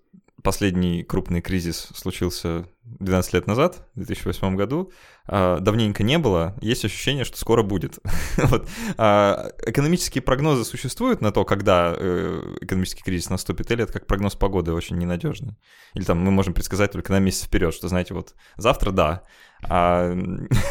последний 0.42 1.04
крупный 1.04 1.40
кризис 1.40 1.88
случился 1.94 2.66
12 2.84 3.34
лет 3.34 3.46
назад, 3.46 3.86
в 3.94 3.98
2008 3.98 4.56
году. 4.56 4.90
А, 5.26 5.60
давненько 5.60 6.02
не 6.02 6.18
было, 6.18 6.56
есть 6.60 6.84
ощущение, 6.84 7.24
что 7.24 7.38
скоро 7.38 7.62
будет. 7.62 7.98
вот. 8.36 8.68
а, 8.98 9.50
экономические 9.64 10.22
прогнозы 10.22 10.64
существуют 10.64 11.20
на 11.20 11.30
то, 11.30 11.44
когда 11.44 11.94
э, 11.96 12.56
экономический 12.60 13.02
кризис 13.02 13.30
наступит, 13.30 13.70
или 13.70 13.84
это 13.84 13.92
как 13.92 14.06
прогноз 14.06 14.34
погоды 14.34 14.72
очень 14.72 14.98
ненадежный? 14.98 15.56
Или 15.94 16.04
там 16.04 16.18
мы 16.18 16.30
можем 16.30 16.54
предсказать 16.54 16.92
только 16.92 17.12
на 17.12 17.20
месяц 17.20 17.44
вперед, 17.44 17.72
что, 17.72 17.88
знаете, 17.88 18.14
вот 18.14 18.34
завтра 18.56 18.90
да, 18.90 19.22
а 19.68 20.14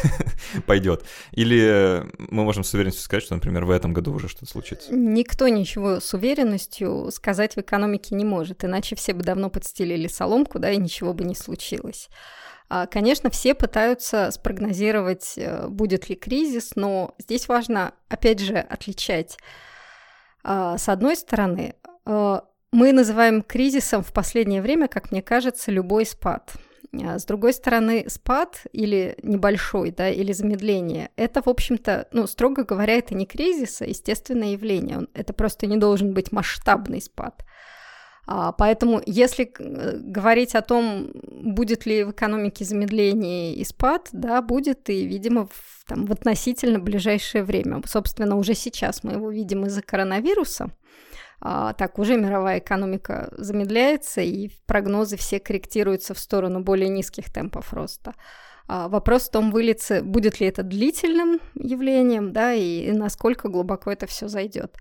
пойдет. 0.66 1.04
Или 1.32 2.04
мы 2.18 2.44
можем 2.44 2.64
с 2.64 2.74
уверенностью 2.74 3.04
сказать, 3.04 3.24
что, 3.24 3.34
например, 3.34 3.64
в 3.64 3.70
этом 3.70 3.92
году 3.92 4.12
уже 4.12 4.28
что-то 4.28 4.46
случится. 4.46 4.94
Никто 4.94 5.48
ничего 5.48 6.00
с 6.00 6.12
уверенностью 6.14 7.10
сказать 7.10 7.56
в 7.56 7.60
экономике 7.60 8.14
не 8.14 8.24
может, 8.24 8.64
иначе 8.64 8.96
все 8.96 9.14
бы 9.14 9.22
давно 9.22 9.50
подстелили 9.50 10.08
соломку, 10.08 10.58
да, 10.58 10.70
и 10.70 10.76
ничего 10.76 11.14
бы 11.14 11.24
не 11.24 11.34
случилось. 11.34 12.08
А, 12.68 12.86
конечно, 12.86 13.28
все 13.28 13.54
пытаются 13.54 14.30
спрогнозировать, 14.30 15.34
э, 15.36 15.68
будет 15.68 16.08
ли 16.08 16.16
кризис, 16.16 16.72
но 16.74 17.14
здесь 17.18 17.46
важно, 17.46 17.92
опять 18.08 18.40
же, 18.40 18.56
отличать. 18.56 19.36
А, 20.42 20.78
с 20.78 20.88
одной 20.88 21.16
стороны, 21.16 21.74
э, 22.06 22.40
мы 22.72 22.92
называем 22.92 23.42
кризисом 23.42 24.02
в 24.02 24.12
последнее 24.14 24.62
время, 24.62 24.88
как 24.88 25.12
мне 25.12 25.20
кажется, 25.20 25.70
любой 25.70 26.06
спад. 26.06 26.54
А, 27.00 27.18
с 27.18 27.24
другой 27.24 27.52
стороны, 27.52 28.04
спад 28.08 28.62
или 28.72 29.16
небольшой, 29.22 29.90
да, 29.90 30.10
или 30.10 30.32
замедление, 30.32 31.10
это, 31.16 31.42
в 31.42 31.48
общем-то, 31.48 32.08
ну, 32.12 32.26
строго 32.26 32.64
говоря, 32.64 32.94
это 32.94 33.14
не 33.14 33.26
кризис, 33.26 33.80
а 33.80 33.86
естественное 33.86 34.52
явление. 34.52 35.06
Это 35.14 35.32
просто 35.32 35.66
не 35.66 35.76
должен 35.76 36.12
быть 36.12 36.32
масштабный 36.32 37.00
спад. 37.00 37.44
А, 38.24 38.52
поэтому, 38.52 39.02
если 39.04 39.52
э, 39.58 39.96
говорить 39.96 40.54
о 40.54 40.62
том, 40.62 41.10
будет 41.12 41.86
ли 41.86 42.04
в 42.04 42.12
экономике 42.12 42.64
замедление 42.64 43.54
и 43.54 43.64
спад, 43.64 44.10
да, 44.12 44.40
будет 44.42 44.88
и, 44.90 45.06
видимо, 45.06 45.46
в, 45.46 45.84
там, 45.88 46.06
в 46.06 46.12
относительно 46.12 46.78
ближайшее 46.78 47.42
время. 47.42 47.82
Собственно, 47.86 48.36
уже 48.36 48.54
сейчас 48.54 49.02
мы 49.02 49.14
его 49.14 49.30
видим 49.30 49.66
из-за 49.66 49.82
коронавируса. 49.82 50.70
А, 51.44 51.72
так, 51.72 51.98
уже 51.98 52.16
мировая 52.16 52.60
экономика 52.60 53.28
замедляется, 53.36 54.20
и 54.20 54.50
прогнозы 54.66 55.16
все 55.16 55.40
корректируются 55.40 56.14
в 56.14 56.20
сторону 56.20 56.60
более 56.60 56.88
низких 56.88 57.32
темпов 57.32 57.72
роста. 57.72 58.14
А, 58.68 58.88
вопрос 58.88 59.28
в 59.28 59.32
том, 59.32 59.50
выльется, 59.50 60.02
будет 60.02 60.38
ли 60.38 60.46
это 60.46 60.62
длительным 60.62 61.40
явлением, 61.54 62.32
да, 62.32 62.54
и, 62.54 62.86
и 62.86 62.92
насколько 62.92 63.48
глубоко 63.48 63.90
это 63.90 64.06
все 64.06 64.28
зайдет. 64.28 64.76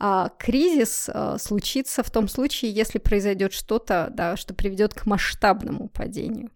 А 0.00 0.30
кризис 0.40 1.08
а, 1.08 1.38
случится 1.38 2.02
в 2.02 2.10
том 2.10 2.26
случае, 2.26 2.72
если 2.72 2.98
произойдет 2.98 3.52
что-то, 3.52 4.08
да, 4.10 4.36
что 4.36 4.54
приведет 4.54 4.92
к 4.94 5.06
масштабному 5.06 5.88
падению. 5.88 6.50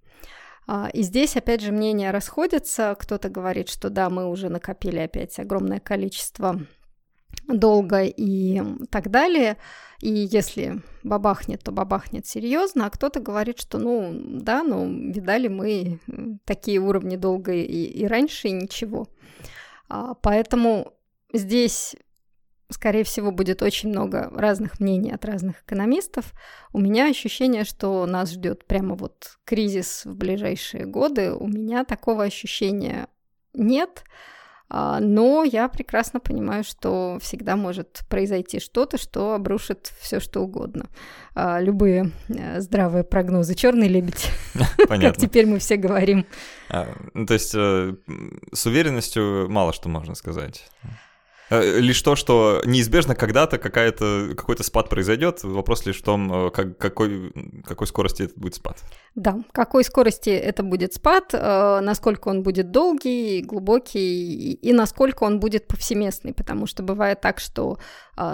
А, 0.66 0.88
и 0.92 1.02
здесь, 1.02 1.36
опять 1.36 1.60
же, 1.60 1.70
мнения 1.70 2.10
расходятся. 2.10 2.96
Кто-то 2.98 3.28
говорит, 3.28 3.68
что 3.68 3.90
да, 3.90 4.10
мы 4.10 4.28
уже 4.28 4.48
накопили 4.48 4.98
опять 4.98 5.38
огромное 5.38 5.78
количество 5.78 6.60
долга 7.48 8.02
и 8.04 8.62
так 8.90 9.10
далее. 9.10 9.56
И 10.00 10.10
если 10.10 10.82
бабахнет, 11.02 11.62
то 11.62 11.72
бабахнет 11.72 12.26
серьезно, 12.26 12.86
а 12.86 12.90
кто-то 12.90 13.20
говорит, 13.20 13.58
что 13.60 13.78
ну 13.78 14.12
да, 14.14 14.62
ну 14.62 14.86
видали 14.86 15.48
мы 15.48 15.98
такие 16.44 16.78
уровни 16.78 17.16
долга 17.16 17.52
и, 17.52 17.84
и 17.84 18.06
раньше, 18.06 18.48
и 18.48 18.52
ничего. 18.52 19.06
А, 19.88 20.14
поэтому 20.14 20.92
здесь 21.32 21.96
скорее 22.70 23.04
всего, 23.04 23.30
будет 23.30 23.62
очень 23.62 23.90
много 23.90 24.30
разных 24.34 24.80
мнений 24.80 25.12
от 25.12 25.24
разных 25.24 25.62
экономистов. 25.62 26.32
У 26.72 26.80
меня 26.80 27.08
ощущение, 27.08 27.64
что 27.64 28.04
нас 28.06 28.32
ждет 28.32 28.66
прямо 28.66 28.96
вот 28.96 29.38
кризис 29.44 30.04
в 30.04 30.16
ближайшие 30.16 30.84
годы. 30.84 31.32
У 31.32 31.46
меня 31.46 31.84
такого 31.84 32.24
ощущения 32.24 33.08
нет. 33.52 34.02
А, 34.02 34.34
но 35.00 35.44
я 35.44 35.68
прекрасно 35.68 36.18
понимаю, 36.20 36.64
что 36.64 37.18
всегда 37.20 37.54
может 37.54 38.00
произойти 38.08 38.58
что-то, 38.58 38.98
что 38.98 39.34
обрушит 39.34 39.92
все, 40.00 40.18
что 40.18 40.40
угодно. 40.40 40.86
А, 41.34 41.60
любые 41.60 42.10
э, 42.28 42.60
здравые 42.60 43.04
прогнозы. 43.04 43.54
Черный 43.54 43.88
лебедь. 43.88 44.30
Понятно. 44.88 45.10
Как 45.10 45.16
теперь 45.16 45.46
мы 45.46 45.58
все 45.58 45.76
говорим. 45.76 46.26
А, 46.70 46.88
ну, 47.12 47.26
то 47.26 47.34
есть 47.34 47.54
э, 47.54 47.94
с 48.52 48.66
уверенностью 48.66 49.48
мало 49.48 49.72
что 49.72 49.88
можно 49.88 50.14
сказать. 50.14 50.68
Э, 51.62 51.80
лишь 51.80 52.00
то, 52.02 52.16
что 52.16 52.62
неизбежно 52.64 53.14
когда-то 53.14 53.58
какая-то, 53.58 54.34
какой-то 54.36 54.62
спад 54.62 54.88
произойдет. 54.88 55.42
Вопрос 55.42 55.86
лишь 55.86 55.98
в 55.98 56.02
том, 56.02 56.46
э, 56.46 56.50
как, 56.50 56.78
какой, 56.78 57.32
какой 57.64 57.86
скорости 57.86 58.22
это 58.22 58.40
будет 58.40 58.54
спад. 58.54 58.78
Да, 59.14 59.38
какой 59.52 59.84
скорости 59.84 60.30
это 60.30 60.62
будет 60.62 60.94
спад, 60.94 61.30
э, 61.32 61.80
насколько 61.80 62.28
он 62.28 62.42
будет 62.42 62.70
долгий, 62.70 63.42
глубокий 63.42 64.52
и 64.52 64.72
насколько 64.72 65.24
он 65.24 65.40
будет 65.40 65.66
повсеместный, 65.66 66.32
потому 66.32 66.66
что 66.66 66.82
бывает 66.82 67.20
так, 67.20 67.40
что 67.40 67.78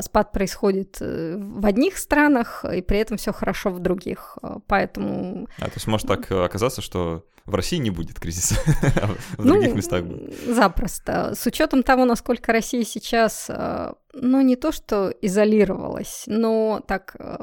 спад 0.03 0.33
происходит 0.33 0.99
в 1.01 1.67
одних 1.67 1.99
странах, 1.99 2.65
и 2.65 2.83
при 2.83 2.99
этом 2.99 3.17
все 3.17 3.33
хорошо 3.33 3.71
в 3.71 3.81
других. 3.81 4.39
Поэтому... 4.67 5.49
А, 5.59 5.67
то 5.67 5.73
есть 5.75 5.87
может 5.87 6.07
так 6.07 6.31
оказаться, 6.31 6.83
что 6.83 7.25
в 7.51 7.55
России 7.55 7.77
не 7.77 7.91
будет 7.91 8.19
кризиса, 8.19 8.57
а 9.03 9.09
в 9.39 9.45
других 9.45 9.71
ну, 9.71 9.77
местах 9.77 10.05
будет. 10.05 10.35
Запросто. 10.47 11.35
С 11.35 11.47
учетом 11.47 11.83
того, 11.83 12.05
насколько 12.05 12.53
Россия 12.53 12.85
сейчас, 12.85 13.47
э, 13.49 13.93
ну, 14.13 14.41
не 14.41 14.57
то 14.57 14.73
что 14.73 15.13
изолировалась, 15.21 16.25
но 16.27 16.81
так 16.87 17.17
э, 17.19 17.39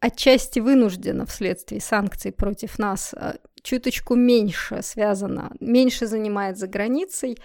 отчасти 0.00 0.60
вынуждена 0.60 1.26
вследствие 1.26 1.80
санкций 1.80 2.32
против 2.32 2.78
нас 2.78 3.14
э, 3.14 3.38
чуточку 3.62 4.14
меньше 4.14 4.82
связана, 4.82 5.52
меньше 5.60 6.06
занимает 6.06 6.58
за 6.58 6.66
границей, 6.66 7.38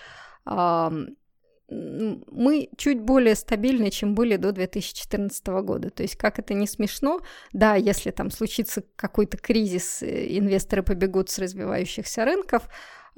мы 1.70 2.70
чуть 2.78 3.02
более 3.02 3.36
стабильны, 3.36 3.92
чем 3.92 4.16
были 4.16 4.38
до 4.38 4.52
2014 4.52 5.48
года. 5.48 5.90
То 5.90 6.04
есть, 6.04 6.16
как 6.16 6.40
это 6.40 6.54
не 6.54 6.66
смешно, 6.66 7.20
да, 7.52 7.76
если 7.76 8.12
там 8.12 8.32
случится 8.32 8.84
какой-то 8.96 9.38
кризис, 9.38 10.02
э, 10.02 10.38
инвесторы 10.38 10.82
побегут 10.82 11.30
с 11.30 11.40
развивающихся 11.40 12.24
рынков, 12.24 12.70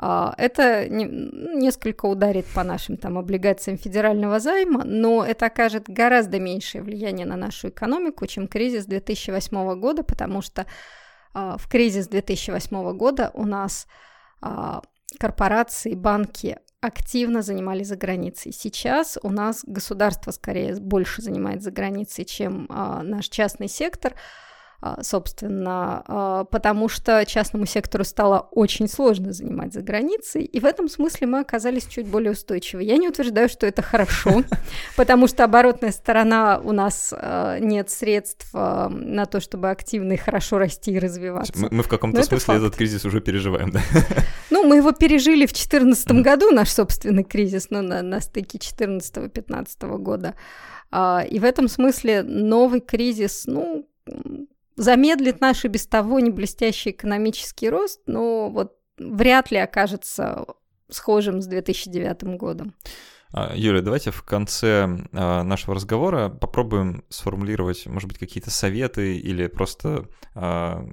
а, 0.02 0.34
это 0.38 0.88
несколько 0.88 2.06
ударит 2.06 2.45
по 2.56 2.64
нашим 2.64 2.95
там 2.95 3.18
облигациям 3.18 3.78
федерального 3.78 4.39
займа, 4.39 4.84
но 4.86 5.26
это 5.26 5.47
окажет 5.47 5.89
гораздо 5.89 6.39
меньшее 6.39 6.82
влияние 6.82 7.26
на 7.26 7.36
нашу 7.36 7.68
экономику, 7.68 8.26
чем 8.26 8.47
кризис 8.47 8.86
2008 8.86 9.78
года, 9.78 10.04
потому 10.04 10.41
что 10.41 10.66
а, 11.34 11.58
в 11.58 11.68
кризис 11.68 12.08
2008 12.08 12.97
года 12.97 13.30
у 13.34 13.45
нас 13.45 13.88
а, 14.41 14.82
корпорации, 15.20 15.95
банки 15.95 16.60
активно 16.82 17.41
занимали 17.41 17.84
за 17.84 17.95
границей. 17.95 18.53
Сейчас 18.53 19.17
у 19.21 19.30
нас 19.30 19.63
государство 19.65 20.32
скорее 20.32 20.75
больше 20.75 21.21
занимает 21.21 21.61
за 21.61 21.71
границей, 21.71 22.25
чем 22.25 22.67
а, 22.69 23.03
наш 23.03 23.27
частный 23.27 23.67
сектор. 23.67 24.15
А, 24.82 25.03
собственно, 25.03 26.03
а, 26.07 26.43
потому 26.45 26.88
что 26.88 27.25
частному 27.25 27.65
сектору 27.65 28.05
стало 28.05 28.47
очень 28.51 28.88
сложно 28.88 29.34
занимать 29.34 29.73
за 29.73 29.82
границей, 29.82 30.43
и 30.43 30.59
в 30.61 30.65
этом 30.65 30.88
смысле 30.88 31.27
мы 31.27 31.39
оказались 31.41 31.86
чуть 31.86 32.07
более 32.07 32.32
устойчивы. 32.32 32.84
Я 32.84 32.95
не 32.95 33.09
утверждаю, 33.09 33.49
что 33.49 33.67
это 33.67 33.82
хорошо, 33.82 34.43
потому 34.95 35.27
что 35.27 35.43
оборотная 35.43 35.91
сторона 35.91 36.61
у 36.63 36.71
нас 36.71 37.13
а, 37.13 37.59
нет 37.59 37.89
средств 37.89 38.53
на 38.53 39.25
то, 39.25 39.41
чтобы 39.41 39.69
активно 39.69 40.13
и 40.13 40.17
хорошо 40.17 40.57
расти 40.57 40.91
и 40.91 40.99
развиваться. 40.99 41.53
Мы, 41.69 41.84
в 41.84 41.89
каком-то 41.89 42.23
смысле 42.23 42.55
этот 42.55 42.75
кризис 42.75 43.03
уже 43.03 43.19
переживаем, 43.21 43.71
да? 43.71 43.82
Ну, 44.49 44.65
мы 44.65 44.77
его 44.77 44.91
пережили 44.91 45.45
в 45.45 45.53
2014 45.53 46.11
году, 46.23 46.51
наш 46.51 46.69
собственный 46.69 47.23
кризис, 47.23 47.69
но 47.69 47.82
на, 47.82 48.01
на 48.01 48.19
стыке 48.19 48.57
2014-2015 48.57 49.97
года. 49.97 50.36
И 50.91 51.39
в 51.39 51.43
этом 51.43 51.67
смысле 51.67 52.23
новый 52.23 52.82
кризис, 52.82 53.43
ну, 53.45 53.88
замедлит 54.80 55.41
наш 55.41 55.65
и 55.65 55.67
без 55.67 55.86
того 55.86 56.19
не 56.19 56.32
блестящий 56.32 56.91
экономический 56.91 57.69
рост, 57.69 58.01
но 58.05 58.49
вот 58.49 58.77
вряд 58.97 59.51
ли 59.51 59.57
окажется 59.57 60.45
схожим 60.89 61.41
с 61.41 61.47
2009 61.47 62.38
годом. 62.38 62.73
А, 63.32 63.53
Юля, 63.55 63.82
давайте 63.82 64.09
в 64.09 64.23
конце 64.23 64.88
а, 65.13 65.43
нашего 65.43 65.75
разговора 65.75 66.30
попробуем 66.30 67.03
сформулировать, 67.09 67.86
может 67.86 68.07
быть, 68.07 68.17
какие-то 68.17 68.49
советы 68.49 69.17
или 69.17 69.45
просто 69.47 70.07
а, 70.34 70.84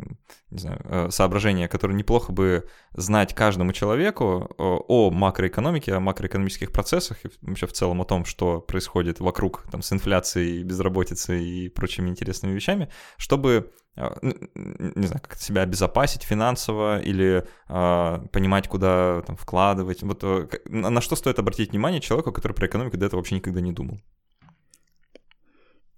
не 0.51 0.59
знаю, 0.59 1.11
соображения, 1.11 1.67
которые 1.67 1.97
неплохо 1.97 2.33
бы 2.33 2.69
знать 2.93 3.35
каждому 3.35 3.73
человеку 3.73 4.51
о 4.59 5.11
макроэкономике, 5.11 5.95
о 5.95 6.01
макроэкономических 6.01 6.73
процессах 6.73 7.25
и 7.25 7.29
вообще 7.41 7.67
в 7.67 7.73
целом 7.73 8.03
о 8.03 8.05
том, 8.05 8.25
что 8.25 8.61
происходит 8.61 9.21
вокруг 9.21 9.65
там, 9.71 9.81
с 9.83 9.93
инфляцией, 9.93 10.63
безработицей 10.63 11.45
и 11.45 11.69
прочими 11.69 12.11
интересными 12.11 12.53
вещами, 12.53 12.91
чтобы 13.17 13.73
не 13.97 15.07
знаю, 15.07 15.23
как 15.23 15.39
себя 15.39 15.63
обезопасить 15.63 16.23
финансово 16.23 17.01
или 17.01 17.47
э, 17.69 18.19
понимать, 18.31 18.69
куда 18.69 19.23
там, 19.23 19.37
вкладывать. 19.37 20.03
Вот 20.03 20.23
э, 20.23 20.49
на 20.67 21.01
что 21.01 21.17
стоит 21.17 21.39
обратить 21.39 21.71
внимание 21.71 22.01
человеку, 22.01 22.33
который 22.33 22.53
про 22.53 22.67
экономику 22.67 22.99
до 22.99 23.07
этого 23.07 23.21
вообще 23.21 23.37
никогда 23.37 23.61
не 23.61 23.73
думал? 23.73 23.99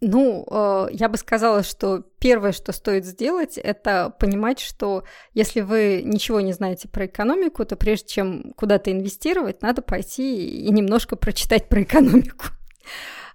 Ну, 0.01 0.47
э, 0.49 0.89
я 0.93 1.09
бы 1.09 1.17
сказала, 1.17 1.65
что 1.65 2.05
первое, 2.21 2.53
что 2.53 2.71
стоит 2.71 3.05
сделать, 3.05 3.59
это 3.59 4.15
понимать, 4.21 4.61
что 4.61 5.03
если 5.35 5.61
вы 5.61 6.03
ничего 6.05 6.41
не 6.41 6.53
знаете 6.53 6.89
про 6.89 7.07
экономику, 7.07 7.65
то 7.65 7.75
прежде 7.75 8.07
чем 8.07 8.53
куда-то 8.57 8.93
инвестировать, 8.93 9.61
надо 9.61 9.83
пойти 9.83 10.47
и 10.67 10.71
немножко 10.71 11.17
прочитать 11.17 11.69
про 11.69 11.83
экономику. 11.83 12.47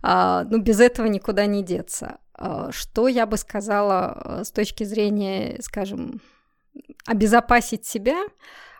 А, 0.05 0.43
ну, 0.49 0.61
без 0.61 0.81
этого 0.81 1.05
никуда 1.05 1.45
не 1.45 1.63
деться. 1.63 2.17
А, 2.45 2.71
что 2.73 3.07
я 3.07 3.25
бы 3.25 3.37
сказала 3.37 4.21
э, 4.41 4.43
с 4.43 4.51
точки 4.51 4.83
зрения, 4.83 5.61
скажем, 5.61 6.19
обезопасить 7.05 7.85
себя 7.85 8.25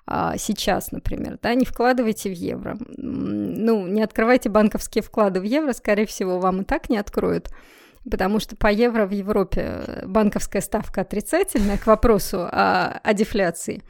а, 0.05 0.36
сейчас, 0.38 0.91
например, 0.91 1.39
да, 1.41 1.53
не 1.53 1.64
вкладывайте 1.64 2.30
в 2.30 2.34
евро. 2.34 2.78
Ну, 2.97 3.88
не 3.88 4.03
открывайте 4.03 4.49
банковские 4.49 5.01
вклады 5.01 5.39
в 5.39 5.43
евро, 5.43 5.72
скорее 5.72 6.05
всего, 6.05 6.39
вам 6.39 6.61
и 6.61 6.66
так 6.66 6.89
не 6.89 6.97
откроют 6.97 7.49
потому 8.11 8.41
что 8.41 8.57
по 8.57 8.68
евро 8.68 9.05
в 9.05 9.11
Европе 9.11 10.03
банковская 10.05 10.59
ставка 10.59 11.01
отрицательная 11.01 11.78
к 11.78 11.88
вопросу 11.88 12.41
о, 12.41 12.99
о 13.01 13.14
дефляции. 13.14 13.82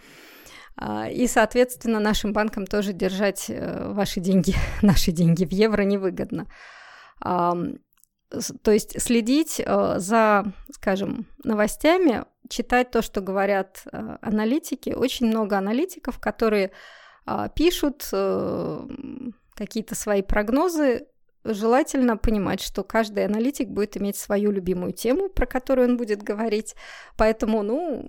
А, 0.78 1.10
и, 1.10 1.26
соответственно, 1.26 2.00
нашим 2.00 2.32
банкам 2.32 2.68
тоже 2.68 2.94
держать 2.94 3.46
э, 3.50 3.92
ваши 3.92 4.20
деньги, 4.20 4.54
наши 4.84 5.12
деньги 5.12 5.46
в 5.46 5.52
евро 5.52 5.82
невыгодно. 5.82 6.46
То 8.62 8.72
есть 8.72 9.02
следить 9.02 9.62
э, 9.64 9.96
за, 9.98 10.46
скажем, 10.72 11.28
новостями, 11.44 12.26
читать 12.50 12.92
то, 12.92 13.02
что 13.02 13.22
говорят 13.22 13.84
э, 13.92 14.18
аналитики. 14.22 14.92
Очень 14.92 15.28
много 15.28 15.58
аналитиков, 15.58 16.20
которые 16.20 16.72
а, 17.26 17.48
пишут 17.50 18.08
э, 18.12 18.88
какие-то 19.56 19.96
свои 19.96 20.22
прогнозы. 20.22 21.08
Желательно 21.46 22.16
понимать, 22.16 22.62
что 22.62 22.84
каждый 22.84 23.26
аналитик 23.26 23.68
будет 23.68 23.98
иметь 23.98 24.16
свою 24.16 24.52
любимую 24.52 24.94
тему, 24.94 25.30
про 25.30 25.46
которую 25.46 25.90
он 25.90 25.98
будет 25.98 26.24
говорить. 26.24 26.74
Поэтому, 27.18 27.64
ну, 27.64 28.06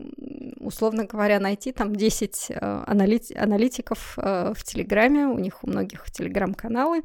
условно 0.60 1.04
говоря, 1.04 1.40
найти 1.40 1.72
там 1.72 1.96
10 1.96 2.52
аналитиков 2.60 4.16
в 4.16 4.56
Телеграме, 4.64 5.26
у 5.26 5.38
них 5.38 5.64
у 5.64 5.66
многих 5.66 6.08
Телеграм-каналы, 6.12 7.02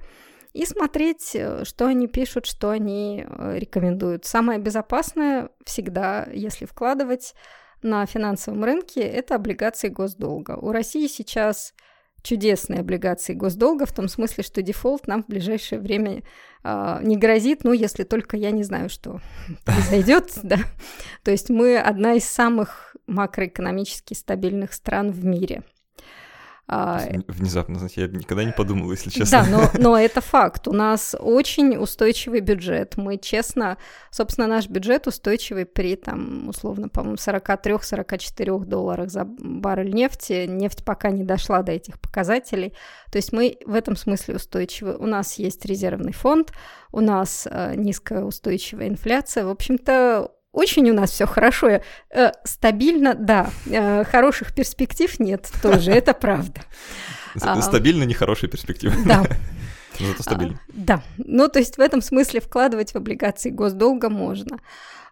и 0.54 0.66
смотреть, 0.66 1.32
э, 1.36 1.64
что 1.64 1.86
они 1.86 2.08
пишут, 2.08 2.46
что 2.46 2.70
они 2.70 3.26
э, 3.28 3.58
рекомендуют. 3.58 4.26
Самое 4.26 4.60
безопасное 4.60 5.50
всегда, 5.66 6.28
если 6.34 6.66
вкладывать 6.66 7.36
на 7.82 8.06
финансовом 8.06 8.64
рынке, 8.64 9.02
это 9.02 9.36
облигации 9.36 9.90
госдолга. 9.90 10.58
У 10.58 10.72
России 10.72 11.08
сейчас 11.08 11.74
чудесные 12.22 12.82
облигации 12.82 13.34
госдолга, 13.34 13.86
в 13.86 13.94
том 13.94 14.10
смысле, 14.10 14.44
что 14.44 14.62
дефолт 14.62 15.08
нам 15.08 15.24
в 15.24 15.28
ближайшее 15.28 15.80
время 15.80 16.24
э, 16.64 17.00
не 17.04 17.16
грозит, 17.16 17.64
ну, 17.64 17.72
если 17.72 18.04
только 18.04 18.36
я 18.36 18.52
не 18.52 18.64
знаю, 18.64 18.90
что 18.90 19.22
произойдет, 19.66 20.32
да. 20.44 20.58
То 21.24 21.32
есть 21.32 21.50
мы 21.50 21.78
одна 21.78 22.16
из 22.16 22.26
самых 22.26 22.96
макроэкономически 23.08 24.14
стабильных 24.14 24.74
стран 24.74 25.12
в 25.12 25.24
мире– 25.24 25.64
Внезапно, 27.28 27.80
знаете, 27.80 28.02
я 28.02 28.08
никогда 28.08 28.44
не 28.44 28.52
подумал, 28.52 28.92
если 28.92 29.10
честно. 29.10 29.44
Да, 29.44 29.50
но, 29.50 29.72
но 29.80 29.98
это 29.98 30.22
факт. 30.22 30.68
У 30.68 30.72
нас 30.72 31.16
очень 31.20 31.78
устойчивый 31.78 32.42
бюджет. 32.42 32.96
Мы 32.96 33.18
честно, 33.18 33.78
собственно, 34.12 34.46
наш 34.46 34.68
бюджет 34.68 35.08
устойчивый 35.08 35.66
при, 35.66 35.96
там, 35.96 36.48
условно, 36.48 36.88
по-моему, 36.88 37.16
43-44 37.16 38.66
долларах 38.66 39.10
за 39.10 39.26
баррель 39.26 39.94
нефти. 39.94 40.46
Нефть 40.48 40.86
пока 40.86 41.10
не 41.10 41.24
дошла 41.24 41.64
до 41.64 41.72
этих 41.72 42.00
показателей. 42.00 42.74
То 43.12 43.18
есть 43.18 43.34
мы 43.34 43.58
в 43.66 43.74
этом 43.74 43.96
смысле 43.96 44.36
устойчивы. 44.36 44.96
У 44.96 45.08
нас 45.08 45.40
есть 45.40 45.66
резервный 45.66 46.14
фонд, 46.14 46.54
у 46.92 47.02
нас 47.02 47.48
э, 47.50 47.74
низкая 47.76 48.24
устойчивая 48.24 48.90
инфляция. 48.90 49.46
В 49.46 49.50
общем-то, 49.50 50.32
очень 50.52 50.90
у 50.90 50.94
нас 50.94 51.12
все 51.12 51.26
хорошо, 51.26 51.82
э, 52.10 52.32
стабильно, 52.44 53.14
да, 53.14 53.50
э, 53.68 54.04
хороших 54.04 54.54
перспектив 54.54 55.20
нет, 55.20 55.50
тоже, 55.62 55.92
это 55.92 56.14
правда. 56.14 56.62
А, 57.42 57.62
стабильно, 57.62 58.04
не 58.04 58.14
хорошие 58.14 58.50
перспективы. 58.50 58.96
Да. 59.06 59.26
Зато 60.00 60.24
стабильно. 60.24 60.60
А, 60.70 60.72
да, 60.74 61.04
ну 61.18 61.48
то 61.48 61.60
есть 61.60 61.78
в 61.78 61.82
этом 61.82 62.02
смысле 62.02 62.40
вкладывать 62.40 62.94
в 62.94 62.96
облигации 62.96 63.50
госдолга 63.50 64.10
можно. 64.10 64.60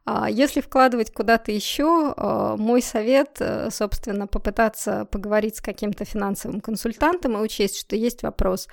А 0.09 0.29
если 0.29 0.61
вкладывать 0.61 1.11
куда-то 1.11 1.51
еще, 1.51 2.13
э, 2.15 2.55
мой 2.57 2.81
совет, 2.81 3.38
э, 3.39 3.69
собственно, 3.69 4.25
попытаться 4.25 5.03
поговорить 5.11 5.57
с 5.57 5.61
каким-то 5.61 6.05
финансовым 6.05 6.61
консультантом 6.61 7.38
и 7.38 7.41
учесть, 7.41 7.77
что 7.77 7.97
есть 7.97 8.23
вопрос 8.23 8.69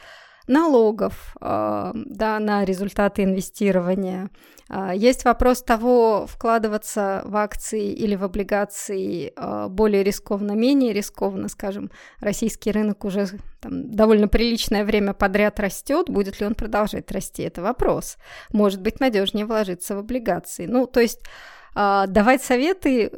налогов 0.46 1.36
э, 1.40 1.92
да, 1.94 2.38
на 2.38 2.64
результаты 2.64 3.22
инвестирования. 3.22 4.30
А, 4.68 4.94
есть 4.94 5.24
вопрос 5.24 5.62
того, 5.62 6.26
вкладываться 6.26 7.22
в 7.26 7.36
акции 7.36 7.92
или 7.92 8.14
в 8.14 8.24
облигации 8.24 9.32
э, 9.34 9.68
более 9.68 10.02
рискованно, 10.02 10.52
менее 10.52 10.92
рискованно, 10.92 11.48
скажем, 11.48 11.90
российский 12.20 12.70
рынок 12.70 13.04
уже 13.04 13.26
там, 13.60 13.90
довольно 13.90 14.28
приличное 14.28 14.84
время 14.84 15.14
подряд 15.14 15.60
растет, 15.60 16.08
будет 16.08 16.40
ли 16.40 16.46
он 16.46 16.54
продолжать 16.54 17.10
расти, 17.12 17.42
это 17.42 17.62
вопрос. 17.62 18.16
Может 18.52 18.80
быть, 18.80 19.00
надежнее 19.00 19.46
вложиться 19.46 19.96
в 19.96 19.98
облигации. 19.98 20.66
Ну, 20.66 20.86
то 20.86 21.00
есть 21.00 21.20
э, 21.74 22.04
давать 22.08 22.42
советы 22.42 23.10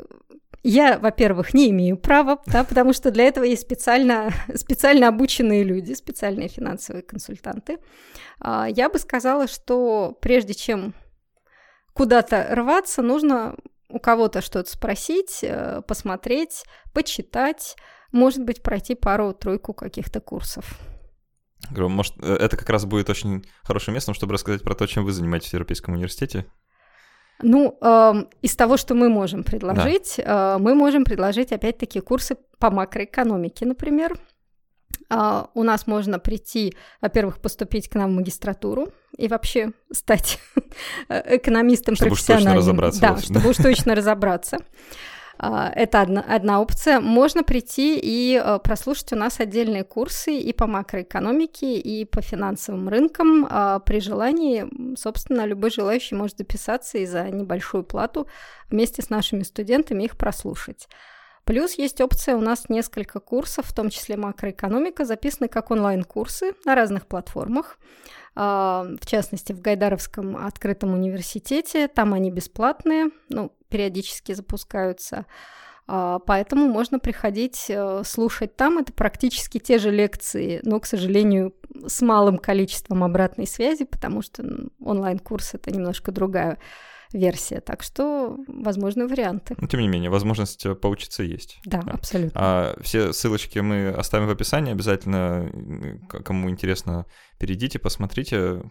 я, 0.62 0.98
во-первых, 0.98 1.54
не 1.54 1.70
имею 1.70 1.96
права, 1.96 2.40
да, 2.46 2.64
потому 2.64 2.92
что 2.92 3.11
для 3.11 3.24
этого 3.24 3.44
есть 3.44 3.62
специально, 3.62 4.30
специально 4.54 5.09
обученные 5.09 5.64
люди, 5.64 5.92
специальные 5.92 6.48
финансовые 6.48 7.02
консультанты. 7.02 7.78
А, 8.40 8.68
я 8.68 8.88
бы 8.88 8.98
сказала, 8.98 9.46
что 9.46 10.16
прежде 10.20 10.54
чем 10.54 10.94
куда-то 11.92 12.48
рваться, 12.50 13.02
нужно 13.02 13.57
у 13.88 13.98
кого-то 13.98 14.42
что-то 14.42 14.70
спросить, 14.70 15.40
э, 15.42 15.82
посмотреть, 15.86 16.64
почитать, 16.92 17.76
может 18.12 18.44
быть, 18.44 18.62
пройти 18.62 18.94
пару-тройку 18.94 19.72
каких-то 19.72 20.20
курсов. 20.20 20.78
Может, 21.70 22.14
э, 22.22 22.34
это 22.34 22.57
как 22.57 22.68
раз 22.68 22.84
будет 22.84 23.09
очень 23.09 23.46
хорошим 23.62 23.94
местом, 23.94 24.14
чтобы 24.14 24.34
рассказать 24.34 24.62
про 24.62 24.74
то, 24.74 24.86
чем 24.86 25.04
вы 25.04 25.12
занимаетесь 25.12 25.50
в 25.50 25.52
Европейском 25.54 25.94
университете. 25.94 26.46
Ну, 27.43 27.76
э, 27.80 28.24
из 28.43 28.57
того, 28.57 28.76
что 28.76 28.95
мы 28.95 29.09
можем 29.09 29.45
предложить, 29.45 30.14
да. 30.18 30.57
э, 30.57 30.59
мы 30.59 30.74
можем 30.74 31.05
предложить 31.05 31.53
опять-таки 31.53 32.01
курсы 32.01 32.37
по 32.59 32.70
макроэкономике, 32.70 33.66
например. 33.66 34.18
Э, 35.11 35.45
у 35.55 35.62
нас 35.62 35.87
можно 35.87 36.18
прийти, 36.18 36.74
во-первых, 37.01 37.41
поступить 37.41 37.89
к 37.89 37.95
нам 37.95 38.12
в 38.12 38.14
магистратуру 38.14 38.89
и 39.18 39.28
вообще 39.28 39.72
стать 39.93 40.39
экономистом 41.09 41.95
чтобы 41.95 42.11
профессиональным. 42.11 42.62
Чтобы 42.62 42.72
уж 42.72 42.76
точно 42.76 42.91
разобраться. 42.91 43.01
Да, 43.01 43.16
чтобы 43.18 43.51
уж 43.51 43.57
точно 43.57 43.95
разобраться. 43.95 44.59
А, 45.39 45.70
это 45.74 46.01
одна, 46.01 46.22
одна 46.22 46.61
опция. 46.61 47.01
Можно 47.01 47.43
прийти 47.43 47.99
и 48.03 48.41
э, 48.43 48.59
прослушать 48.59 49.12
у 49.12 49.16
нас 49.16 49.41
отдельные 49.41 49.84
курсы 49.84 50.34
и 50.34 50.53
по 50.53 50.66
макроэкономике, 50.66 51.78
и 51.78 52.05
по 52.05 52.22
финансовым 52.22 52.89
рынкам. 52.89 53.47
А, 53.49 53.78
при 53.80 54.01
желании, 54.01 54.66
собственно, 54.97 55.45
любой 55.45 55.70
желающий 55.70 56.14
может 56.14 56.39
записаться 56.39 56.99
и 56.99 57.07
за 57.07 57.28
небольшую 57.30 57.84
плату 57.84 58.26
вместе 58.70 59.03
с 59.03 59.11
нашими 59.11 59.43
студентами 59.43 60.05
их 60.05 60.16
прослушать. 60.16 60.89
Плюс 61.45 61.74
есть 61.74 62.01
опция, 62.01 62.34
у 62.34 62.41
нас 62.41 62.68
несколько 62.68 63.20
курсов, 63.20 63.66
в 63.66 63.74
том 63.74 63.89
числе 63.89 64.16
макроэкономика, 64.16 65.05
записаны 65.05 65.47
как 65.49 65.70
онлайн-курсы 65.70 66.55
на 66.64 66.74
разных 66.74 67.07
платформах. 67.07 67.78
А, 68.39 68.87
в 69.01 69.07
частности, 69.07 69.55
в 69.55 69.62
Гайдаровском 69.62 70.37
открытом 70.37 70.93
университете. 70.93 71.89
Там 71.89 72.12
они 72.12 72.30
бесплатные, 72.30 73.07
ну, 73.30 73.51
периодически 73.70 74.32
запускаются. 74.32 75.24
А, 75.89 76.18
поэтому 76.18 76.68
можно 76.68 76.99
приходить 76.99 77.66
э, 77.70 78.03
слушать 78.05 78.55
там. 78.55 78.76
Это 78.78 78.93
практически 78.93 79.59
те 79.59 79.78
же 79.78 79.91
лекции, 79.91 80.61
но, 80.64 80.78
к 80.80 80.87
сожалению, 80.87 81.55
с 81.87 82.03
малым 82.03 82.37
количеством 82.37 83.05
обратной 83.05 83.47
связи, 83.47 83.84
потому 83.84 84.20
что 84.20 84.45
онлайн-курс 84.80 85.55
это 85.55 85.70
немножко 85.70 86.12
другая 86.12 86.59
версия. 87.12 87.61
Так 87.61 87.82
что 87.82 88.37
возможны 88.49 89.07
варианты. 89.07 89.55
Но, 89.59 89.66
тем 89.66 89.80
не 89.80 89.89
менее, 89.89 90.11
возможность 90.11 90.66
э, 90.66 90.74
поучиться 90.74 91.22
есть. 91.22 91.59
Да, 91.64 91.80
да. 91.80 91.93
абсолютно. 91.93 92.32
А 92.34 92.76
все 92.82 93.12
ссылочки 93.12 93.61
мы 93.61 93.89
оставим 93.89 94.26
в 94.26 94.30
описании. 94.30 94.72
Обязательно, 94.72 95.51
кому 96.24 96.51
интересно, 96.51 97.07
перейдите, 97.39 97.78
посмотрите. 97.78 98.62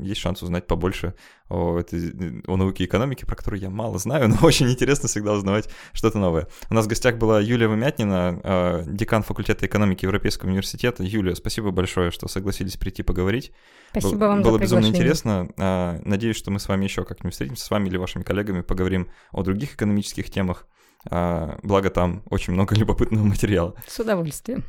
Есть 0.00 0.20
шанс 0.20 0.42
узнать 0.42 0.66
побольше 0.66 1.14
о, 1.48 1.78
этой, 1.78 2.42
о 2.46 2.56
науке 2.56 2.84
экономики, 2.84 3.24
про 3.24 3.36
которую 3.36 3.60
я 3.60 3.70
мало 3.70 3.98
знаю, 3.98 4.28
но 4.30 4.36
очень 4.42 4.70
интересно 4.70 5.08
всегда 5.08 5.32
узнавать 5.32 5.68
что-то 5.92 6.18
новое. 6.18 6.48
У 6.70 6.74
нас 6.74 6.86
в 6.86 6.88
гостях 6.88 7.16
была 7.16 7.40
Юлия 7.40 7.68
Вымятнина, 7.68 8.40
а, 8.42 8.84
декан 8.86 9.22
факультета 9.22 9.66
экономики 9.66 10.04
Европейского 10.04 10.48
университета. 10.48 11.02
Юлия, 11.02 11.34
спасибо 11.34 11.70
большое, 11.70 12.10
что 12.10 12.28
согласились 12.28 12.76
прийти 12.76 13.02
поговорить. 13.02 13.52
Спасибо 13.90 14.24
вам 14.24 14.42
Было 14.42 14.58
за 14.58 14.62
безумно 14.62 14.86
интересно. 14.86 15.48
А, 15.58 16.00
надеюсь, 16.04 16.36
что 16.36 16.50
мы 16.50 16.60
с 16.60 16.68
вами 16.68 16.84
еще 16.84 17.04
как-нибудь 17.04 17.32
встретимся, 17.32 17.64
с 17.64 17.70
вами 17.70 17.88
или 17.88 17.96
вашими 17.96 18.22
коллегами, 18.22 18.62
поговорим 18.62 19.10
о 19.30 19.42
других 19.42 19.74
экономических 19.74 20.30
темах. 20.30 20.66
А, 21.10 21.58
благо 21.62 21.90
там 21.90 22.22
очень 22.30 22.52
много 22.52 22.74
любопытного 22.76 23.24
материала. 23.24 23.74
С 23.86 23.98
удовольствием. 23.98 24.64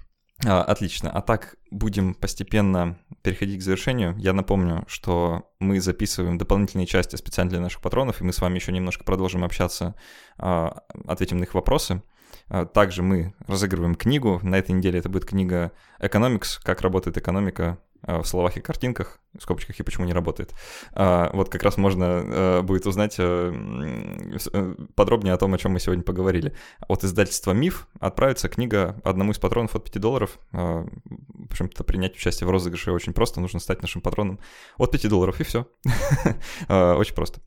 А, 0.46 0.64
отлично. 0.64 1.10
А 1.10 1.22
так 1.22 1.56
будем 1.72 2.14
постепенно 2.14 2.98
переходить 3.22 3.60
к 3.60 3.64
завершению. 3.64 4.16
Я 4.18 4.34
напомню, 4.34 4.84
что 4.88 5.50
мы 5.60 5.80
записываем 5.80 6.38
дополнительные 6.38 6.86
части 6.86 7.16
специально 7.16 7.50
для 7.50 7.62
наших 7.62 7.82
патронов, 7.82 8.22
и 8.22 8.24
мы 8.24 8.34
с 8.34 8.42
вами 8.42 8.56
еще 8.56 8.72
немножко 8.72 9.04
продолжим 9.04 9.44
общаться, 9.44 9.96
а, 10.38 10.84
ответим 11.08 11.38
на 11.38 11.44
их 11.44 11.54
вопросы. 11.54 12.02
А, 12.50 12.66
также 12.66 13.04
мы 13.04 13.34
разыгрываем 13.48 13.96
книгу. 13.96 14.40
На 14.44 14.58
этой 14.58 14.72
неделе 14.72 15.00
это 15.00 15.10
будет 15.10 15.26
книга 15.26 15.72
«Economics. 16.00 16.60
Как 16.62 16.82
работает 16.82 17.18
экономика 17.18 17.80
в 18.06 18.26
словах 18.26 18.58
и 18.58 18.62
картинках, 18.62 19.20
в 19.38 19.42
скобочках 19.42 19.80
и 19.80 19.84
почему 19.84 20.06
не 20.06 20.14
работает. 20.14 20.54
А, 20.92 21.30
вот 21.34 21.50
как 21.50 21.64
раз 21.64 21.78
можно 21.78 22.04
э, 22.04 22.62
будет 22.62 22.86
узнать 22.86 23.16
э, 23.18 24.84
подробнее 24.96 25.34
о 25.34 25.38
том, 25.38 25.54
о 25.54 25.58
чем 25.58 25.72
мы 25.72 25.80
сегодня 25.80 26.04
поговорили. 26.04 26.54
От 26.88 27.04
издательства 27.04 27.52
«Миф» 27.52 27.88
отправится 28.00 28.50
книга 28.50 29.02
одному 29.04 29.32
из 29.32 29.40
патронов 29.40 29.76
от 29.76 29.86
5 29.86 30.02
долларов. 30.02 30.38
А, 30.52 30.86
в 31.06 31.52
общем-то, 31.52 31.84
принять 31.84 32.16
участие 32.16 32.48
в 32.48 32.52
розыгрыше 32.52 32.92
очень 32.92 33.14
просто. 33.14 33.42
Нужно 33.42 33.60
стать 33.60 33.82
нашим 33.82 34.02
патроном 34.02 34.40
от 34.78 34.92
5 34.92 35.10
долларов, 35.10 35.40
и 35.40 35.44
все. 35.44 35.68
А, 36.68 36.96
очень 36.96 37.16
просто. 37.16 37.42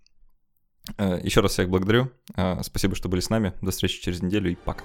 Еще 0.98 1.40
раз 1.40 1.52
всех 1.52 1.68
благодарю. 1.68 2.10
Спасибо, 2.62 2.94
что 2.94 3.08
были 3.08 3.20
с 3.20 3.30
нами. 3.30 3.54
До 3.60 3.70
встречи 3.72 4.00
через 4.00 4.22
неделю 4.22 4.52
и 4.52 4.54
пока. 4.54 4.84